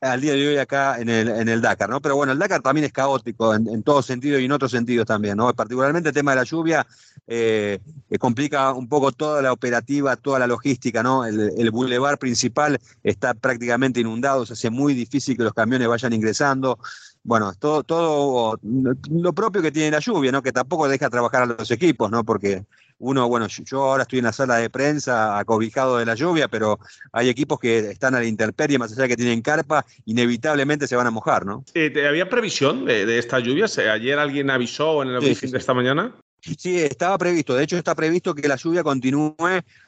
al 0.00 0.20
día 0.20 0.32
de 0.34 0.48
hoy 0.48 0.56
acá 0.58 1.00
en 1.00 1.08
el, 1.08 1.28
en 1.28 1.48
el 1.48 1.60
Dakar, 1.60 1.88
¿no? 1.88 2.00
Pero 2.00 2.16
bueno, 2.16 2.32
el 2.32 2.38
Dakar 2.38 2.60
también 2.60 2.84
es 2.84 2.92
caótico 2.92 3.54
en, 3.54 3.68
en 3.68 3.82
todo 3.82 4.02
sentido 4.02 4.38
y 4.38 4.44
en 4.44 4.52
otros 4.52 4.70
sentidos 4.70 5.06
también, 5.06 5.36
¿no? 5.36 5.52
Particularmente 5.54 6.10
el 6.10 6.14
tema 6.14 6.32
de 6.32 6.36
la 6.36 6.44
lluvia 6.44 6.86
eh, 7.26 7.78
complica 8.18 8.72
un 8.72 8.88
poco 8.88 9.12
toda 9.12 9.40
la 9.42 9.52
operativa, 9.52 10.16
toda 10.16 10.38
la 10.38 10.46
logística, 10.46 11.02
¿no? 11.02 11.24
El, 11.24 11.52
el 11.56 11.70
bulevar 11.70 12.18
principal 12.18 12.78
está 13.02 13.34
prácticamente 13.34 14.00
inundado, 14.00 14.44
se 14.44 14.52
hace 14.52 14.70
muy 14.70 14.94
difícil 14.94 15.36
que 15.36 15.44
los 15.44 15.54
camiones 15.54 15.88
vayan 15.88 16.12
ingresando. 16.12 16.78
Bueno, 17.26 17.52
todo, 17.58 17.82
todo 17.82 18.60
lo 18.62 19.32
propio 19.32 19.60
que 19.60 19.72
tiene 19.72 19.90
la 19.90 19.98
lluvia, 19.98 20.30
¿no? 20.30 20.44
Que 20.44 20.52
tampoco 20.52 20.88
deja 20.88 21.10
trabajar 21.10 21.42
a 21.42 21.46
los 21.46 21.68
equipos, 21.72 22.08
¿no? 22.08 22.22
Porque 22.22 22.64
uno, 22.98 23.28
bueno, 23.28 23.48
yo 23.48 23.82
ahora 23.82 24.02
estoy 24.02 24.20
en 24.20 24.26
la 24.26 24.32
sala 24.32 24.58
de 24.58 24.70
prensa 24.70 25.36
acobijado 25.36 25.98
de 25.98 26.06
la 26.06 26.14
lluvia, 26.14 26.46
pero 26.46 26.78
hay 27.10 27.28
equipos 27.28 27.58
que 27.58 27.78
están 27.78 28.14
a 28.14 28.20
la 28.20 28.26
intemperie, 28.26 28.78
más 28.78 28.92
allá 28.92 29.02
de 29.02 29.08
que 29.08 29.16
tienen 29.16 29.42
carpa, 29.42 29.84
inevitablemente 30.04 30.86
se 30.86 30.94
van 30.94 31.08
a 31.08 31.10
mojar, 31.10 31.44
¿no? 31.44 31.64
¿Había 32.08 32.28
previsión 32.28 32.84
de, 32.84 33.18
estas 33.18 33.42
lluvias? 33.42 33.76
¿Ayer 33.76 34.20
alguien 34.20 34.48
avisó 34.48 35.02
en 35.02 35.08
el 35.08 35.18
briefing 35.18 35.50
de 35.50 35.58
esta 35.58 35.74
mañana? 35.74 36.14
Sí, 36.58 36.78
estaba 36.78 37.18
previsto. 37.18 37.54
De 37.54 37.64
hecho, 37.64 37.76
está 37.76 37.94
previsto 37.94 38.34
que 38.34 38.46
la 38.46 38.56
lluvia 38.56 38.84
continúe 38.84 39.34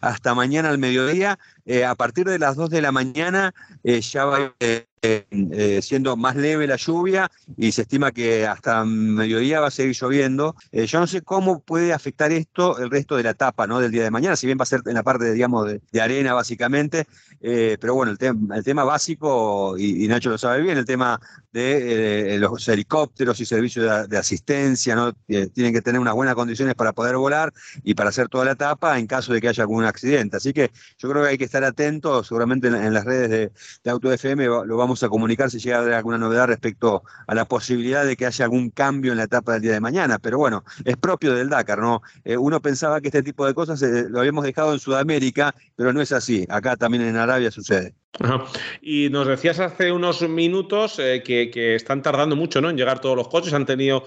hasta 0.01 0.35
mañana 0.35 0.71
al 0.71 0.79
mediodía. 0.79 1.39
Eh, 1.69 1.85
a 1.85 1.95
partir 1.95 2.25
de 2.25 2.39
las 2.39 2.57
2 2.57 2.71
de 2.71 2.81
la 2.81 2.93
mañana 2.93 3.55
eh, 3.85 4.01
ya 4.01 4.25
va 4.25 4.55
eh, 4.61 4.87
siendo 5.83 6.17
más 6.17 6.35
leve 6.35 6.67
la 6.67 6.77
lluvia 6.77 7.31
y 7.59 7.73
se 7.73 7.83
estima 7.83 8.11
que 8.11 8.47
hasta 8.47 8.87
mediodía 8.87 9.61
va 9.61 9.69
a 9.69 9.71
seguir 9.71 9.95
lloviendo. 9.95 10.57
Yo 10.73 10.99
no 10.99 11.07
sé 11.07 11.21
cómo 11.21 11.61
puede 11.61 11.93
afectar 11.93 12.33
esto 12.33 12.79
el 12.79 12.91
resto 12.91 13.17
de 13.17 13.23
la 13.23 13.31
etapa 13.31 13.67
¿no? 13.67 13.81
del 13.81 13.93
día 13.93 14.03
de 14.03 14.11
mañana, 14.11 14.35
si 14.35 14.47
bien 14.47 14.59
va 14.59 14.63
a 14.63 14.67
ser 14.67 14.81
en 14.87 14.95
la 14.95 15.03
parte, 15.03 15.31
digamos, 15.31 15.69
de, 15.69 16.01
arena 16.01 16.33
básicamente, 16.33 17.07
pero 17.41 17.95
bueno, 17.95 18.13
el, 18.13 18.37
el 18.55 18.65
tema 18.65 18.83
básico, 18.83 19.77
y, 19.79 20.09
Nacho 20.09 20.31
lo 20.31 20.39
sabe 20.39 20.63
bien, 20.63 20.79
el 20.79 20.85
tema 20.85 21.21
de 21.53 22.37
los 22.41 22.67
helicópteros 22.67 23.39
y 23.41 23.47
servicios 23.47 24.09
de, 24.09 24.19
asistencia, 24.19 24.97
¿no? 24.97 25.13
tienen 25.13 25.73
que 25.73 25.83
tener 25.83 26.01
unas 26.01 26.15
buenas 26.15 26.35
condiciones 26.35 26.75
para 26.75 26.93
poder 26.93 27.17
volar 27.17 27.53
y 27.85 27.95
para 27.95 28.09
hacer 28.11 28.29
toda 28.29 28.47
la 28.47 28.53
etapa 28.53 28.99
en 28.99 29.07
caso 29.07 29.33
de 29.33 29.41
que 29.41 29.49
haya 29.49 29.63
algún 29.63 29.85
accidente. 29.85 30.39
Así 30.39 30.53
que 30.53 30.73
yo 30.99 31.09
creo 31.09 31.23
que 31.23 31.29
hay 31.31 31.39
que 31.39 31.45
estar 31.45 31.58
atentos, 31.65 32.27
seguramente 32.27 32.69
en, 32.69 32.95
las 32.95 33.05
redes 33.05 33.31
de, 33.31 33.53
de 33.85 33.91
Auto 33.91 34.13
FM 34.13 34.45
lo 34.47 34.77
vamos 34.77 35.03
a 35.03 35.09
comunicar 35.09 35.51
si 35.51 35.59
llega 35.59 35.79
a 35.79 35.99
alguna 35.99 36.19
novedad 36.19 36.47
respecto 36.47 37.03
a 37.27 37.35
la 37.35 37.45
posibilidad 37.47 38.05
de 38.05 38.17
que 38.17 38.27
haya 38.27 38.45
algún 38.45 38.71
cambio 38.71 39.13
en 39.13 39.19
la 39.19 39.25
etapa 39.25 39.53
del 39.55 39.63
día 39.63 39.73
de 39.73 39.81
mañana. 39.81 40.19
Pero 40.19 40.39
bueno, 40.39 40.65
es 40.85 40.97
propio 40.97 41.35
del 41.35 41.49
Dakar, 41.49 41.79
¿no? 41.79 42.03
Eh, 42.25 42.37
uno 42.37 42.61
pensaba 42.61 43.01
que 43.01 43.09
este 43.09 43.23
tipo 43.23 43.47
de 43.47 43.55
cosas 43.55 43.83
eh, 43.83 44.07
lo 44.09 44.21
habíamos 44.21 44.45
dejado 44.45 44.73
en 44.73 44.79
Sudamérica, 44.79 45.55
pero 45.77 45.93
no 45.93 46.01
es 46.01 46.13
así. 46.13 46.47
Acá 46.49 46.77
también 46.77 47.05
en 47.05 47.17
Arabia 47.17 47.51
sucede. 47.51 47.95
Y 48.81 49.11
nos 49.11 49.27
decías 49.27 49.61
hace 49.61 49.93
unos 49.93 50.23
minutos 50.29 50.99
eh, 50.99 51.23
que, 51.25 51.75
están 51.75 52.03
tardando 52.03 52.37
mucho 52.37 52.61
¿no? 52.61 52.71
en 52.71 52.77
llegar 52.77 53.01
todos 53.01 53.17
los 53.17 53.29
coches. 53.29 53.53
Han 53.53 53.67
tenido, 53.67 54.05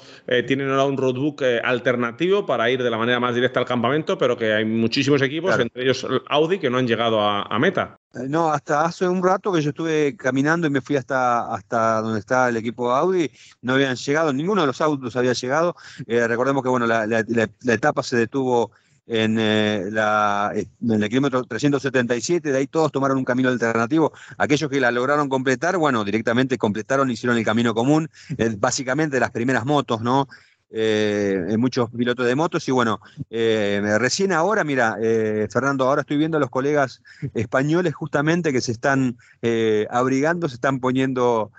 tienen 0.48 0.70
ahora 0.70 0.86
un 0.86 0.98
roadbook 0.98 1.44
alternativo 1.64 2.46
para 2.46 2.70
ir 2.70 2.82
de 2.84 2.90
la 2.90 2.98
manera 2.98 3.20
más 3.20 3.36
directa 3.36 3.60
al 3.60 3.66
campamento, 3.66 4.18
pero 4.18 4.38
que 4.38 4.54
hay 4.54 4.66
muchísimos 4.66 5.22
equipos, 5.22 5.58
entre 5.60 5.84
ellos 5.84 6.06
Audi, 6.28 6.60
que 6.60 6.70
no 6.70 6.78
han 6.78 6.88
llegado 6.88 7.22
a 7.22 7.60
meta. 7.60 8.02
Eh, 8.14 8.28
no, 8.28 8.52
hasta 8.52 8.84
hace 8.84 9.08
un 9.08 9.24
rato 9.24 9.54
que 9.54 9.62
yo 9.62 9.70
estuve 9.70 10.16
caminando 10.18 10.68
y 10.68 10.70
me 10.70 10.82
fui 10.82 10.98
hasta, 10.98 11.54
hasta 11.54 12.02
donde 12.02 12.20
está 12.20 12.50
el 12.50 12.58
equipo 12.58 12.92
Audi, 12.92 13.32
no 13.62 13.74
habían 13.74 13.96
llegado, 13.96 14.34
ninguno 14.34 14.62
de 14.62 14.68
los 14.68 14.82
autos 14.82 15.16
había 15.16 15.34
llegado. 15.34 15.76
Eh, 16.08 16.28
recordemos 16.28 16.62
que 16.62 16.70
bueno, 16.70 16.86
la, 16.86 17.24
etapa 17.68 18.04
se 18.04 18.18
detuvo 18.18 18.72
en, 19.13 19.38
eh, 19.38 19.89
la, 19.91 20.54
en 20.56 21.04
el 21.04 21.10
kilómetro 21.10 21.43
377, 21.43 22.50
de 22.50 22.58
ahí 22.58 22.67
todos 22.67 22.93
tomaron 22.93 23.17
un 23.17 23.26
camino 23.26 23.50
alternativo. 23.50 24.13
Aquellos 24.38 24.69
que 24.69 24.80
la 24.80 24.89
lograron 24.89 25.28
completar, 25.28 25.78
bueno, 25.78 26.06
directamente 26.06 26.58
completaron, 26.58 27.12
hicieron 27.12 27.38
el 27.38 27.43
camino 27.43 27.74
común, 27.74 28.10
básicamente 28.58 29.19
las 29.19 29.32
primeras 29.32 29.65
motos, 29.65 30.02
¿no? 30.02 30.30
Eh, 30.72 31.56
muchos 31.58 31.90
pilotos 31.90 32.26
de 32.26 32.36
motos. 32.36 32.68
Y 32.68 32.72
bueno, 32.72 33.00
eh, 33.30 33.82
recién 34.00 34.32
ahora, 34.32 34.64
mira, 34.64 34.98
eh, 35.02 35.48
Fernando, 35.52 35.86
ahora 35.86 36.02
estoy 36.02 36.18
viendo 36.18 36.38
a 36.38 36.40
los 36.40 36.50
colegas 36.50 37.02
españoles 37.34 37.94
justamente 37.94 38.52
que 38.52 38.62
se 38.62 38.72
están 38.72 39.17
eh, 39.42 39.88
abrigando, 39.90 40.48
se 40.48 40.56
están 40.56 40.80
poniendo 40.80 41.52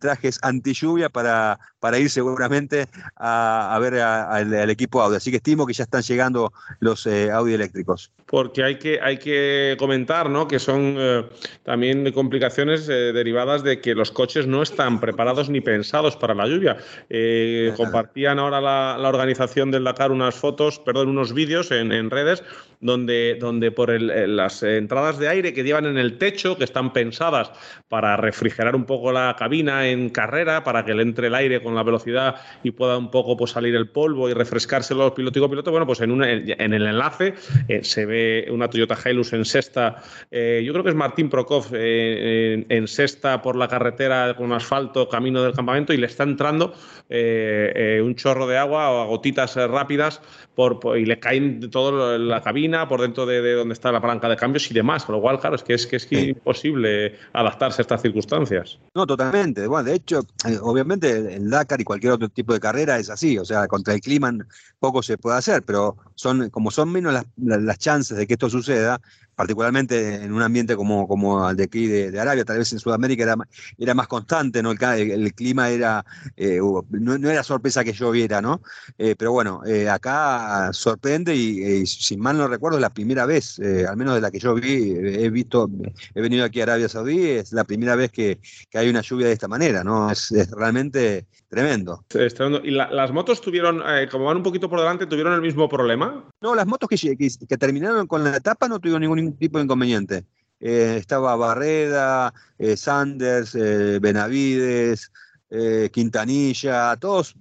trajes 0.00 0.38
anti 0.42 0.72
lluvia 0.72 1.08
para, 1.08 1.58
para 1.80 1.98
ir 1.98 2.10
seguramente 2.10 2.86
a, 3.16 3.76
ver 3.80 4.00
al 4.00 4.70
equipo 4.70 5.00
Audi. 5.00 5.16
Así 5.16 5.30
que 5.30 5.38
estimo 5.38 5.66
que 5.66 5.72
ya 5.72 5.84
están 5.84 6.02
llegando 6.02 6.52
los 6.80 7.06
Audi 7.06 7.54
eléctricos. 7.54 8.10
Porque 8.26 8.62
hay 8.62 8.78
que, 8.78 9.00
hay 9.00 9.18
que 9.18 9.76
comentar 9.78 10.28
¿no? 10.28 10.46
que 10.46 10.58
son 10.58 10.96
también 11.64 12.10
complicaciones 12.12 12.86
derivadas 12.86 13.62
de 13.62 13.80
que 13.80 13.94
los 13.94 14.10
coches 14.10 14.46
no 14.46 14.62
están 14.62 15.00
preparados 15.00 15.48
ni 15.48 15.60
pensados 15.60 16.16
para 16.16 16.34
la 16.34 16.46
lluvia. 16.46 16.76
compartían 17.76 18.38
ahora 18.38 18.57
la, 18.60 19.08
organización 19.08 19.70
del 19.70 19.84
Dakar 19.84 20.12
unas 20.12 20.34
fotos, 20.34 20.78
perdón, 20.78 21.08
unos 21.08 21.32
vídeos 21.32 21.70
en, 21.70 22.10
redes 22.10 22.44
donde, 22.80 23.36
donde 23.40 23.70
por 23.70 23.90
las 24.00 24.62
entradas 24.62 25.18
de 25.18 25.28
aire 25.28 25.52
que 25.52 25.64
llevan 25.64 25.86
en 25.86 25.98
el 25.98 26.18
techo, 26.18 26.56
que 26.56 26.64
están 26.64 26.92
pensadas 26.92 27.50
para 27.88 28.16
refrigerar 28.16 28.76
un 28.76 28.84
poco 28.84 29.12
la 29.12 29.34
cabina 29.38 29.88
en 29.88 30.10
carrera, 30.10 30.62
para 30.62 30.84
que 30.84 30.94
le 30.94 31.02
entre 31.02 31.28
el 31.28 31.34
aire 31.34 31.62
con 31.62 31.74
la 31.74 31.82
velocidad 31.82 32.36
y 32.62 32.70
pueda 32.70 32.96
un 32.98 33.10
poco 33.10 33.36
pues, 33.36 33.52
salir 33.52 33.74
el 33.74 33.88
polvo 33.88 34.28
y 34.28 34.34
refrescarse 34.34 34.94
los 34.94 35.12
piloto 35.12 35.38
y 35.38 35.48
piloto, 35.48 35.70
bueno, 35.70 35.86
pues 35.86 36.00
en, 36.00 36.22
en 36.22 36.74
el 36.74 36.86
enlace 36.86 37.34
eh, 37.68 37.82
se 37.82 38.06
ve 38.06 38.46
una 38.50 38.68
Toyota 38.68 38.96
Hilux 39.04 39.32
en 39.32 39.44
sexta, 39.44 40.02
eh, 40.30 40.62
yo 40.64 40.72
creo 40.72 40.84
que 40.84 40.90
es 40.90 40.96
Martín 40.96 41.28
Prokov 41.28 41.66
eh, 41.72 42.64
en, 42.68 42.88
sexta 42.88 43.42
por 43.42 43.56
la 43.56 43.68
carretera 43.68 44.34
con 44.36 44.52
asfalto, 44.52 45.08
camino 45.08 45.42
del 45.42 45.54
campamento 45.54 45.92
y 45.92 45.96
le 45.96 46.06
está 46.06 46.24
entrando 46.24 46.74
un 47.10 48.14
chorro 48.16 48.46
de 48.48 48.58
agua 48.58 48.90
o 48.90 49.02
a 49.02 49.06
gotitas 49.06 49.56
rápidas 49.56 50.20
por, 50.54 50.80
y 50.96 51.04
le 51.04 51.18
caen 51.20 51.70
todo 51.70 52.18
la 52.18 52.42
cabina 52.42 52.88
por 52.88 53.00
dentro 53.00 53.26
de, 53.26 53.52
donde 53.54 53.74
está 53.74 53.92
la 53.92 54.00
palanca 54.00 54.28
de 54.28 54.36
cambios 54.36 54.70
y 54.70 54.74
demás, 54.74 55.04
con 55.04 55.14
lo 55.14 55.20
cual, 55.20 55.38
claro, 55.40 55.56
es 55.56 55.62
que 55.62 55.74
es, 55.74 55.86
que 55.86 55.96
es 55.96 56.12
imposible 56.12 57.16
adaptarse 57.32 57.80
a 57.80 57.82
estas 57.82 58.02
circunstancias. 58.02 58.78
No, 58.94 59.06
totalmente. 59.06 59.66
Bueno, 59.66 59.84
de 59.84 59.96
hecho, 59.96 60.20
obviamente 60.62 61.36
el 61.36 61.48
Dakar 61.50 61.80
y 61.80 61.84
cualquier 61.84 62.14
otro 62.14 62.28
tipo 62.28 62.52
de 62.52 62.60
carrera 62.60 62.98
es 62.98 63.10
así, 63.10 63.38
o 63.38 63.44
sea, 63.44 63.66
contra 63.68 63.94
el 63.94 64.00
clima 64.00 64.32
poco 64.78 65.02
se 65.02 65.18
puede 65.18 65.38
hacer, 65.38 65.62
pero 65.62 65.96
son, 66.14 66.50
como 66.50 66.70
son 66.70 66.90
menos 66.90 67.12
las, 67.12 67.24
las 67.36 67.78
chances 67.78 68.16
de 68.16 68.26
que 68.26 68.34
esto 68.34 68.50
suceda, 68.50 69.00
particularmente 69.38 70.16
en 70.16 70.32
un 70.32 70.42
ambiente 70.42 70.74
como, 70.74 71.06
como 71.06 71.48
el 71.48 71.56
de 71.56 71.62
aquí 71.62 71.86
de, 71.86 72.18
Arabia, 72.18 72.44
tal 72.44 72.58
vez 72.58 72.72
en 72.72 72.80
Sudamérica 72.80 73.22
era, 73.22 73.36
era 73.78 73.94
más 73.94 74.08
constante, 74.08 74.64
¿no? 74.64 74.72
El, 74.72 75.32
clima 75.32 75.70
era, 75.70 76.04
eh, 76.36 76.58
no, 76.90 77.30
era 77.30 77.44
sorpresa 77.44 77.84
que 77.84 77.92
lloviera, 77.92 78.42
¿no? 78.42 78.60
Eh, 78.98 79.14
pero 79.16 79.30
bueno, 79.30 79.62
eh, 79.64 79.88
acá 79.88 80.72
sorprende 80.72 81.36
y, 81.36 81.86
sin 81.86 82.18
mal 82.18 82.36
no 82.36 82.48
recuerdo, 82.48 82.78
es 82.78 82.82
la 82.82 82.92
primera 82.92 83.26
vez, 83.26 83.60
al 83.88 83.96
menos 83.96 84.16
de 84.16 84.22
la 84.22 84.32
que 84.32 84.40
yo 84.40 84.56
vi, 84.56 84.96
he 84.96 85.30
visto, 85.30 85.70
he 86.16 86.20
venido 86.20 86.44
aquí 86.44 86.58
a 86.58 86.64
Arabia 86.64 86.88
Saudí, 86.88 87.28
es 87.28 87.52
la 87.52 87.62
primera 87.62 87.94
vez 87.94 88.10
que, 88.10 88.40
hay 88.74 88.88
una 88.88 89.02
lluvia 89.02 89.28
de 89.28 89.34
esta 89.34 89.46
manera, 89.46 89.84
¿no? 89.84 90.10
Es, 90.10 90.32
realmente 90.50 91.26
tremendo. 91.48 92.04
¿Y 92.62 92.70
las 92.70 93.12
motos 93.12 93.40
tuvieron, 93.40 93.82
como 94.10 94.26
van 94.26 94.36
un 94.38 94.42
poquito 94.42 94.68
por 94.68 94.80
delante, 94.80 95.06
tuvieron 95.06 95.34
el 95.34 95.40
mismo 95.40 95.68
problema? 95.68 96.24
No, 96.40 96.54
las 96.54 96.66
motos 96.66 96.88
que, 96.88 97.16
que, 97.16 97.28
que 97.48 97.58
terminaron 97.58 98.06
con 98.06 98.24
la 98.24 98.36
etapa 98.36 98.68
no 98.68 98.78
tuvieron 98.78 99.00
ningún 99.00 99.36
tipo 99.36 99.58
de 99.58 99.64
inconveniente. 99.64 100.24
Eh, 100.60 100.96
estaba 100.98 101.36
Barreda, 101.36 102.34
eh, 102.58 102.76
Sanders, 102.76 103.54
eh, 105.50 105.88
Quintanilla, 105.92 106.96
todos 106.96 107.34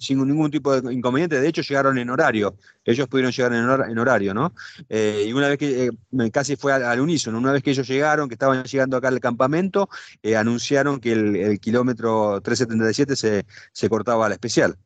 sin 0.00 0.26
ningún 0.26 0.50
tipo 0.50 0.80
de 0.80 0.92
inconveniente. 0.92 1.40
De 1.40 1.48
hecho, 1.48 1.62
llegaron 1.62 1.98
en 1.98 2.10
horario. 2.10 2.56
Ellos 2.84 3.08
pudieron 3.08 3.32
llegar 3.32 3.52
en, 3.52 3.98
horario, 3.98 4.34
¿no? 4.34 4.52
y 4.88 5.32
una 5.32 5.48
vez 5.48 5.58
que 5.58 5.90
casi 6.32 6.56
fue 6.56 6.72
al, 6.72 7.00
unísono, 7.00 7.38
una 7.38 7.52
vez 7.52 7.62
que 7.62 7.70
ellos 7.70 7.86
llegaron, 7.86 8.28
que 8.28 8.34
estaban 8.34 8.64
llegando 8.64 8.96
acá 8.96 9.08
al 9.08 9.20
campamento, 9.20 9.88
anunciaron 10.36 10.98
que 10.98 11.12
el, 11.12 11.60
kilómetro 11.60 12.40
377 12.40 13.14
se, 13.16 13.46
se 13.72 13.88
cortaba 13.88 14.26
a 14.26 14.28
la 14.28 14.34
especial 14.34 14.76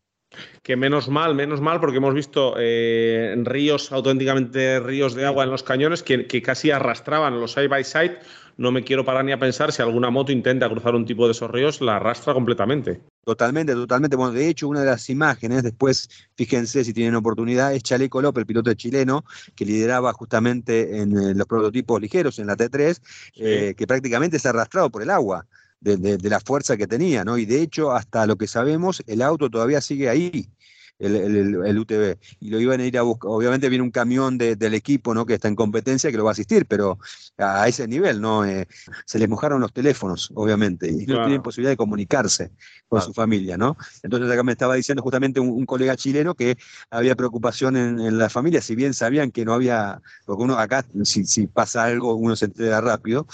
que 0.63 0.77
menos 0.77 1.09
mal, 1.09 1.35
menos 1.35 1.61
mal, 1.61 1.81
porque 1.81 1.99
hemos 1.99 2.15
visto 2.15 2.55
eh, 2.59 3.35
ríos, 3.45 3.93
auténticamente 3.93 4.81
ríos 4.81 5.15
de 5.15 5.25
agua 5.27 5.45
en 5.45 5.51
los 5.51 5.63
cañones 5.63 6.03
que, 6.03 6.27
casi 6.43 6.71
arrastraban 6.71 7.41
los 7.41 7.53
side 7.53 7.69
by 7.69 7.85
side. 7.85 8.19
No 8.57 8.73
me 8.73 8.85
quiero 8.85 9.05
parar 9.05 9.25
ni 9.25 9.33
a 9.33 9.39
pensar 9.39 9.71
si 9.71 9.83
alguna 9.83 10.11
moto 10.11 10.33
intenta 10.33 10.69
cruzar 10.69 10.95
un 10.95 11.05
tipo 11.05 11.27
de 11.27 11.33
esos 11.33 11.51
ríos, 11.51 11.81
la 11.81 11.97
arrastra 11.97 12.33
completamente. 12.33 13.01
Totalmente, 13.25 13.75
totalmente. 13.75 14.17
Bueno, 14.17 14.33
de 14.33 14.49
hecho, 14.49 14.69
una 14.69 14.81
de 14.81 14.87
las 14.87 15.11
imágenes, 15.11 15.63
después, 15.63 16.09
fíjense 16.37 16.85
si 16.85 16.93
tienen 16.95 17.17
oportunidad, 17.17 17.75
es 17.75 17.83
Chaleco 17.83 18.23
López, 18.23 18.43
el 18.43 18.47
piloto 18.47 18.73
chileno, 18.75 19.25
que 19.55 19.65
lideraba 19.65 20.13
justamente 20.13 20.99
en 21.01 21.13
eh, 21.19 21.35
los 21.35 21.47
prototipos 21.47 22.01
ligeros, 22.01 22.39
en 22.39 22.47
la 22.47 22.57
T3, 22.57 23.01
eh, 23.37 23.75
que 23.77 23.87
prácticamente 23.87 24.39
se 24.39 24.49
ha 24.49 24.53
arrastrado 24.53 24.91
por 24.91 25.03
el 25.03 25.11
agua 25.11 25.47
de, 25.81 26.19
la 26.31 26.41
fuerza 26.41 26.77
que 26.77 26.87
tenía, 26.87 27.25
¿no? 27.25 27.39
Y 27.39 27.47
de 27.47 27.63
hecho, 27.63 27.93
hasta 27.93 28.27
lo 28.27 28.37
que 28.37 28.47
sabemos, 28.47 29.03
el 29.07 29.23
auto 29.23 29.51
todavía 29.51 29.81
sigue 29.81 30.09
ahí. 30.09 30.49
El, 30.99 31.15
el, 31.15 31.79
UTV. 31.79 32.19
Y 32.41 32.51
lo 32.51 32.59
iban 32.59 32.81
a 32.81 32.85
ir 32.87 32.97
a 32.97 33.03
buscar. 33.03 33.31
Obviamente 33.31 33.69
viene 33.69 33.85
un 33.85 33.91
camión 33.91 34.39
del 34.39 34.75
equipo 34.75 35.15
¿no? 35.15 35.27
que 35.27 35.35
está 35.35 35.49
en 35.49 35.55
competencia 35.55 36.11
que 36.11 36.17
lo 36.17 36.25
va 36.25 36.31
a 36.31 36.33
asistir, 36.33 36.67
pero 36.67 36.99
a, 37.39 37.69
ese 37.69 37.87
nivel, 37.87 38.21
¿no? 38.21 38.45
Eh, 38.45 38.67
se 39.05 39.19
les 39.19 39.29
mojaron 39.29 39.61
los 39.61 39.73
teléfonos, 39.73 40.31
obviamente, 40.35 40.89
y 40.89 41.07
no 41.07 41.25
tienen 41.25 41.43
posibilidad 41.43 41.73
de 41.73 41.77
comunicarse 41.77 42.53
con 42.89 43.03
su 43.03 43.13
familia, 43.13 43.57
¿no? 43.57 43.77
Entonces 44.03 44.31
acá 44.31 44.43
me 44.43 44.53
estaba 44.53 44.75
diciendo 44.75 45.03
justamente 45.03 45.41
un, 45.41 45.67
colega 45.67 45.97
chileno 45.97 46.35
que 46.35 46.57
había 46.91 47.17
preocupación 47.17 47.77
en, 47.77 48.19
la 48.19 48.31
familia, 48.31 48.61
si 48.61 48.75
bien 48.77 48.95
sabían 48.95 49.33
que 49.33 49.45
no 49.45 49.53
había, 49.53 50.01
porque 50.25 50.45
uno 50.45 50.57
acá, 50.59 50.85
si, 51.03 51.25
si 51.25 51.47
pasa 51.49 51.85
algo, 51.85 52.15
uno 52.15 52.37
se 52.37 52.47
entera 52.47 52.81
rápido, 52.81 53.27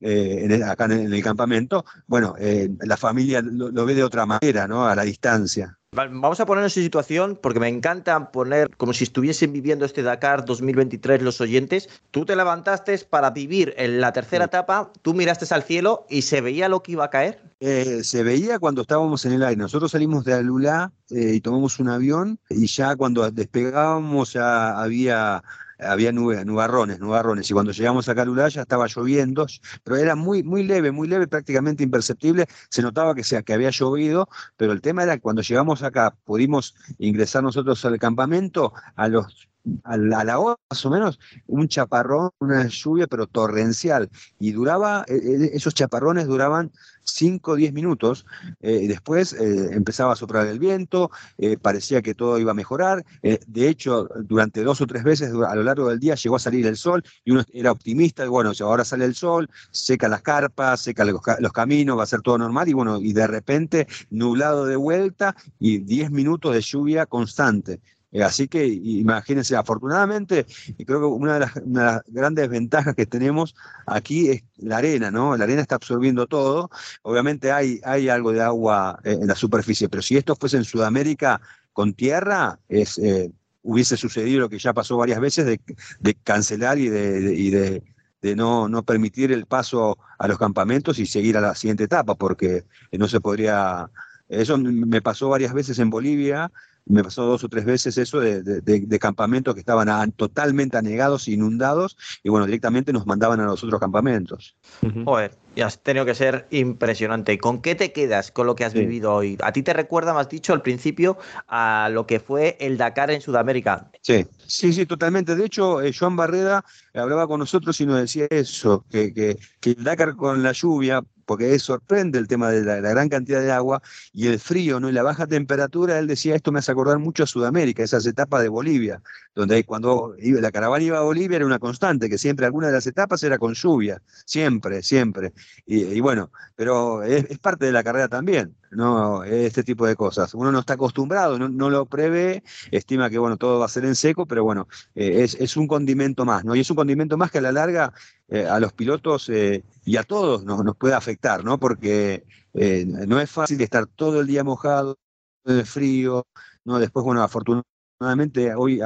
eh, 0.00 0.60
acá 0.64 0.84
en 0.84 1.12
el, 1.12 1.22
campamento, 1.22 1.84
bueno, 2.06 2.34
eh, 2.38 2.70
la 2.80 2.96
familia 2.96 3.42
lo, 3.42 3.84
ve 3.84 3.94
de 3.94 4.04
otra 4.04 4.26
manera, 4.26 4.68
¿no? 4.68 4.86
A 4.86 4.94
la 4.94 5.02
distancia. 5.02 5.77
Vamos 5.92 6.38
a 6.38 6.44
ponernos 6.44 6.76
en 6.76 6.82
situación, 6.84 7.38
porque 7.42 7.60
me 7.60 7.66
encanta 7.66 8.30
poner 8.30 8.68
como 8.76 8.92
si 8.92 9.04
estuviesen 9.04 9.54
viviendo 9.54 9.86
este 9.86 10.02
Dakar 10.02 10.44
2023 10.44 11.22
los 11.22 11.40
oyentes. 11.40 11.88
Tú 12.10 12.26
te 12.26 12.36
levantaste 12.36 12.96
para 12.98 13.30
vivir 13.30 13.74
en 13.78 14.00
la 14.00 14.12
tercera 14.12 14.44
etapa, 14.44 14.92
tú 15.00 15.14
miraste 15.14 15.52
al 15.52 15.62
cielo 15.62 16.04
y 16.10 16.22
se 16.22 16.42
veía 16.42 16.68
lo 16.68 16.82
que 16.82 16.92
iba 16.92 17.06
a 17.06 17.10
caer. 17.10 17.42
Eh, 17.60 18.04
se 18.04 18.22
veía 18.22 18.58
cuando 18.58 18.82
estábamos 18.82 19.24
en 19.24 19.32
el 19.32 19.42
aire. 19.42 19.56
Nosotros 19.56 19.90
salimos 19.90 20.24
de 20.24 20.34
Alula 20.34 20.92
y 21.08 21.40
tomamos 21.40 21.80
un 21.80 21.88
avión 21.88 22.38
y 22.50 22.66
ya 22.66 22.94
cuando 22.94 23.28
despegábamos 23.30 24.34
ya 24.34 24.78
había 24.78 25.42
había 25.78 26.12
nubarrones, 26.12 27.00
nubarrones, 27.00 27.50
y 27.50 27.54
cuando 27.54 27.72
llegamos 27.72 28.08
a 28.08 28.14
Calulá 28.14 28.48
ya 28.48 28.62
estaba 28.62 28.86
lloviendo, 28.86 29.46
pero 29.84 29.96
era 29.96 30.14
muy, 30.14 30.42
muy 30.42 30.62
leve, 30.64 30.92
muy 30.92 31.08
leve, 31.08 31.26
prácticamente 31.26 31.82
imperceptible, 31.82 32.46
se 32.68 32.82
notaba 32.82 33.14
que, 33.14 33.24
sea, 33.24 33.42
que 33.42 33.52
había 33.52 33.70
llovido, 33.70 34.28
pero 34.56 34.72
el 34.72 34.80
tema 34.80 35.02
era 35.02 35.16
que 35.16 35.22
cuando 35.22 35.42
llegamos 35.42 35.82
acá, 35.82 36.16
pudimos 36.24 36.74
ingresar 36.98 37.42
nosotros 37.42 37.84
al 37.84 37.98
campamento, 37.98 38.72
a 38.96 39.08
los 39.08 39.47
a 39.84 39.96
la, 39.96 40.38
hora 40.38 40.56
más 40.70 40.84
o 40.86 40.90
menos, 40.90 41.18
un 41.46 41.68
chaparrón, 41.68 42.30
una 42.40 42.66
lluvia, 42.68 43.06
pero 43.06 43.26
torrencial. 43.26 44.08
Y 44.38 44.52
duraba, 44.52 45.04
e, 45.08 45.14
e, 45.14 45.56
esos 45.56 45.74
chaparrones 45.74 46.26
duraban 46.26 46.70
5 47.08 47.52
o 47.52 47.56
10 47.56 47.72
minutos. 47.72 48.26
Eh, 48.60 48.86
después 48.88 49.32
eh, 49.32 49.70
empezaba 49.72 50.12
a 50.12 50.16
soplar 50.16 50.46
el 50.46 50.58
viento, 50.58 51.10
eh, 51.38 51.56
parecía 51.56 52.02
que 52.02 52.14
todo 52.14 52.38
iba 52.38 52.52
a 52.52 52.54
mejorar. 52.54 53.04
de 53.22 53.68
hecho, 53.68 54.08
durante 54.24 54.62
dos 54.62 54.80
o 54.80 54.86
tres 54.86 55.04
veces 55.04 55.30
a 55.32 55.54
lo 55.54 55.62
largo 55.62 55.88
del 55.88 55.98
día 55.98 56.14
llegó 56.14 56.36
a 56.36 56.38
salir 56.38 56.66
el 56.66 56.76
sol 56.76 57.02
y 57.24 57.32
uno 57.32 57.44
era 57.52 57.72
optimista. 57.72 58.24
Y 58.24 58.28
bueno, 58.28 58.52
ahora 58.60 58.84
sale 58.84 59.04
el 59.04 59.14
sol, 59.14 59.48
seca 59.70 60.08
las 60.08 60.22
carpas, 60.22 60.80
seca 60.80 61.04
los, 61.04 61.20
los 61.40 61.52
caminos, 61.52 61.98
va 61.98 62.02
a 62.04 62.06
ser 62.06 62.22
todo 62.22 62.38
normal. 62.38 62.68
Y 62.68 62.72
bueno, 62.72 62.98
y 63.00 63.12
de 63.12 63.26
repente 63.26 63.86
nublado 64.10 64.66
de 64.66 64.76
vuelta 64.76 65.34
y 65.58 65.78
10 65.78 66.10
minutos 66.10 66.54
de 66.54 66.60
lluvia 66.60 67.06
constante. 67.06 67.80
Eh, 68.10 68.22
así 68.22 68.48
que 68.48 68.66
imagínense, 68.66 69.54
afortunadamente, 69.56 70.46
y 70.78 70.84
creo 70.84 71.00
que 71.00 71.06
una 71.06 71.34
de, 71.34 71.40
las, 71.40 72.02
grandes 72.06 72.48
ventajas 72.48 72.94
que 72.94 73.06
tenemos 73.06 73.54
aquí 73.86 74.30
es 74.30 74.44
la 74.56 74.78
arena, 74.78 75.10
¿no? 75.10 75.36
La 75.36 75.44
arena 75.44 75.62
está 75.62 75.74
absorbiendo 75.74 76.26
todo. 76.26 76.70
Obviamente 77.02 77.52
hay, 77.52 77.80
hay 77.84 78.08
algo 78.08 78.32
de 78.32 78.42
agua 78.42 78.98
eh, 79.04 79.18
en 79.20 79.26
la 79.26 79.34
superficie, 79.34 79.88
pero 79.88 80.02
si 80.02 80.16
esto 80.16 80.36
fuese 80.36 80.56
en 80.56 80.64
Sudamérica 80.64 81.40
con 81.72 81.92
tierra, 81.92 82.58
es, 82.68 82.98
eh, 82.98 83.30
hubiese 83.62 83.96
sucedido 83.96 84.40
lo 84.40 84.48
que 84.48 84.58
ya 84.58 84.72
pasó 84.72 84.96
varias 84.96 85.20
veces 85.20 85.44
de, 85.46 86.14
cancelar 86.24 86.78
y 86.78 86.88
de, 86.88 87.82
de 88.22 88.36
no, 88.36 88.68
no, 88.68 88.82
permitir 88.82 89.32
el 89.32 89.46
paso 89.46 89.98
a 90.18 90.28
los 90.28 90.38
campamentos 90.38 90.98
y 90.98 91.06
seguir 91.06 91.36
a 91.36 91.40
la 91.40 91.54
siguiente 91.54 91.84
etapa, 91.84 92.14
porque 92.14 92.64
no 92.92 93.08
se 93.08 93.20
podría... 93.20 93.90
Eso 94.28 94.58
me 94.58 95.00
pasó 95.00 95.30
varias 95.30 95.54
veces 95.54 95.78
en 95.78 95.88
Bolivia, 95.88 96.50
me 96.88 97.04
pasó 97.04 97.24
dos 97.24 97.44
o 97.44 97.48
tres 97.48 97.64
veces 97.64 97.98
eso 97.98 98.20
de, 98.20 98.98
campamentos 98.98 99.54
que 99.54 99.60
estaban 99.60 100.12
totalmente 100.12 100.76
anegados, 100.76 101.28
inundados, 101.28 101.96
y 102.22 102.30
bueno, 102.30 102.46
directamente 102.46 102.92
nos 102.92 103.06
mandaban 103.06 103.40
a 103.40 103.46
los 103.46 103.62
otros 103.62 103.80
campamentos. 103.80 104.56
Joder, 105.04 105.36
y 105.54 105.60
has 105.60 105.82
tenido 105.82 106.04
que 106.04 106.14
ser 106.14 106.46
impresionante. 106.50 107.38
¿Con 107.38 107.60
qué 107.60 107.74
te 107.74 107.92
quedas 107.92 108.30
con 108.30 108.46
lo 108.46 108.54
que 108.54 108.64
has 108.64 108.74
vivido 108.74 109.12
hoy? 109.12 109.36
¿A 109.42 109.52
ti 109.52 109.62
te 109.62 109.72
recuerda, 109.72 110.14
me 110.14 110.20
has 110.20 110.28
dicho 110.28 110.52
al 110.52 110.62
principio, 110.62 111.18
a 111.46 111.88
lo 111.92 112.06
que 112.06 112.20
fue 112.20 112.56
el 112.60 112.78
Dakar 112.78 113.10
en 113.10 113.20
Sudamérica? 113.20 113.90
Sí, 114.02 114.26
sí, 114.46 114.72
sí, 114.72 114.86
totalmente. 114.86 115.36
De 115.36 115.44
hecho, 115.44 115.82
eh, 115.82 115.92
Joan 115.92 116.16
Barreda 116.16 116.64
hablaba 116.94 117.26
con 117.26 117.40
nosotros 117.40 117.80
y 117.80 117.86
nos 117.86 118.00
decía 118.00 118.26
eso, 118.30 118.84
que, 118.90 119.12
que, 119.12 119.36
que 119.60 119.70
el 119.70 119.84
Dakar 119.84 120.16
con 120.16 120.42
la 120.42 120.52
lluvia, 120.52 121.02
porque 121.28 121.58
sorprende 121.58 122.18
el 122.18 122.26
tema 122.26 122.50
de 122.50 122.64
la, 122.64 122.80
gran 122.80 123.10
cantidad 123.10 123.42
de 123.42 123.52
agua 123.52 123.82
y 124.14 124.28
el 124.28 124.40
frío 124.40 124.80
¿no? 124.80 124.88
y 124.88 124.92
la 124.92 125.02
baja 125.02 125.26
temperatura, 125.26 125.98
él 125.98 126.06
decía, 126.06 126.34
esto 126.34 126.52
me 126.52 126.60
hace 126.60 126.72
acordar 126.72 126.98
mucho 126.98 127.24
a 127.24 127.26
Sudamérica, 127.26 127.82
esas 127.82 128.06
etapas 128.06 128.40
de 128.40 128.48
Bolivia, 128.48 129.02
donde 129.34 129.62
cuando 129.64 130.14
la 130.18 130.50
caravana 130.50 130.82
iba 130.82 130.96
a 130.96 131.02
Bolivia 131.02 131.36
era 131.36 131.44
una 131.44 131.58
constante, 131.58 132.08
que 132.08 132.16
siempre 132.16 132.46
alguna 132.46 132.68
de 132.68 132.72
las 132.72 132.86
etapas 132.86 133.22
era 133.22 133.36
con 133.36 133.52
lluvia, 133.52 134.00
siempre, 134.24 134.82
siempre. 134.82 135.34
Y, 135.66 136.00
bueno, 136.00 136.30
pero 136.56 137.02
es, 137.02 137.38
parte 137.38 137.66
de 137.66 137.72
la 137.72 137.84
carrera 137.84 138.08
también. 138.08 138.56
¿No? 138.70 139.24
Este 139.24 139.62
tipo 139.62 139.86
de 139.86 139.96
cosas. 139.96 140.34
Uno 140.34 140.52
no 140.52 140.60
está 140.60 140.74
acostumbrado, 140.74 141.38
no, 141.38 141.70
lo 141.70 141.86
prevé, 141.86 142.42
estima 142.70 143.10
que 143.10 143.18
bueno, 143.18 143.36
todo 143.36 143.58
va 143.58 143.66
a 143.66 143.68
ser 143.68 143.84
en 143.84 143.94
seco, 143.94 144.26
pero 144.26 144.44
bueno, 144.44 144.68
eh, 144.94 145.26
es, 145.38 145.56
un 145.56 145.66
condimento 145.66 146.24
más, 146.24 146.44
¿no? 146.44 146.54
Y 146.54 146.60
es 146.60 146.70
un 146.70 146.76
condimento 146.76 147.16
más 147.16 147.30
que 147.30 147.38
a 147.38 147.42
la 147.42 147.52
larga 147.52 147.92
eh, 148.28 148.46
a 148.46 148.60
los 148.60 148.72
pilotos 148.72 149.28
eh, 149.28 149.64
y 149.84 149.96
a 149.96 150.02
todos 150.02 150.44
nos, 150.44 150.64
nos, 150.64 150.76
puede 150.76 150.94
afectar, 150.94 151.44
¿no? 151.44 151.58
Porque 151.58 152.24
no 152.54 153.20
es 153.20 153.30
fácil 153.30 153.60
estar 153.60 153.86
todo 153.86 154.20
el 154.20 154.26
día 154.26 154.42
mojado, 154.42 154.98
de 155.44 155.64
frío, 155.64 156.26
¿no? 156.64 156.78
Después, 156.78 157.04
bueno, 157.04 157.22
afortunadamente 157.22 158.54
hoy 158.54 158.78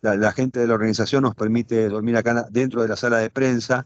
la, 0.00 0.32
gente 0.32 0.60
de 0.60 0.66
la 0.66 0.74
organización 0.74 1.22
nos 1.22 1.34
permite 1.34 1.88
dormir 1.88 2.16
acá 2.16 2.46
dentro 2.50 2.82
de 2.82 2.88
la 2.88 2.96
sala 2.96 3.18
de 3.18 3.30
prensa, 3.30 3.84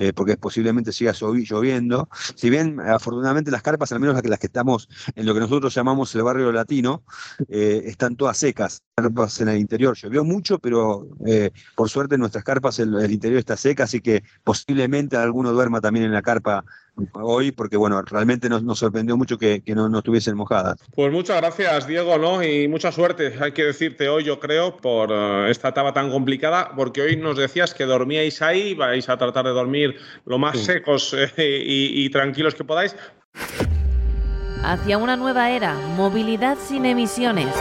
eh, 0.00 0.12
porque 0.12 0.36
posiblemente 0.36 0.92
siga 0.92 1.12
lloviendo. 1.12 2.08
Si 2.36 2.50
bien, 2.50 2.78
afortunadamente, 2.78 3.50
las 3.50 3.62
carpas, 3.62 3.90
al 3.90 3.98
menos 3.98 4.14
las 4.14 4.22
que, 4.22 4.28
las 4.28 4.38
que 4.38 4.46
estamos 4.46 4.88
en 5.16 5.26
lo 5.26 5.34
que 5.34 5.40
nosotros 5.40 5.74
llamamos 5.74 6.14
el 6.14 6.22
barrio 6.22 6.52
latino, 6.52 7.02
eh, 7.48 7.82
están 7.84 8.14
todas 8.14 8.36
secas. 8.36 8.84
Carpas 8.94 9.40
en 9.40 9.48
el 9.48 9.58
interior 9.58 9.96
llovió 9.96 10.22
mucho, 10.22 10.60
pero 10.60 11.08
eh, 11.26 11.50
por 11.74 11.88
suerte 11.88 12.14
en 12.14 12.20
nuestras 12.20 12.44
carpas 12.44 12.78
el, 12.78 12.94
el, 12.94 13.10
interior 13.10 13.40
está 13.40 13.56
seca, 13.56 13.84
así 13.84 14.00
que 14.00 14.22
posiblemente 14.44 15.16
alguno 15.16 15.52
duerma 15.52 15.80
también 15.80 16.06
en 16.06 16.12
la 16.12 16.22
carpa 16.22 16.64
hoy, 17.12 17.52
porque 17.52 17.76
bueno, 17.76 18.02
realmente 18.02 18.48
nos, 18.48 18.78
sorprendió 18.78 19.16
mucho 19.16 19.38
que, 19.38 19.62
no, 19.66 19.88
no, 19.88 19.98
estuviesen 19.98 20.36
mojadas. 20.36 20.78
Pues 20.94 21.12
muchas 21.12 21.38
gracias, 21.38 21.86
Diego, 21.86 22.18
¿no? 22.18 22.42
Y 22.42 22.68
mucha 22.68 22.92
suerte, 22.92 23.34
hay 23.40 23.52
que 23.52 23.64
decirte 23.64 24.08
hoy, 24.08 24.24
yo 24.24 24.40
creo, 24.40 24.76
por 24.76 25.10
eh, 25.12 25.50
esta 25.50 25.68
etapa 25.68 25.92
tan 25.92 26.10
complicada, 26.10 26.72
porque 26.76 27.02
hoy 27.02 27.16
nos 27.16 27.36
decías 27.36 27.74
que 27.74 27.84
dormíais 27.84 28.42
ahí, 28.42 28.74
vais 28.74 29.08
a 29.08 29.16
tratar 29.16 29.44
de 29.44 29.52
dormir 29.52 29.96
lo 30.24 30.38
más 30.38 30.58
secos 30.58 31.14
eh, 31.36 31.62
y 31.66 32.08
tranquilos 32.10 32.54
que 32.54 32.64
podáis. 32.64 32.94
Hacia 34.62 34.98
una 34.98 35.16
nueva 35.16 35.50
era, 35.50 35.74
movilidad 35.96 36.58
sin 36.58 36.84
emisiones. 36.84 37.54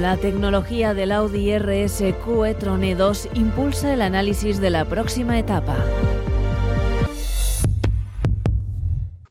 La 0.00 0.16
tecnología 0.16 0.94
del 0.94 1.12
Audi 1.12 1.52
RS 1.58 2.00
e-tron 2.00 2.80
E2 2.80 3.28
impulsa 3.34 3.92
el 3.92 4.00
análisis 4.00 4.58
de 4.58 4.70
la 4.70 4.86
próxima 4.86 5.38
etapa. 5.38 5.76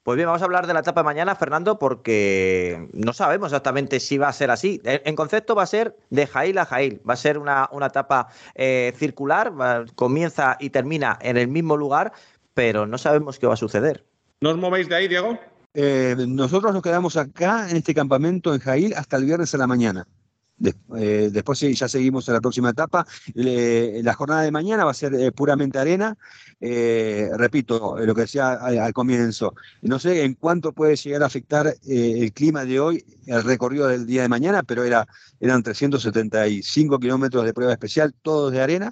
Pues 0.04 0.16
bien, 0.16 0.28
vamos 0.28 0.44
a 0.44 0.46
hablar 0.46 0.68
de 0.68 0.76
la 0.76 0.82
etapa 0.82 1.02
de 1.02 1.06
mañana, 1.06 1.34
Fernando, 1.34 1.80
porque 1.80 2.88
no 2.94 3.14
sabemos 3.14 3.48
exactamente 3.48 4.00
si 4.00 4.20
va 4.20 4.28
a 4.28 4.34
ser 4.34 4.52
así. 4.52 4.80
En 4.84 5.16
concepto 5.16 5.56
va 5.56 5.64
a 5.64 5.66
ser 5.66 5.98
de 6.12 6.28
Jail 6.28 6.60
a 6.60 6.66
Jail, 6.66 7.02
va 7.08 7.16
a 7.16 7.18
ser 7.18 7.40
una, 7.40 7.68
etapa 7.84 8.28
eh, 8.54 8.94
circular, 8.96 9.52
comienza 9.96 10.56
y 10.60 10.70
termina 10.70 11.18
en 11.24 11.38
el 11.38 11.48
mismo 11.48 11.78
lugar, 11.78 12.14
pero 12.54 12.86
no 12.86 13.00
sabemos 13.00 13.40
qué 13.40 13.48
va 13.48 13.56
a 13.56 13.58
suceder. 13.58 14.06
¿No 14.40 14.52
os 14.52 14.58
movéis 14.58 14.88
de 14.88 14.96
ahí, 14.96 15.08
Diego? 15.08 15.40
Eh, 15.74 16.16
nosotros 16.28 16.74
nos 16.74 16.84
quedamos 16.84 17.18
acá 17.18 17.68
en 17.72 17.78
este 17.78 17.96
campamento 17.96 18.54
en 18.54 18.60
Jail 18.60 18.94
hasta 18.96 19.18
el 19.18 19.26
viernes 19.26 19.56
a 19.56 19.58
la 19.58 19.66
mañana. 19.66 20.06
Eh, 20.98 21.30
después 21.32 21.60
ya 21.60 21.88
seguimos 21.88 22.28
en 22.28 22.34
la 22.34 22.42
próxima 22.42 22.70
etapa. 22.70 23.06
la 23.34 24.14
jornada 24.14 24.42
de 24.42 24.52
mañana 24.52 24.86
va 24.86 24.92
a 24.92 24.96
ser 24.96 25.14
eh, 25.14 25.32
puramente 25.32 25.80
arena. 25.80 26.18
Eh, 26.62 27.30
repito, 27.38 27.98
lo 27.98 28.14
que 28.14 28.22
decía 28.22 28.54
al, 28.54 28.94
comienzo, 28.94 29.54
no 29.82 30.00
sé 30.00 30.24
en 30.24 30.34
cuánto 30.34 30.74
puede 30.74 30.96
llegar 30.96 31.24
a 31.24 31.28
afectar 31.28 31.74
el 31.88 32.34
clima 32.34 32.66
de 32.66 32.80
hoy, 32.80 33.06
el 33.28 33.44
recorrido 33.44 33.88
del 33.88 34.06
día 34.06 34.24
de 34.24 34.30
mañana, 34.30 34.64
pero 34.64 34.84
era, 34.84 35.08
eran 35.40 35.64
375 35.64 37.00
kilómetros 37.00 37.46
de 37.46 37.54
prueba 37.54 37.72
especial, 37.72 38.14
todos 38.22 38.52
de 38.52 38.62
arena, 38.62 38.92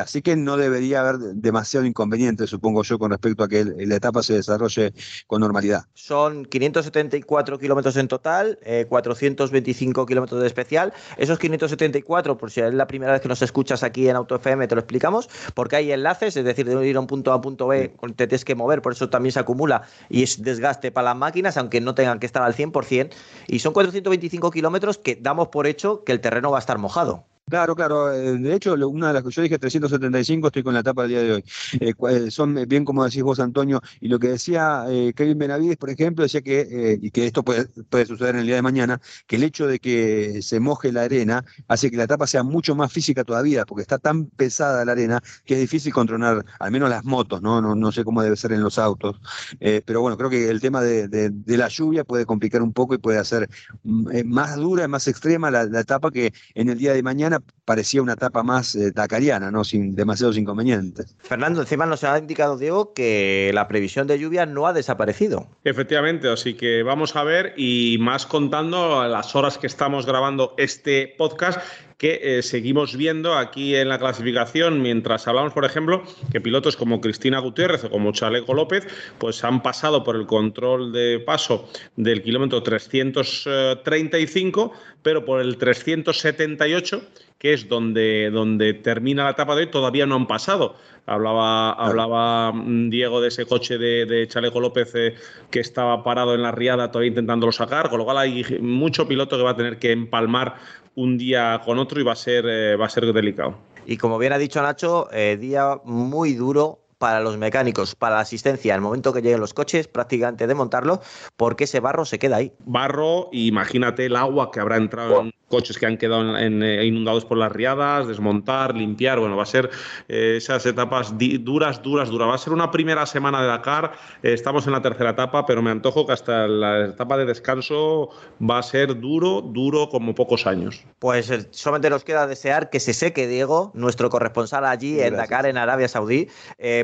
así 0.00 0.22
que 0.22 0.36
no 0.36 0.56
debería 0.56 1.00
haber 1.00 1.18
demasiado 1.34 1.84
inconveniente, 1.84 2.46
supongo 2.46 2.82
yo, 2.82 2.98
con 2.98 3.10
respecto 3.10 3.44
a 3.44 3.48
que 3.48 3.64
la 3.64 3.96
etapa 3.96 4.22
se 4.22 4.34
desarrolle 4.34 4.94
con 5.26 5.40
normalidad. 5.40 5.84
Son 5.94 6.44
574 6.46 7.58
kilómetros 7.58 7.96
en 7.96 8.08
total, 8.08 8.58
425 8.88 10.06
kilómetros 10.06 10.40
de 10.40 10.46
especial 10.46 10.92
esos 11.16 11.38
574, 11.38 12.38
por 12.38 12.50
si 12.50 12.60
es 12.60 12.72
la 12.72 12.86
primera 12.86 13.12
vez 13.12 13.20
que 13.20 13.28
nos 13.28 13.42
escuchas 13.42 13.82
aquí 13.82 14.08
en 14.08 14.16
AutoFM, 14.16 14.66
te 14.68 14.74
lo 14.74 14.80
explicamos, 14.80 15.28
porque 15.54 15.76
hay 15.76 15.92
enlaces, 15.92 16.36
es 16.36 16.44
decir, 16.44 16.68
de 16.78 16.88
ir 16.88 16.96
a 16.96 17.00
un 17.00 17.06
punto 17.06 17.30
A 17.30 17.34
a 17.34 17.36
un 17.36 17.42
punto 17.42 17.66
B, 17.66 17.94
te 18.16 18.26
tienes 18.26 18.44
que 18.44 18.54
mover, 18.54 18.82
por 18.82 18.92
eso 18.92 19.08
también 19.08 19.32
se 19.32 19.40
acumula 19.40 19.82
y 20.08 20.22
es 20.22 20.42
desgaste 20.42 20.90
para 20.92 21.06
las 21.06 21.16
máquinas, 21.16 21.56
aunque 21.56 21.80
no 21.80 21.94
tengan 21.94 22.18
que 22.18 22.26
estar 22.26 22.42
al 22.42 22.54
100%. 22.54 23.10
Y 23.48 23.58
son 23.58 23.72
425 23.72 24.50
kilómetros 24.50 24.98
que 24.98 25.16
damos 25.16 25.48
por 25.48 25.66
hecho 25.66 26.04
que 26.04 26.12
el 26.12 26.20
terreno 26.20 26.50
va 26.50 26.58
a 26.58 26.60
estar 26.60 26.78
mojado. 26.78 27.24
Claro, 27.50 27.74
claro. 27.74 28.12
Eh, 28.12 28.38
de 28.38 28.54
hecho, 28.54 28.74
una 28.88 29.08
de 29.08 29.14
las 29.14 29.24
que 29.24 29.30
yo 29.30 29.42
dije 29.42 29.58
375, 29.58 30.46
estoy 30.46 30.62
con 30.62 30.72
la 30.72 30.80
etapa 30.80 31.02
del 31.02 31.10
día 31.10 31.22
de 31.22 31.32
hoy. 31.32 31.44
Eh, 31.80 31.92
eh, 32.08 32.30
son 32.30 32.54
bien 32.68 32.84
como 32.84 33.04
decís 33.04 33.24
vos, 33.24 33.40
Antonio, 33.40 33.80
y 34.00 34.06
lo 34.06 34.20
que 34.20 34.28
decía 34.28 34.84
Kevin 35.16 35.38
Benavides, 35.38 35.76
por 35.76 35.90
ejemplo, 35.90 36.22
decía 36.22 36.42
que, 36.42 36.98
y 37.02 37.10
que 37.10 37.26
esto 37.26 37.42
puede, 37.42 37.66
puede 37.88 38.06
suceder 38.06 38.36
en 38.36 38.42
el 38.42 38.46
día 38.46 38.54
de 38.54 38.62
mañana, 38.62 39.00
que 39.26 39.36
el 39.36 39.42
hecho 39.42 39.66
de 39.66 39.80
que 39.80 40.42
se 40.42 40.60
moje 40.60 40.92
la 40.92 41.02
arena 41.02 41.44
hace 41.66 41.90
que 41.90 41.96
la 41.96 42.04
etapa 42.04 42.26
sea 42.28 42.44
mucho 42.44 42.76
más 42.76 42.92
física 42.92 43.24
todavía, 43.24 43.66
porque 43.66 43.82
está 43.82 43.98
tan 43.98 44.26
pesada 44.26 44.84
la 44.84 44.92
arena 44.92 45.20
que 45.44 45.54
es 45.54 45.60
difícil 45.60 45.92
controlar, 45.92 46.44
al 46.60 46.70
menos 46.70 46.88
las 46.88 47.04
motos, 47.04 47.42
¿no? 47.42 47.60
No, 47.74 47.92
sé 47.92 48.04
cómo 48.04 48.22
debe 48.22 48.36
ser 48.36 48.52
en 48.52 48.62
los 48.62 48.78
autos. 48.78 49.20
pero 49.58 50.00
bueno, 50.00 50.16
creo 50.16 50.30
que 50.30 50.48
el 50.48 50.60
tema 50.60 50.82
de, 50.82 51.32
la 51.46 51.68
lluvia 51.68 52.04
puede 52.04 52.26
complicar 52.26 52.62
un 52.62 52.72
poco 52.72 52.94
y 52.94 52.98
puede 52.98 53.18
hacer 53.18 53.48
mm, 53.82 54.24
más 54.26 54.56
dura, 54.56 54.86
más 54.86 55.08
extrema 55.08 55.50
la 55.50 55.80
etapa 55.80 56.12
que 56.12 56.32
en 56.54 56.68
el 56.68 56.78
día 56.78 56.92
de 56.92 57.02
mañana 57.02 57.39
parecía 57.64 58.02
una 58.02 58.14
etapa 58.14 58.42
más 58.42 58.74
eh, 58.74 58.92
tacariana, 58.92 59.50
¿no? 59.50 59.64
sin 59.64 59.94
demasiados 59.94 60.36
inconvenientes. 60.36 61.16
Fernando, 61.20 61.60
encima 61.60 61.86
nos 61.86 62.04
ha 62.04 62.18
indicado 62.18 62.58
Diego 62.58 62.92
que 62.94 63.50
la 63.54 63.68
previsión 63.68 64.06
de 64.06 64.18
lluvia 64.18 64.46
no 64.46 64.66
ha 64.66 64.72
desaparecido. 64.72 65.46
Efectivamente, 65.64 66.28
así 66.28 66.54
que 66.54 66.82
vamos 66.82 67.16
a 67.16 67.24
ver 67.24 67.54
y 67.56 67.98
más 68.00 68.26
contando 68.26 69.06
las 69.06 69.34
horas 69.36 69.58
que 69.58 69.66
estamos 69.66 70.06
grabando 70.06 70.54
este 70.58 71.14
podcast 71.16 71.60
que 72.00 72.18
eh, 72.22 72.42
seguimos 72.42 72.96
viendo 72.96 73.34
aquí 73.34 73.76
en 73.76 73.90
la 73.90 73.98
clasificación, 73.98 74.80
mientras 74.80 75.28
hablamos, 75.28 75.52
por 75.52 75.66
ejemplo, 75.66 76.02
que 76.32 76.40
pilotos 76.40 76.74
como 76.74 77.02
Cristina 77.02 77.40
Gutiérrez 77.40 77.84
o 77.84 77.90
como 77.90 78.12
Chaleco 78.12 78.54
López, 78.54 78.86
pues 79.18 79.44
han 79.44 79.62
pasado 79.62 80.02
por 80.02 80.16
el 80.16 80.24
control 80.24 80.92
de 80.92 81.20
paso 81.20 81.68
del 81.96 82.22
kilómetro 82.22 82.62
335, 82.62 84.72
pero 85.02 85.26
por 85.26 85.42
el 85.42 85.58
378 85.58 87.02
que 87.40 87.54
es 87.54 87.70
donde, 87.70 88.30
donde 88.30 88.74
termina 88.74 89.24
la 89.24 89.30
etapa 89.30 89.54
de 89.54 89.62
hoy, 89.62 89.70
todavía 89.70 90.04
no 90.04 90.14
han 90.14 90.26
pasado. 90.26 90.76
Hablaba, 91.06 91.72
hablaba 91.72 92.52
mm, 92.52 92.90
Diego 92.90 93.22
de 93.22 93.28
ese 93.28 93.46
coche 93.46 93.78
de, 93.78 94.28
Chaleco 94.28 94.60
López 94.60 94.92
eh, 94.94 95.14
que 95.50 95.60
estaba 95.60 96.04
parado 96.04 96.34
en 96.34 96.42
la 96.42 96.52
riada 96.52 96.90
todavía 96.90 97.08
intentándolo 97.08 97.50
sacar, 97.50 97.88
con 97.88 97.98
lo 97.98 98.04
cual 98.04 98.18
hay 98.18 98.44
mucho 98.60 99.08
piloto 99.08 99.38
que 99.38 99.42
va 99.42 99.52
a 99.52 99.56
tener 99.56 99.78
que 99.78 99.90
empalmar 99.90 100.56
un 100.94 101.18
día 101.18 101.60
con 101.64 101.78
otro 101.78 102.00
y 102.00 102.04
va 102.04 102.12
a 102.12 102.16
ser, 102.16 102.44
eh, 102.48 102.76
va 102.76 102.86
a 102.86 102.90
ser 102.90 103.12
delicado. 103.12 103.56
Y 103.86 103.96
como 103.96 104.18
bien 104.18 104.32
ha 104.32 104.38
dicho 104.38 104.62
Nacho, 104.62 105.08
eh, 105.12 105.36
día 105.40 105.80
muy 105.84 106.34
duro 106.34 106.80
para 106.98 107.20
los 107.20 107.38
mecánicos, 107.38 107.94
para 107.94 108.16
la 108.16 108.20
asistencia, 108.20 108.74
el 108.74 108.82
momento 108.82 109.14
que 109.14 109.22
lleguen 109.22 109.40
los 109.40 109.54
coches, 109.54 109.88
prácticamente 109.88 110.46
de 110.46 110.54
montarlo, 110.54 111.00
porque 111.36 111.64
ese 111.64 111.80
barro 111.80 112.04
se 112.04 112.18
queda 112.18 112.36
ahí. 112.36 112.52
Barro, 112.66 113.30
imagínate 113.32 114.04
el 114.04 114.16
agua 114.16 114.50
que 114.50 114.60
habrá 114.60 114.76
entrado 114.76 115.22
en 115.22 115.32
coches 115.50 115.78
que 115.78 115.84
han 115.84 115.98
quedado 115.98 116.38
eh, 116.38 116.86
inundados 116.86 117.24
por 117.24 117.36
las 117.36 117.52
riadas, 117.52 118.06
desmontar, 118.06 118.74
limpiar. 118.74 119.18
Bueno, 119.18 119.36
va 119.36 119.42
a 119.42 119.46
ser 119.46 119.68
eh, 120.08 120.34
esas 120.36 120.64
etapas 120.64 121.12
duras, 121.18 121.82
duras, 121.82 122.08
duras. 122.08 122.28
Va 122.28 122.34
a 122.36 122.38
ser 122.38 122.52
una 122.52 122.70
primera 122.70 123.04
semana 123.04 123.42
de 123.42 123.48
Dakar. 123.48 123.92
Eh, 124.22 124.32
estamos 124.32 124.66
en 124.66 124.72
la 124.72 124.80
tercera 124.80 125.10
etapa, 125.10 125.44
pero 125.44 125.60
me 125.60 125.70
antojo 125.70 126.06
que 126.06 126.12
hasta 126.12 126.46
la 126.46 126.86
etapa 126.86 127.18
de 127.18 127.26
descanso 127.26 128.10
va 128.40 128.58
a 128.58 128.62
ser 128.62 128.98
duro, 129.00 129.42
duro 129.42 129.88
como 129.88 130.14
pocos 130.14 130.46
años. 130.46 130.84
Pues 131.00 131.48
solamente 131.50 131.90
nos 131.90 132.04
queda 132.04 132.28
desear 132.28 132.70
que 132.70 132.78
se 132.78 132.94
seque, 132.94 133.26
Diego, 133.26 133.72
nuestro 133.74 134.08
corresponsal 134.08 134.64
allí 134.64 135.00
en 135.00 135.16
Dakar, 135.16 135.46
en 135.46 135.58
Arabia 135.58 135.88
Saudí. 135.88 136.28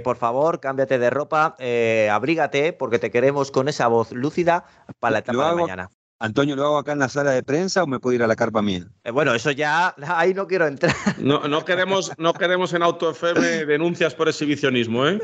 por 0.02 0.16
favor, 0.16 0.58
cámbiate 0.58 0.98
de 0.98 1.10
ropa, 1.10 1.56
abrígate, 2.10 2.72
porque 2.72 2.98
te 2.98 3.12
queremos 3.12 3.52
con 3.52 3.68
esa 3.68 3.86
voz 3.86 4.10
lúcida 4.10 4.64
para 4.98 5.12
la 5.12 5.18
etapa 5.20 5.50
de 5.50 5.56
mañana. 5.56 5.90
Antonio, 6.18 6.56
¿lo 6.56 6.64
hago 6.64 6.78
acá 6.78 6.92
en 6.92 6.98
la 6.98 7.10
sala 7.10 7.32
de 7.32 7.42
prensa 7.42 7.82
o 7.82 7.86
me 7.86 8.00
puedo 8.00 8.14
ir 8.14 8.22
a 8.22 8.26
la 8.26 8.36
carpa 8.36 8.62
mía? 8.62 8.86
Eh, 9.04 9.10
bueno, 9.10 9.34
eso 9.34 9.50
ya, 9.50 9.94
ahí 10.08 10.32
no 10.32 10.46
quiero 10.46 10.66
entrar. 10.66 10.94
No, 11.18 11.46
no, 11.46 11.64
queremos, 11.64 12.12
no 12.16 12.32
queremos 12.32 12.72
en 12.72 12.82
Auto 12.82 13.10
FM 13.10 13.66
denuncias 13.66 14.14
por 14.14 14.28
exhibicionismo, 14.28 15.06
¿eh? 15.06 15.20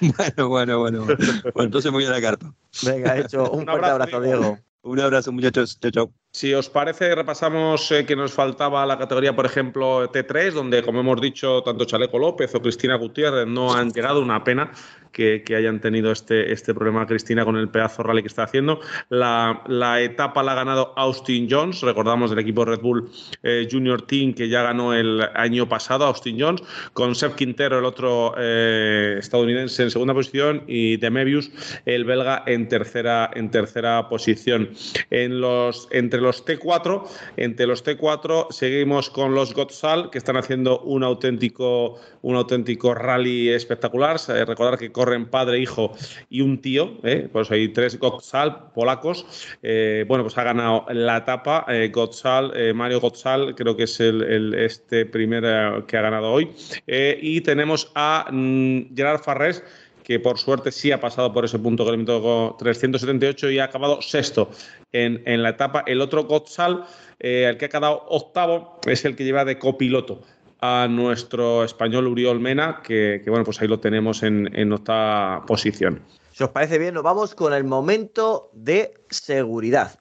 bueno, 0.00 0.48
bueno, 0.48 0.78
bueno, 0.78 1.04
bueno. 1.04 1.18
entonces 1.56 1.90
me 1.90 1.98
voy 1.98 2.06
a 2.06 2.10
la 2.10 2.20
carpa. 2.20 2.54
Venga, 2.84 3.18
hecho. 3.18 3.50
Un, 3.50 3.66
fuerte 3.66 3.86
abrazo, 3.86 4.20
Diego. 4.20 4.58
Un 4.82 5.00
abrazo, 5.00 5.32
muchachos. 5.32 5.80
Chao, 5.80 5.90
chao. 5.90 6.12
Si 6.36 6.52
os 6.52 6.68
parece, 6.68 7.14
repasamos 7.14 7.90
eh, 7.90 8.04
que 8.04 8.14
nos 8.14 8.30
faltaba 8.30 8.84
la 8.84 8.98
categoría, 8.98 9.34
por 9.34 9.46
ejemplo, 9.46 10.12
T3, 10.12 10.52
donde, 10.52 10.82
como 10.82 11.00
hemos 11.00 11.18
dicho, 11.18 11.62
tanto 11.62 11.86
Chaleco 11.86 12.18
López 12.18 12.54
o 12.54 12.60
Cristina 12.60 12.96
Gutiérrez 12.96 13.46
no 13.46 13.72
han 13.72 13.90
llegado. 13.90 14.20
Una 14.20 14.44
pena 14.44 14.70
que, 15.16 15.56
hayan 15.56 15.80
tenido 15.80 16.12
este, 16.12 16.52
este 16.52 16.74
problema 16.74 17.06
Cristina 17.06 17.44
con 17.44 17.56
el 17.56 17.70
pedazo 17.70 18.02
rally 18.02 18.20
que 18.20 18.28
está 18.28 18.42
haciendo. 18.42 18.80
La, 19.08 19.62
etapa 20.02 20.42
la 20.42 20.52
ha 20.52 20.56
ganado 20.56 20.92
Austin 20.96 21.48
Jones, 21.50 21.80
recordamos 21.80 22.28
del 22.28 22.38
equipo 22.40 22.66
Red 22.66 22.80
Bull 22.80 23.10
eh, 23.42 23.66
Junior 23.70 24.02
Team 24.02 24.34
que 24.34 24.48
ya 24.48 24.62
ganó 24.62 24.92
el 24.92 25.22
año 25.34 25.68
pasado, 25.68 26.04
Austin 26.04 26.38
Jones, 26.38 26.62
con 26.92 27.14
Seb 27.14 27.34
Quintero, 27.34 27.78
el 27.78 27.86
otro 27.86 28.34
eh, 28.36 29.16
estadounidense, 29.18 29.84
en 29.84 29.90
segunda 29.90 30.12
posición 30.12 30.64
y 30.66 30.98
Demebius, 30.98 31.50
el 31.86 32.04
belga, 32.04 32.42
en 32.46 32.68
tercera, 32.68 33.30
en 33.34 33.50
tercera 33.50 34.10
posición. 34.10 34.68
Entre 35.10 36.20
T4, 36.32 37.04
entre 37.36 37.66
los 37.66 37.84
T4 37.84 38.50
seguimos 38.50 39.10
con 39.10 39.34
los 39.34 39.54
Gotsal, 39.54 40.10
que 40.10 40.18
están 40.18 40.36
haciendo 40.36 40.80
un 40.80 41.02
auténtico, 41.02 41.98
un 42.22 42.36
auténtico 42.36 42.94
rally 42.94 43.50
espectacular. 43.50 44.16
Recordar 44.28 44.78
que 44.78 44.92
corren 44.92 45.26
padre, 45.26 45.58
hijo 45.58 45.94
y 46.28 46.40
un 46.40 46.60
tío, 46.60 46.98
¿eh? 47.02 47.28
pues 47.32 47.50
hay 47.50 47.68
tres 47.68 47.98
Gotsal 47.98 48.72
polacos. 48.74 49.26
Eh, 49.62 50.04
bueno, 50.08 50.24
pues 50.24 50.36
ha 50.38 50.44
ganado 50.44 50.86
la 50.90 51.18
etapa 51.18 51.64
eh, 51.68 51.92
eh 51.92 52.72
Mario 52.74 53.00
Gotsal, 53.00 53.54
creo 53.54 53.76
que 53.76 53.84
es 53.84 54.00
el, 54.00 54.54
este 54.54 55.06
primer 55.06 55.84
que 55.86 55.96
ha 55.96 56.02
ganado 56.02 56.32
hoy. 56.32 56.50
y 56.86 57.40
tenemos 57.40 57.90
a 57.94 58.28
mm, 58.30 58.94
Gerard 58.94 59.22
Farrés 59.22 59.62
que 60.06 60.20
por 60.20 60.38
suerte 60.38 60.70
sí 60.70 60.92
ha 60.92 61.00
pasado 61.00 61.32
por 61.32 61.44
ese 61.44 61.58
punto 61.58 61.84
que 61.84 61.96
le 61.96 62.04
378 62.04 63.50
y 63.50 63.58
ha 63.58 63.64
acabado 63.64 64.00
sexto 64.00 64.50
en, 64.92 65.42
la 65.42 65.48
etapa. 65.48 65.82
El 65.84 66.00
otro 66.00 66.22
Gotsal, 66.26 66.84
eh, 67.18 67.46
el 67.50 67.56
que 67.56 67.64
ha 67.64 67.68
quedado 67.68 68.04
octavo, 68.08 68.78
es 68.86 69.04
el 69.04 69.16
que 69.16 69.24
lleva 69.24 69.44
de 69.44 69.58
copiloto 69.58 70.22
a 70.60 70.86
nuestro 70.88 71.64
español 71.64 72.06
Uriol 72.06 72.38
Mena, 72.38 72.82
que, 72.84 73.20
bueno, 73.26 73.44
pues 73.44 73.60
ahí 73.60 73.66
lo 73.66 73.80
tenemos 73.80 74.22
en, 74.22 74.48
en 74.56 74.72
octava 74.72 75.44
posición. 75.44 76.00
Si 76.30 76.44
os 76.44 76.50
parece 76.50 76.78
bien, 76.78 76.94
nos 76.94 77.02
vamos 77.02 77.34
con 77.34 77.52
el 77.52 77.64
momento 77.64 78.50
de 78.54 78.94
seguridad. 79.10 79.98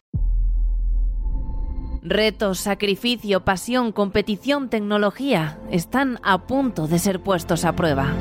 Retos, 2.04 2.60
sacrificio, 2.60 3.44
pasión, 3.44 3.92
competición, 3.92 4.70
tecnología 4.70 5.58
están 5.72 6.20
a 6.22 6.46
punto 6.46 6.86
de 6.86 7.00
ser 7.00 7.22
puestos 7.22 7.66
a 7.66 7.76
prueba. 7.76 8.14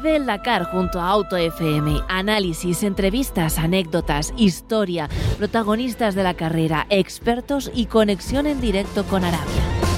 Vive 0.00 0.14
el 0.14 0.26
Dakar 0.26 0.62
junto 0.62 1.00
a 1.00 1.08
Auto 1.08 1.36
FM. 1.36 2.02
Análisis, 2.06 2.84
entrevistas, 2.84 3.58
anécdotas, 3.58 4.32
historia, 4.36 5.08
protagonistas 5.38 6.14
de 6.14 6.22
la 6.22 6.34
carrera, 6.34 6.86
expertos 6.88 7.68
y 7.74 7.86
conexión 7.86 8.46
en 8.46 8.60
directo 8.60 9.02
con 9.02 9.24
Arabia. 9.24 9.97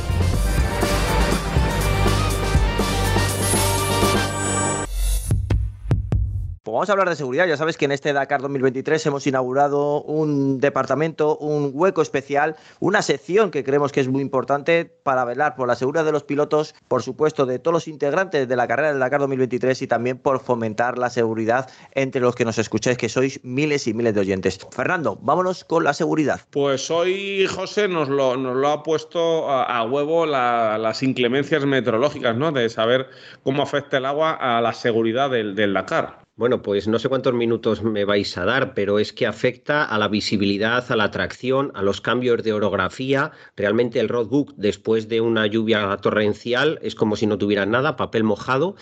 Pues 6.71 6.77
vamos 6.77 6.89
a 6.89 6.93
hablar 6.93 7.09
de 7.09 7.17
seguridad. 7.17 7.49
Ya 7.49 7.57
sabes 7.57 7.77
que 7.77 7.87
en 7.87 7.91
este 7.91 8.13
Dakar 8.13 8.41
2023 8.43 9.05
hemos 9.07 9.27
inaugurado 9.27 10.03
un 10.03 10.61
departamento, 10.61 11.37
un 11.37 11.73
hueco 11.75 12.01
especial, 12.01 12.55
una 12.79 13.03
sección 13.03 13.51
que 13.51 13.65
creemos 13.65 13.91
que 13.91 13.99
es 13.99 14.07
muy 14.07 14.23
importante 14.23 14.85
para 14.85 15.25
velar 15.25 15.57
por 15.57 15.67
la 15.67 15.75
seguridad 15.75 16.05
de 16.05 16.13
los 16.13 16.23
pilotos, 16.23 16.77
por 16.87 17.03
supuesto, 17.03 17.45
de 17.45 17.59
todos 17.59 17.73
los 17.73 17.89
integrantes 17.89 18.47
de 18.47 18.55
la 18.55 18.69
carrera 18.69 18.91
del 18.91 19.01
Dakar 19.01 19.19
2023 19.19 19.83
y 19.83 19.89
también 19.89 20.19
por 20.19 20.39
fomentar 20.39 20.97
la 20.97 21.11
seguridad 21.11 21.69
entre 21.97 22.21
los 22.21 22.37
que 22.37 22.45
nos 22.45 22.57
escucháis, 22.57 22.97
que 22.97 23.09
sois 23.09 23.41
miles 23.43 23.89
y 23.89 23.93
miles 23.93 24.15
de 24.15 24.21
oyentes. 24.21 24.61
Fernando, 24.71 25.19
vámonos 25.23 25.65
con 25.65 25.83
la 25.83 25.93
seguridad. 25.93 26.43
Pues 26.51 26.89
hoy 26.89 27.47
José 27.47 27.89
nos 27.89 28.09
lo, 28.09 28.37
nos 28.37 28.55
lo 28.55 28.69
ha 28.69 28.85
puesto 28.85 29.51
a, 29.51 29.83
huevo 29.83 30.25
las 30.25 31.03
inclemencias 31.03 31.67
meteorológicas, 31.67 32.37
¿no? 32.37 32.53
De 32.53 32.69
saber 32.69 33.09
cómo 33.43 33.65
afecta 33.65 33.97
el 33.97 34.07
agua 34.07 34.35
a 34.35 34.61
la 34.61 34.73
seguridad 34.73 35.31
del, 35.31 35.57
del 35.57 35.75
Dakar. 35.75 36.20
Bueno, 36.41 36.63
pues 36.63 36.89
no 36.89 36.99
sé 36.99 37.11
cuántos 37.11 37.35
minutos 37.35 37.83
me 37.83 38.07
vais 38.07 38.39
a 38.39 38.47
dar, 38.47 38.73
pero 38.73 38.99
es 38.99 39.13
que 39.13 39.27
afecta 39.27 39.85
a 39.85 39.99
la 39.99 40.09
visibilidad, 40.09 40.91
a 40.91 40.97
la 40.97 41.11
tracción, 41.11 41.71
a 41.75 41.83
los 41.83 42.01
cambios 42.01 42.43
de 42.43 42.55
orografía. 42.55 43.33
Realmente 43.57 44.01
el 44.01 44.09
roadbook, 44.09 44.55
después 44.57 45.07
de 45.11 45.21
una 45.21 45.47
lluvia 45.47 45.95
torrencial, 45.99 46.79
es 46.81 46.95
como 46.95 47.17
si 47.17 47.27
no 47.27 47.37
tuviera 47.37 47.67
nada, 47.67 47.97
papel 47.97 48.25
mojado. 48.25 48.75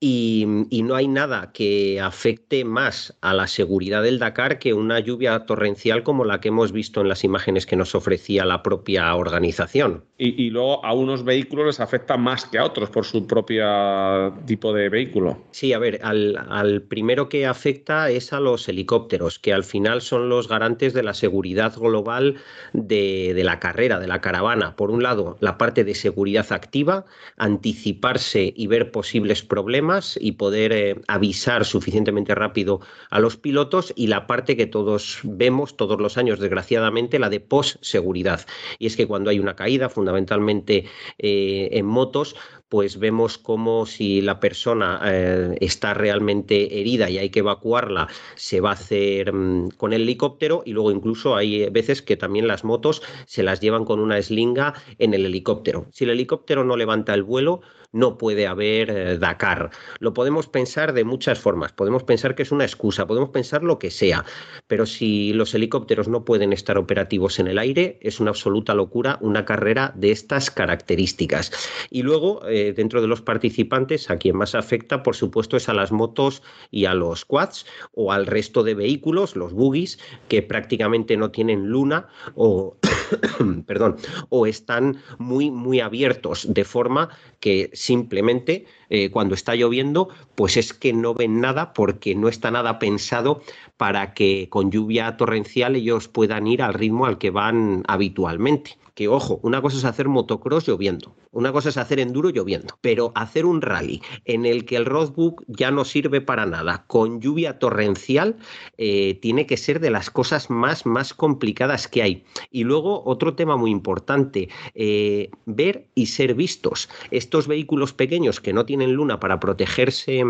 Y, 0.00 0.46
no 0.84 0.94
hay 0.94 1.08
nada 1.08 1.50
que 1.52 2.00
afecte 2.00 2.64
más 2.64 3.16
a 3.20 3.34
la 3.34 3.48
seguridad 3.48 4.02
del 4.02 4.20
Dakar 4.20 4.60
que 4.60 4.72
una 4.72 5.00
lluvia 5.00 5.40
torrencial 5.44 6.04
como 6.04 6.24
la 6.24 6.40
que 6.40 6.48
hemos 6.48 6.70
visto 6.70 7.00
en 7.00 7.08
las 7.08 7.24
imágenes 7.24 7.66
que 7.66 7.74
nos 7.74 7.96
ofrecía 7.96 8.44
la 8.44 8.62
propia 8.62 9.12
organización. 9.16 10.04
Y, 10.16 10.50
luego 10.50 10.84
a 10.84 10.94
unos 10.94 11.24
vehículos 11.24 11.66
les 11.66 11.80
afecta 11.80 12.16
más 12.16 12.44
que 12.44 12.58
a 12.58 12.64
otros 12.64 12.90
por 12.90 13.04
su 13.04 13.26
propio 13.26 14.34
tipo 14.46 14.72
de 14.72 14.88
vehículo. 14.88 15.42
Sí, 15.50 15.72
a 15.72 15.80
ver, 15.80 16.00
al, 16.02 16.82
primero 16.88 17.28
que 17.28 17.46
afecta 17.46 18.08
es 18.08 18.32
a 18.32 18.38
los 18.38 18.68
helicópteros, 18.68 19.40
que 19.40 19.52
al 19.52 19.64
final 19.64 20.00
son 20.00 20.28
los 20.28 20.48
garantes 20.48 20.94
de 20.94 21.02
la 21.02 21.14
seguridad 21.14 21.76
global 21.76 22.36
de, 22.72 23.32
de 23.34 23.44
la 23.44 23.58
carrera, 23.58 23.98
de 23.98 24.06
la 24.06 24.20
caravana. 24.20 24.76
Por 24.76 24.92
un 24.92 25.02
lado, 25.02 25.36
la 25.40 25.58
parte 25.58 25.82
de 25.82 25.94
seguridad 25.96 26.46
activa, 26.52 27.04
anticiparse 27.36 28.52
y 28.56 28.68
ver 28.68 28.92
posibles 28.92 29.42
problemas 29.42 29.87
y 30.20 30.32
poder 30.32 30.72
eh, 30.72 31.00
avisar 31.08 31.64
suficientemente 31.64 32.34
rápido 32.34 32.80
a 33.10 33.20
los 33.20 33.36
pilotos 33.36 33.92
y 33.96 34.08
la 34.08 34.26
parte 34.26 34.56
que 34.56 34.66
todos 34.66 35.20
vemos 35.22 35.76
todos 35.76 36.00
los 36.00 36.18
años, 36.18 36.38
desgraciadamente, 36.38 37.18
la 37.18 37.30
de 37.30 37.40
post-seguridad. 37.40 38.46
Y 38.78 38.86
es 38.86 38.96
que 38.96 39.06
cuando 39.06 39.30
hay 39.30 39.38
una 39.38 39.56
caída, 39.56 39.88
fundamentalmente 39.88 40.84
eh, 41.18 41.68
en 41.72 41.86
motos, 41.86 42.36
pues 42.68 42.98
vemos 42.98 43.38
como 43.38 43.86
si 43.86 44.20
la 44.20 44.40
persona 44.40 45.00
eh, 45.04 45.56
está 45.60 45.94
realmente 45.94 46.80
herida 46.80 47.08
y 47.08 47.18
hay 47.18 47.30
que 47.30 47.38
evacuarla, 47.40 48.08
se 48.34 48.60
va 48.60 48.70
a 48.70 48.74
hacer 48.74 49.32
mm, 49.32 49.70
con 49.70 49.92
el 49.92 50.02
helicóptero 50.02 50.62
y 50.66 50.72
luego 50.72 50.90
incluso 50.90 51.34
hay 51.34 51.68
veces 51.70 52.02
que 52.02 52.16
también 52.16 52.46
las 52.46 52.64
motos 52.64 53.02
se 53.26 53.42
las 53.42 53.60
llevan 53.60 53.84
con 53.84 54.00
una 54.00 54.18
eslinga 54.18 54.74
en 54.98 55.14
el 55.14 55.24
helicóptero. 55.24 55.86
Si 55.92 56.04
el 56.04 56.10
helicóptero 56.10 56.64
no 56.64 56.76
levanta 56.76 57.14
el 57.14 57.22
vuelo, 57.22 57.62
no 57.92 58.18
puede 58.18 58.46
haber 58.46 58.90
eh, 58.90 59.18
Dakar. 59.18 59.70
Lo 59.98 60.12
podemos 60.12 60.46
pensar 60.46 60.92
de 60.92 61.04
muchas 61.04 61.38
formas, 61.38 61.72
podemos 61.72 62.02
pensar 62.04 62.34
que 62.34 62.42
es 62.42 62.52
una 62.52 62.64
excusa, 62.64 63.06
podemos 63.06 63.30
pensar 63.30 63.62
lo 63.62 63.78
que 63.78 63.90
sea, 63.90 64.24
pero 64.66 64.86
si 64.86 65.32
los 65.32 65.54
helicópteros 65.54 66.08
no 66.08 66.24
pueden 66.24 66.52
estar 66.52 66.78
operativos 66.78 67.38
en 67.38 67.48
el 67.48 67.58
aire, 67.58 67.98
es 68.02 68.20
una 68.20 68.30
absoluta 68.30 68.74
locura 68.74 69.18
una 69.20 69.44
carrera 69.44 69.92
de 69.96 70.10
estas 70.10 70.50
características. 70.50 71.52
Y 71.90 72.02
luego, 72.02 72.46
eh, 72.48 72.72
dentro 72.74 73.00
de 73.00 73.08
los 73.08 73.22
participantes, 73.22 74.10
a 74.10 74.18
quien 74.18 74.36
más 74.36 74.54
afecta, 74.54 75.02
por 75.02 75.16
supuesto, 75.16 75.56
es 75.56 75.68
a 75.68 75.74
las 75.74 75.92
motos 75.92 76.42
y 76.70 76.86
a 76.86 76.94
los 76.94 77.24
quads 77.24 77.66
o 77.92 78.12
al 78.12 78.26
resto 78.26 78.62
de 78.62 78.74
vehículos, 78.74 79.36
los 79.36 79.52
buggies, 79.52 79.98
que 80.28 80.42
prácticamente 80.42 81.16
no 81.16 81.30
tienen 81.30 81.68
luna 81.68 82.08
o, 82.34 82.76
perdón, 83.66 83.96
o 84.28 84.46
están 84.46 84.98
muy, 85.18 85.50
muy 85.50 85.80
abiertos, 85.80 86.46
de 86.52 86.64
forma 86.64 87.10
que 87.40 87.70
simplemente 87.72 88.66
eh, 88.90 89.10
cuando 89.10 89.34
está 89.34 89.54
lloviendo, 89.54 90.08
pues 90.34 90.56
es 90.56 90.72
que 90.72 90.92
no 90.92 91.14
ven 91.14 91.40
nada 91.40 91.72
porque 91.72 92.14
no 92.14 92.28
está 92.28 92.50
nada 92.50 92.78
pensado 92.78 93.42
para 93.76 94.14
que 94.14 94.48
con 94.48 94.70
lluvia 94.70 95.16
torrencial 95.16 95.76
ellos 95.76 96.08
puedan 96.08 96.46
ir 96.46 96.62
al 96.62 96.74
ritmo 96.74 97.06
al 97.06 97.18
que 97.18 97.30
van 97.30 97.84
habitualmente 97.86 98.78
que 98.98 99.06
ojo, 99.06 99.38
una 99.44 99.62
cosa 99.62 99.76
es 99.76 99.84
hacer 99.84 100.08
motocross 100.08 100.66
lloviendo, 100.66 101.14
una 101.30 101.52
cosa 101.52 101.68
es 101.68 101.76
hacer 101.76 102.00
enduro 102.00 102.30
lloviendo, 102.30 102.76
pero 102.80 103.12
hacer 103.14 103.46
un 103.46 103.62
rally 103.62 104.02
en 104.24 104.44
el 104.44 104.64
que 104.64 104.74
el 104.74 104.86
roadbook 104.86 105.44
ya 105.46 105.70
no 105.70 105.84
sirve 105.84 106.20
para 106.20 106.46
nada, 106.46 106.84
con 106.88 107.20
lluvia 107.20 107.60
torrencial, 107.60 108.38
eh, 108.76 109.16
tiene 109.22 109.46
que 109.46 109.56
ser 109.56 109.78
de 109.78 109.90
las 109.90 110.10
cosas 110.10 110.50
más, 110.50 110.84
más 110.84 111.14
complicadas 111.14 111.86
que 111.86 112.02
hay. 112.02 112.24
Y 112.50 112.64
luego 112.64 113.04
otro 113.04 113.36
tema 113.36 113.56
muy 113.56 113.70
importante, 113.70 114.48
eh, 114.74 115.30
ver 115.46 115.86
y 115.94 116.06
ser 116.06 116.34
vistos. 116.34 116.88
Estos 117.12 117.46
vehículos 117.46 117.92
pequeños 117.92 118.40
que 118.40 118.52
no 118.52 118.66
tienen 118.66 118.94
luna 118.94 119.20
para 119.20 119.38
protegerse 119.38 120.24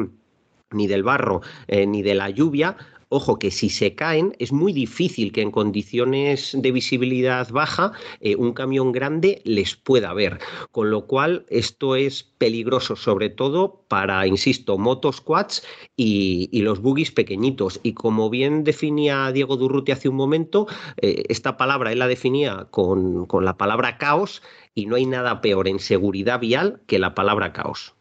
ni 0.73 0.87
del 0.87 1.05
barro 1.05 1.41
eh, 1.69 1.87
ni 1.87 2.03
de 2.03 2.15
la 2.15 2.29
lluvia, 2.29 2.77
Ojo 3.11 3.39
que 3.39 3.51
si 3.51 3.71
se 3.71 3.95
caen 3.95 4.37
es 4.39 4.53
muy 4.53 4.75
difícil 4.75 5.33
que 5.33 5.41
en 5.41 5.51
condiciones 5.51 6.55
de 6.55 6.73
visibilidad 6.73 7.49
baja 7.51 7.93
eh, 8.21 8.37
un 8.37 8.53
camión 8.53 8.93
grande 8.93 9.41
les 9.45 9.77
pueda 9.77 10.13
ver, 10.13 10.39
con 10.73 10.91
lo 10.91 11.07
cual 11.07 11.47
esto 11.49 11.97
es 11.97 12.23
peligroso 12.23 12.97
sobre 12.97 13.31
todo 13.31 13.83
para, 13.89 14.27
insisto, 14.27 14.77
motos 14.77 15.23
quads 15.23 15.63
y, 15.97 16.51
los 16.61 16.83
buggies 16.83 17.11
pequeñitos. 17.11 17.81
Y 17.83 17.95
como 17.95 18.29
bien 18.29 18.63
definía 18.63 19.33
Diego 19.33 19.57
Durruti 19.57 19.93
hace 19.93 20.11
un 20.11 20.17
momento, 20.17 20.67
eh, 21.01 21.23
esta 21.31 21.57
palabra 21.57 21.93
él 21.93 22.01
la 22.01 22.09
definía 22.09 22.67
con, 22.71 23.25
con 23.25 23.47
la 23.47 23.57
palabra 23.57 23.97
caos 23.97 24.43
y 24.75 24.85
no 24.85 24.97
hay 24.97 25.07
nada 25.07 25.41
peor 25.41 25.67
en 25.67 25.79
seguridad 25.79 26.41
vial 26.41 26.83
que 26.87 26.99
la 26.99 27.15
palabra 27.15 27.55
caos. 27.55 27.95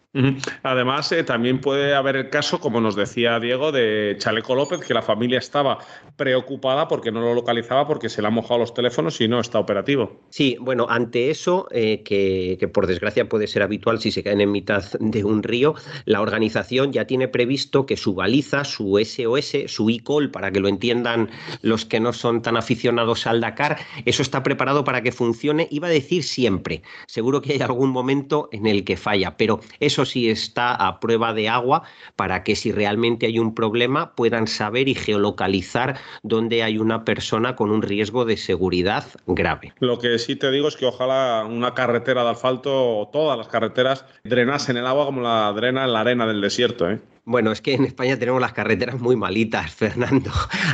Además, 0.63 1.11
eh, 1.11 1.24
también 1.24 1.61
puede 1.61 1.93
haber 1.95 2.15
el 2.15 2.30
caso, 2.30 2.59
como 2.59 2.82
nos 2.82 2.95
decía 2.95 3.39
Diego, 3.39 3.72
de 3.72 4.15
Chaleco 4.18 4.55
López, 4.55 4.82
que 4.82 4.93
la 4.93 5.01
familia 5.01 5.39
estaba 5.39 5.80
preocupada 6.15 6.88
porque 6.88 7.11
no 7.11 7.22
lo 7.22 7.34
localizaba 7.34 7.88
porque 7.88 8.09
se 8.09 8.22
le 8.22 8.28
han 8.28 8.34
mojado 8.34 8.59
los 8.59 8.74
teléfonos 8.74 9.20
y 9.22 9.28
no 9.28 9.39
está 9.39 9.59
operativo. 9.59 10.22
Sí, 10.30 10.57
bueno, 10.59 10.88
ante 10.89 11.30
eso, 11.30 11.68
eh, 11.72 12.03
que, 12.03 12.57
que, 12.59 12.68
por 12.68 12.88
desgracia 12.88 13.30
puede 13.30 13.47
ser 13.47 13.61
habitual 13.63 13.99
si 13.99 14.11
se 14.11 14.24
caen 14.24 14.41
en 14.41 14.51
mitad 14.51 14.84
de 14.99 15.24
un 15.24 15.43
río, 15.43 15.76
la 16.05 16.22
organización 16.22 16.91
ya 16.91 17.05
tiene 17.05 17.28
previsto 17.28 17.86
que 17.86 17.97
su 17.97 18.13
baliza, 18.13 18.63
su 18.63 18.97
SOS, 18.97 19.72
su 19.72 19.89
e-call, 19.89 20.32
para 20.32 20.51
que 20.51 20.59
lo 20.59 20.68
entiendan 20.68 21.30
los 21.61 21.86
que 21.86 21.99
no 21.99 22.13
son 22.13 22.41
tan 22.41 22.57
aficionados 22.57 23.28
al 23.28 23.41
Dakar, 23.41 23.78
eso 24.05 24.22
está 24.22 24.43
preparado 24.43 24.84
para 24.84 25.01
que 25.01 25.11
funcione, 25.11 25.68
iba 25.72 25.88
a 25.88 25.91
decir 25.91 26.24
siempre. 26.24 26.82
Seguro 27.07 27.41
que 27.41 27.53
hay 27.53 27.61
algún 27.61 27.91
momento 27.91 28.49
en 28.51 28.68
el 28.68 28.84
que 28.84 28.97
falla, 28.97 29.38
pero 29.38 29.59
eso 29.80 30.05
sí 30.10 30.30
está 30.30 30.74
a 30.74 30.99
prueba 30.99 31.34
de 31.34 31.49
agua 31.49 31.84
para 32.16 32.43
que 32.43 32.55
si 32.55 32.72
realmente 32.72 33.26
hay 33.28 33.39
un 33.39 33.53
problema 33.53 34.16
puedan 34.16 34.47
saber 34.47 34.88
y 34.88 34.95
geolocalizar 34.95 35.97
dónde 36.24 36.64
hay 36.64 36.78
una 36.78 37.05
persona 37.05 37.55
con 37.55 37.72
un 37.72 37.82
riesgo 37.82 38.26
de 38.26 38.38
seguridad 38.38 39.05
grave. 39.28 39.74
Lo 39.80 39.99
que 39.99 40.18
sí 40.20 40.36
te 40.36 40.51
digo 40.51 40.68
es 40.68 40.76
que 40.76 40.86
ojalá 40.86 41.45
una 41.45 41.74
carretera 41.74 42.24
de 42.24 42.32
asfalto 42.32 42.99
o 42.99 43.08
todas 43.10 43.38
las 43.38 43.47
carreteras 43.47 44.05
drenasen 44.24 44.78
el 44.78 44.88
agua 44.88 45.05
como 45.05 45.22
la 45.22 45.51
drena 45.53 45.86
en 45.86 45.93
la 45.93 46.01
arena 46.01 46.26
del 46.26 46.41
desierto. 46.41 46.89
¿eh? 46.89 46.99
Bueno, 47.30 47.51
es 47.51 47.62
que 47.62 47.74
en 47.74 47.84
España 47.84 48.18
tenemos 48.18 48.39
las 48.39 48.53
carreteras 48.53 49.01
muy 49.01 49.18
malitas, 49.18 49.74
Fernando. 49.76 50.32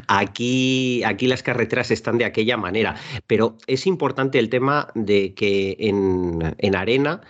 Aquí, 0.07 1.03
aquí 1.03 1.25
las 1.25 1.41
carreteras 1.41 1.89
están 1.89 2.19
de 2.19 2.25
aquella 2.25 2.57
manera. 2.57 2.95
Pero 3.25 3.57
es 3.65 3.88
importante 3.88 4.38
el 4.38 4.49
tema 4.49 4.88
de 4.93 5.34
que 5.34 5.75
en, 5.79 6.55
en 6.59 6.75
arena 6.75 7.21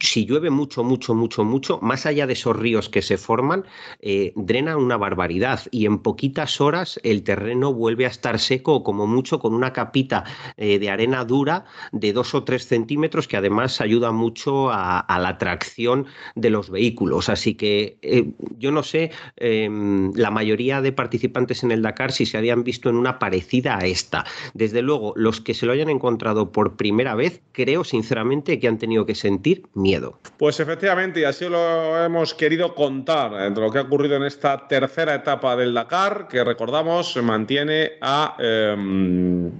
si 0.00 0.26
llueve 0.26 0.50
mucho, 0.50 0.84
mucho, 0.84 1.14
mucho, 1.14 1.44
mucho, 1.44 1.78
más 1.80 2.06
allá 2.06 2.26
de 2.26 2.32
esos 2.34 2.56
ríos 2.56 2.88
que 2.88 3.02
se 3.02 3.16
forman, 3.16 3.64
eh, 4.00 4.32
drenan 4.36 4.76
una 4.76 4.96
barbaridad 4.96 5.60
y 5.70 5.86
en 5.86 5.98
poquitas 5.98 6.60
horas 6.60 7.00
el 7.02 7.22
terreno 7.22 7.72
vuelve 7.72 8.06
a 8.06 8.08
estar 8.08 8.38
seco, 8.38 8.82
como 8.82 9.06
mucho 9.06 9.38
con 9.38 9.54
una 9.54 9.72
capita 9.72 10.24
eh, 10.56 10.78
de 10.78 10.90
arena 10.90 11.24
dura 11.24 11.64
de 11.92 12.12
dos 12.12 12.34
o 12.34 12.44
tres 12.44 12.66
centímetros 12.66 13.28
que 13.28 13.36
además 13.36 13.80
ayuda 13.80 14.12
mucho 14.12 14.70
a, 14.70 15.04
la 15.20 15.38
tracción 15.38 16.06
de 16.34 16.50
los 16.50 16.70
vehículos. 16.70 17.28
Así 17.28 17.54
que 17.54 17.98
eh, 18.02 18.30
yo 18.58 18.72
no 18.72 18.82
sé, 18.82 19.10
em, 19.36 20.12
la 20.14 20.30
mayoría 20.30 20.80
de 20.80 20.92
participantes 20.92 21.62
en 21.62 21.72
el 21.72 21.82
Dakar 21.82 22.12
si 22.12 22.26
se 22.26 22.38
habían 22.38 22.64
visto 22.64 22.88
en 22.88 22.96
una 22.96 23.18
parecida 23.18 23.76
a 23.76 23.86
esta. 23.86 24.24
Desde 24.54 24.82
luego, 24.82 25.12
los 25.16 25.40
que 25.40 25.54
se 25.54 25.66
lo 25.66 25.72
hayan 25.72 25.90
encontrado 25.90 26.52
por 26.52 26.76
primera 26.76 27.14
vez, 27.14 27.42
creo 27.52 27.84
sinceramente 27.84 28.58
que 28.58 28.68
han 28.68 28.78
tenido 28.78 29.04
que 29.04 29.14
sentir 29.14 29.59
miedo. 29.74 30.18
Pues 30.38 30.60
efectivamente, 30.60 31.20
y 31.20 31.24
así 31.24 31.48
lo 31.48 32.02
hemos 32.02 32.34
querido 32.34 32.74
contar, 32.74 33.32
entre 33.42 33.64
lo 33.64 33.70
que 33.70 33.78
ha 33.78 33.82
ocurrido 33.82 34.16
en 34.16 34.24
esta 34.24 34.66
tercera 34.68 35.14
etapa 35.14 35.56
del 35.56 35.74
Dakar, 35.74 36.28
que 36.28 36.42
recordamos 36.44 37.16
mantiene 37.22 37.92
a 38.00 38.36
eh, 38.38 38.74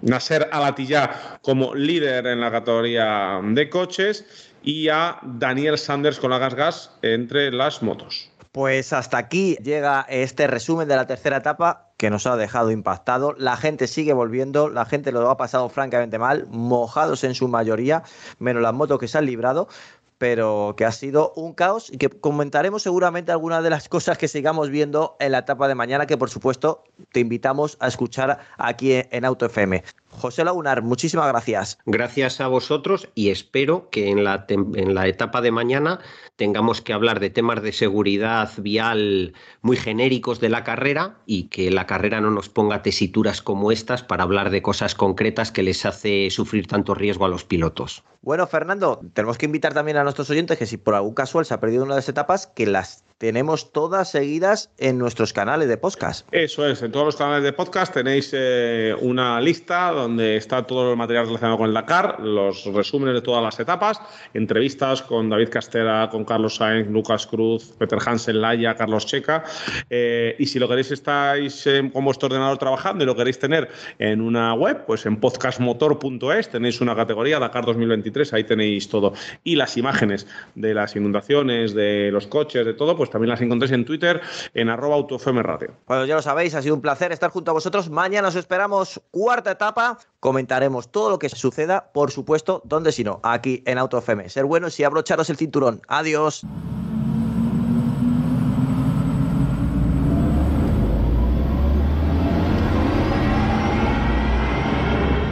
Nasser 0.02 0.48
Alatilla 0.52 1.38
como 1.42 1.74
líder 1.74 2.26
en 2.26 2.40
la 2.40 2.50
categoría 2.50 3.40
de 3.42 3.68
coches 3.68 4.50
y 4.62 4.88
a 4.88 5.18
Daniel 5.22 5.78
Sanders 5.78 6.18
con 6.18 6.30
la 6.30 6.38
Gas 6.38 6.54
Gas 6.54 6.98
entre 7.02 7.50
las 7.50 7.82
motos. 7.82 8.30
Pues 8.52 8.92
hasta 8.92 9.18
aquí 9.18 9.56
llega 9.62 10.06
este 10.08 10.46
resumen 10.46 10.88
de 10.88 10.96
la 10.96 11.06
tercera 11.06 11.36
etapa 11.36 11.89
que 12.00 12.08
nos 12.08 12.26
ha 12.26 12.34
dejado 12.36 12.70
impactado. 12.70 13.34
La 13.36 13.58
gente 13.58 13.86
sigue 13.86 14.14
volviendo, 14.14 14.70
la 14.70 14.86
gente 14.86 15.12
lo 15.12 15.28
ha 15.28 15.36
pasado 15.36 15.68
francamente 15.68 16.18
mal, 16.18 16.46
mojados 16.48 17.24
en 17.24 17.34
su 17.34 17.46
mayoría, 17.46 18.04
menos 18.38 18.62
las 18.62 18.72
motos 18.72 18.98
que 18.98 19.06
se 19.06 19.18
han 19.18 19.26
librado 19.26 19.68
pero 20.16 20.74
que 20.76 20.84
ha 20.84 20.92
sido 20.92 21.32
un 21.34 21.54
caos 21.54 21.90
y 21.90 21.96
que 21.96 22.10
comentaremos 22.10 22.82
seguramente 22.82 23.32
algunas 23.32 23.62
de 23.62 23.70
las 23.70 23.88
cosas 23.88 24.18
que 24.18 24.28
sigamos 24.28 24.68
viendo 24.68 25.16
en 25.18 25.32
la 25.32 25.38
etapa 25.38 25.66
de 25.66 25.74
mañana, 25.74 26.04
que 26.04 26.18
por 26.18 26.28
supuesto 26.28 26.84
te 27.10 27.20
invitamos 27.20 27.78
a 27.80 27.88
escuchar 27.88 28.38
aquí 28.58 28.92
en 28.92 29.24
Auto 29.24 29.46
FM. 29.46 29.82
José 30.10 30.44
Lagunar, 30.44 30.82
muchísimas 30.82 31.28
gracias. 31.28 31.78
Gracias 31.86 32.40
a 32.40 32.48
vosotros 32.48 33.08
y 33.14 33.30
espero 33.30 33.88
que 33.90 34.10
en 34.10 34.24
la, 34.24 34.44
en 34.48 34.94
la 34.94 35.06
etapa 35.06 35.40
de 35.40 35.50
mañana 35.50 36.00
tengamos 36.36 36.80
que 36.80 36.92
hablar 36.92 37.20
de 37.20 37.30
temas 37.30 37.62
de 37.62 37.72
seguridad 37.72 38.50
vial 38.58 39.34
muy 39.62 39.76
genéricos 39.76 40.40
de 40.40 40.48
la 40.48 40.64
carrera 40.64 41.18
y 41.26 41.44
que 41.44 41.70
la 41.70 41.86
carrera 41.86 42.20
no 42.20 42.30
nos 42.30 42.48
ponga 42.48 42.82
tesituras 42.82 43.42
como 43.42 43.72
estas 43.72 44.02
para 44.02 44.24
hablar 44.24 44.50
de 44.50 44.62
cosas 44.62 44.94
concretas 44.94 45.52
que 45.52 45.62
les 45.62 45.86
hace 45.86 46.28
sufrir 46.30 46.66
tanto 46.66 46.94
riesgo 46.94 47.24
a 47.24 47.28
los 47.28 47.44
pilotos. 47.44 48.02
Bueno, 48.22 48.46
Fernando, 48.46 49.00
tenemos 49.14 49.38
que 49.38 49.46
invitar 49.46 49.72
también 49.72 49.96
a 49.96 50.02
nuestros 50.02 50.28
oyentes 50.30 50.58
que 50.58 50.66
si 50.66 50.76
por 50.76 50.94
algún 50.94 51.14
casual 51.14 51.46
se 51.46 51.54
ha 51.54 51.60
perdido 51.60 51.84
una 51.84 51.94
de 51.94 52.00
las 52.00 52.08
etapas, 52.08 52.46
que 52.46 52.66
las 52.66 53.04
tenemos 53.20 53.70
todas 53.70 54.10
seguidas 54.10 54.70
en 54.78 54.96
nuestros 54.96 55.34
canales 55.34 55.68
de 55.68 55.76
podcast. 55.76 56.26
Eso 56.32 56.66
es, 56.66 56.80
en 56.80 56.90
todos 56.90 57.04
los 57.04 57.16
canales 57.16 57.44
de 57.44 57.52
podcast 57.52 57.92
tenéis 57.92 58.30
eh, 58.32 58.96
una 58.98 59.38
lista 59.42 59.90
donde 59.90 60.36
está 60.36 60.66
todo 60.66 60.92
el 60.92 60.96
material 60.96 61.26
relacionado 61.26 61.58
con 61.58 61.68
el 61.68 61.74
Dakar, 61.74 62.18
los 62.20 62.64
resúmenes 62.72 63.16
de 63.16 63.20
todas 63.20 63.42
las 63.44 63.60
etapas, 63.60 64.00
entrevistas 64.32 65.02
con 65.02 65.28
David 65.28 65.50
Castera, 65.50 66.08
con 66.10 66.24
Carlos 66.24 66.56
Sainz, 66.56 66.88
Lucas 66.88 67.26
Cruz, 67.26 67.74
Peter 67.78 67.98
Hansen, 68.02 68.40
Laya, 68.40 68.74
Carlos 68.74 69.04
Checa. 69.04 69.44
Eh, 69.90 70.34
y 70.38 70.46
si 70.46 70.58
lo 70.58 70.66
queréis, 70.66 70.90
estáis 70.90 71.68
con 71.92 72.06
vuestro 72.06 72.28
ordenador 72.28 72.56
trabajando 72.56 73.04
y 73.04 73.06
lo 73.06 73.14
queréis 73.14 73.38
tener 73.38 73.68
en 73.98 74.22
una 74.22 74.54
web, 74.54 74.86
pues 74.86 75.04
en 75.04 75.20
podcastmotor.es 75.20 76.48
tenéis 76.48 76.80
una 76.80 76.96
categoría 76.96 77.38
Dakar 77.38 77.66
2023, 77.66 78.32
ahí 78.32 78.44
tenéis 78.44 78.88
todo. 78.88 79.12
Y 79.44 79.56
las 79.56 79.76
imágenes 79.76 80.26
de 80.54 80.72
las 80.72 80.96
inundaciones, 80.96 81.74
de 81.74 82.08
los 82.10 82.26
coches, 82.26 82.64
de 82.64 82.72
todo, 82.72 82.96
pues 82.96 83.09
también 83.10 83.30
las 83.30 83.40
encontréis 83.40 83.72
en 83.72 83.84
Twitter 83.84 84.20
en 84.54 84.68
arroba 84.68 84.96
Radio. 85.42 85.74
Bueno, 85.86 86.04
ya 86.06 86.14
lo 86.14 86.22
sabéis, 86.22 86.54
ha 86.54 86.62
sido 86.62 86.74
un 86.74 86.80
placer 86.80 87.12
estar 87.12 87.30
junto 87.30 87.50
a 87.50 87.54
vosotros. 87.54 87.90
Mañana 87.90 88.28
os 88.28 88.36
esperamos 88.36 89.00
cuarta 89.10 89.52
etapa. 89.52 89.98
Comentaremos 90.20 90.90
todo 90.90 91.10
lo 91.10 91.18
que 91.18 91.28
suceda, 91.28 91.90
por 91.92 92.10
supuesto, 92.10 92.62
donde 92.64 92.92
si 92.92 93.04
no, 93.04 93.20
aquí 93.22 93.62
en 93.66 93.78
AutoFM. 93.78 94.28
Ser 94.28 94.44
buenos 94.44 94.78
y 94.80 94.84
abrocharos 94.84 95.30
el 95.30 95.36
cinturón. 95.36 95.82
Adiós. 95.88 96.44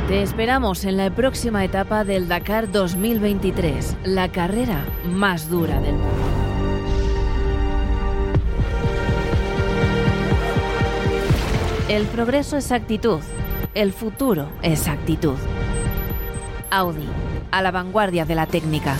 Te 0.08 0.22
esperamos 0.22 0.86
en 0.86 0.96
la 0.96 1.14
próxima 1.14 1.62
etapa 1.66 2.02
del 2.02 2.28
Dakar 2.28 2.72
2023, 2.72 3.98
la 4.04 4.32
carrera 4.32 4.82
más 5.04 5.50
dura 5.50 5.78
del 5.82 5.96
mundo. 5.96 6.47
El 11.88 12.04
progreso 12.04 12.58
es 12.58 12.70
actitud, 12.70 13.20
el 13.74 13.94
futuro 13.94 14.50
es 14.60 14.88
actitud. 14.88 15.38
Audi, 16.70 17.08
a 17.50 17.62
la 17.62 17.70
vanguardia 17.70 18.26
de 18.26 18.34
la 18.34 18.44
técnica. 18.44 18.94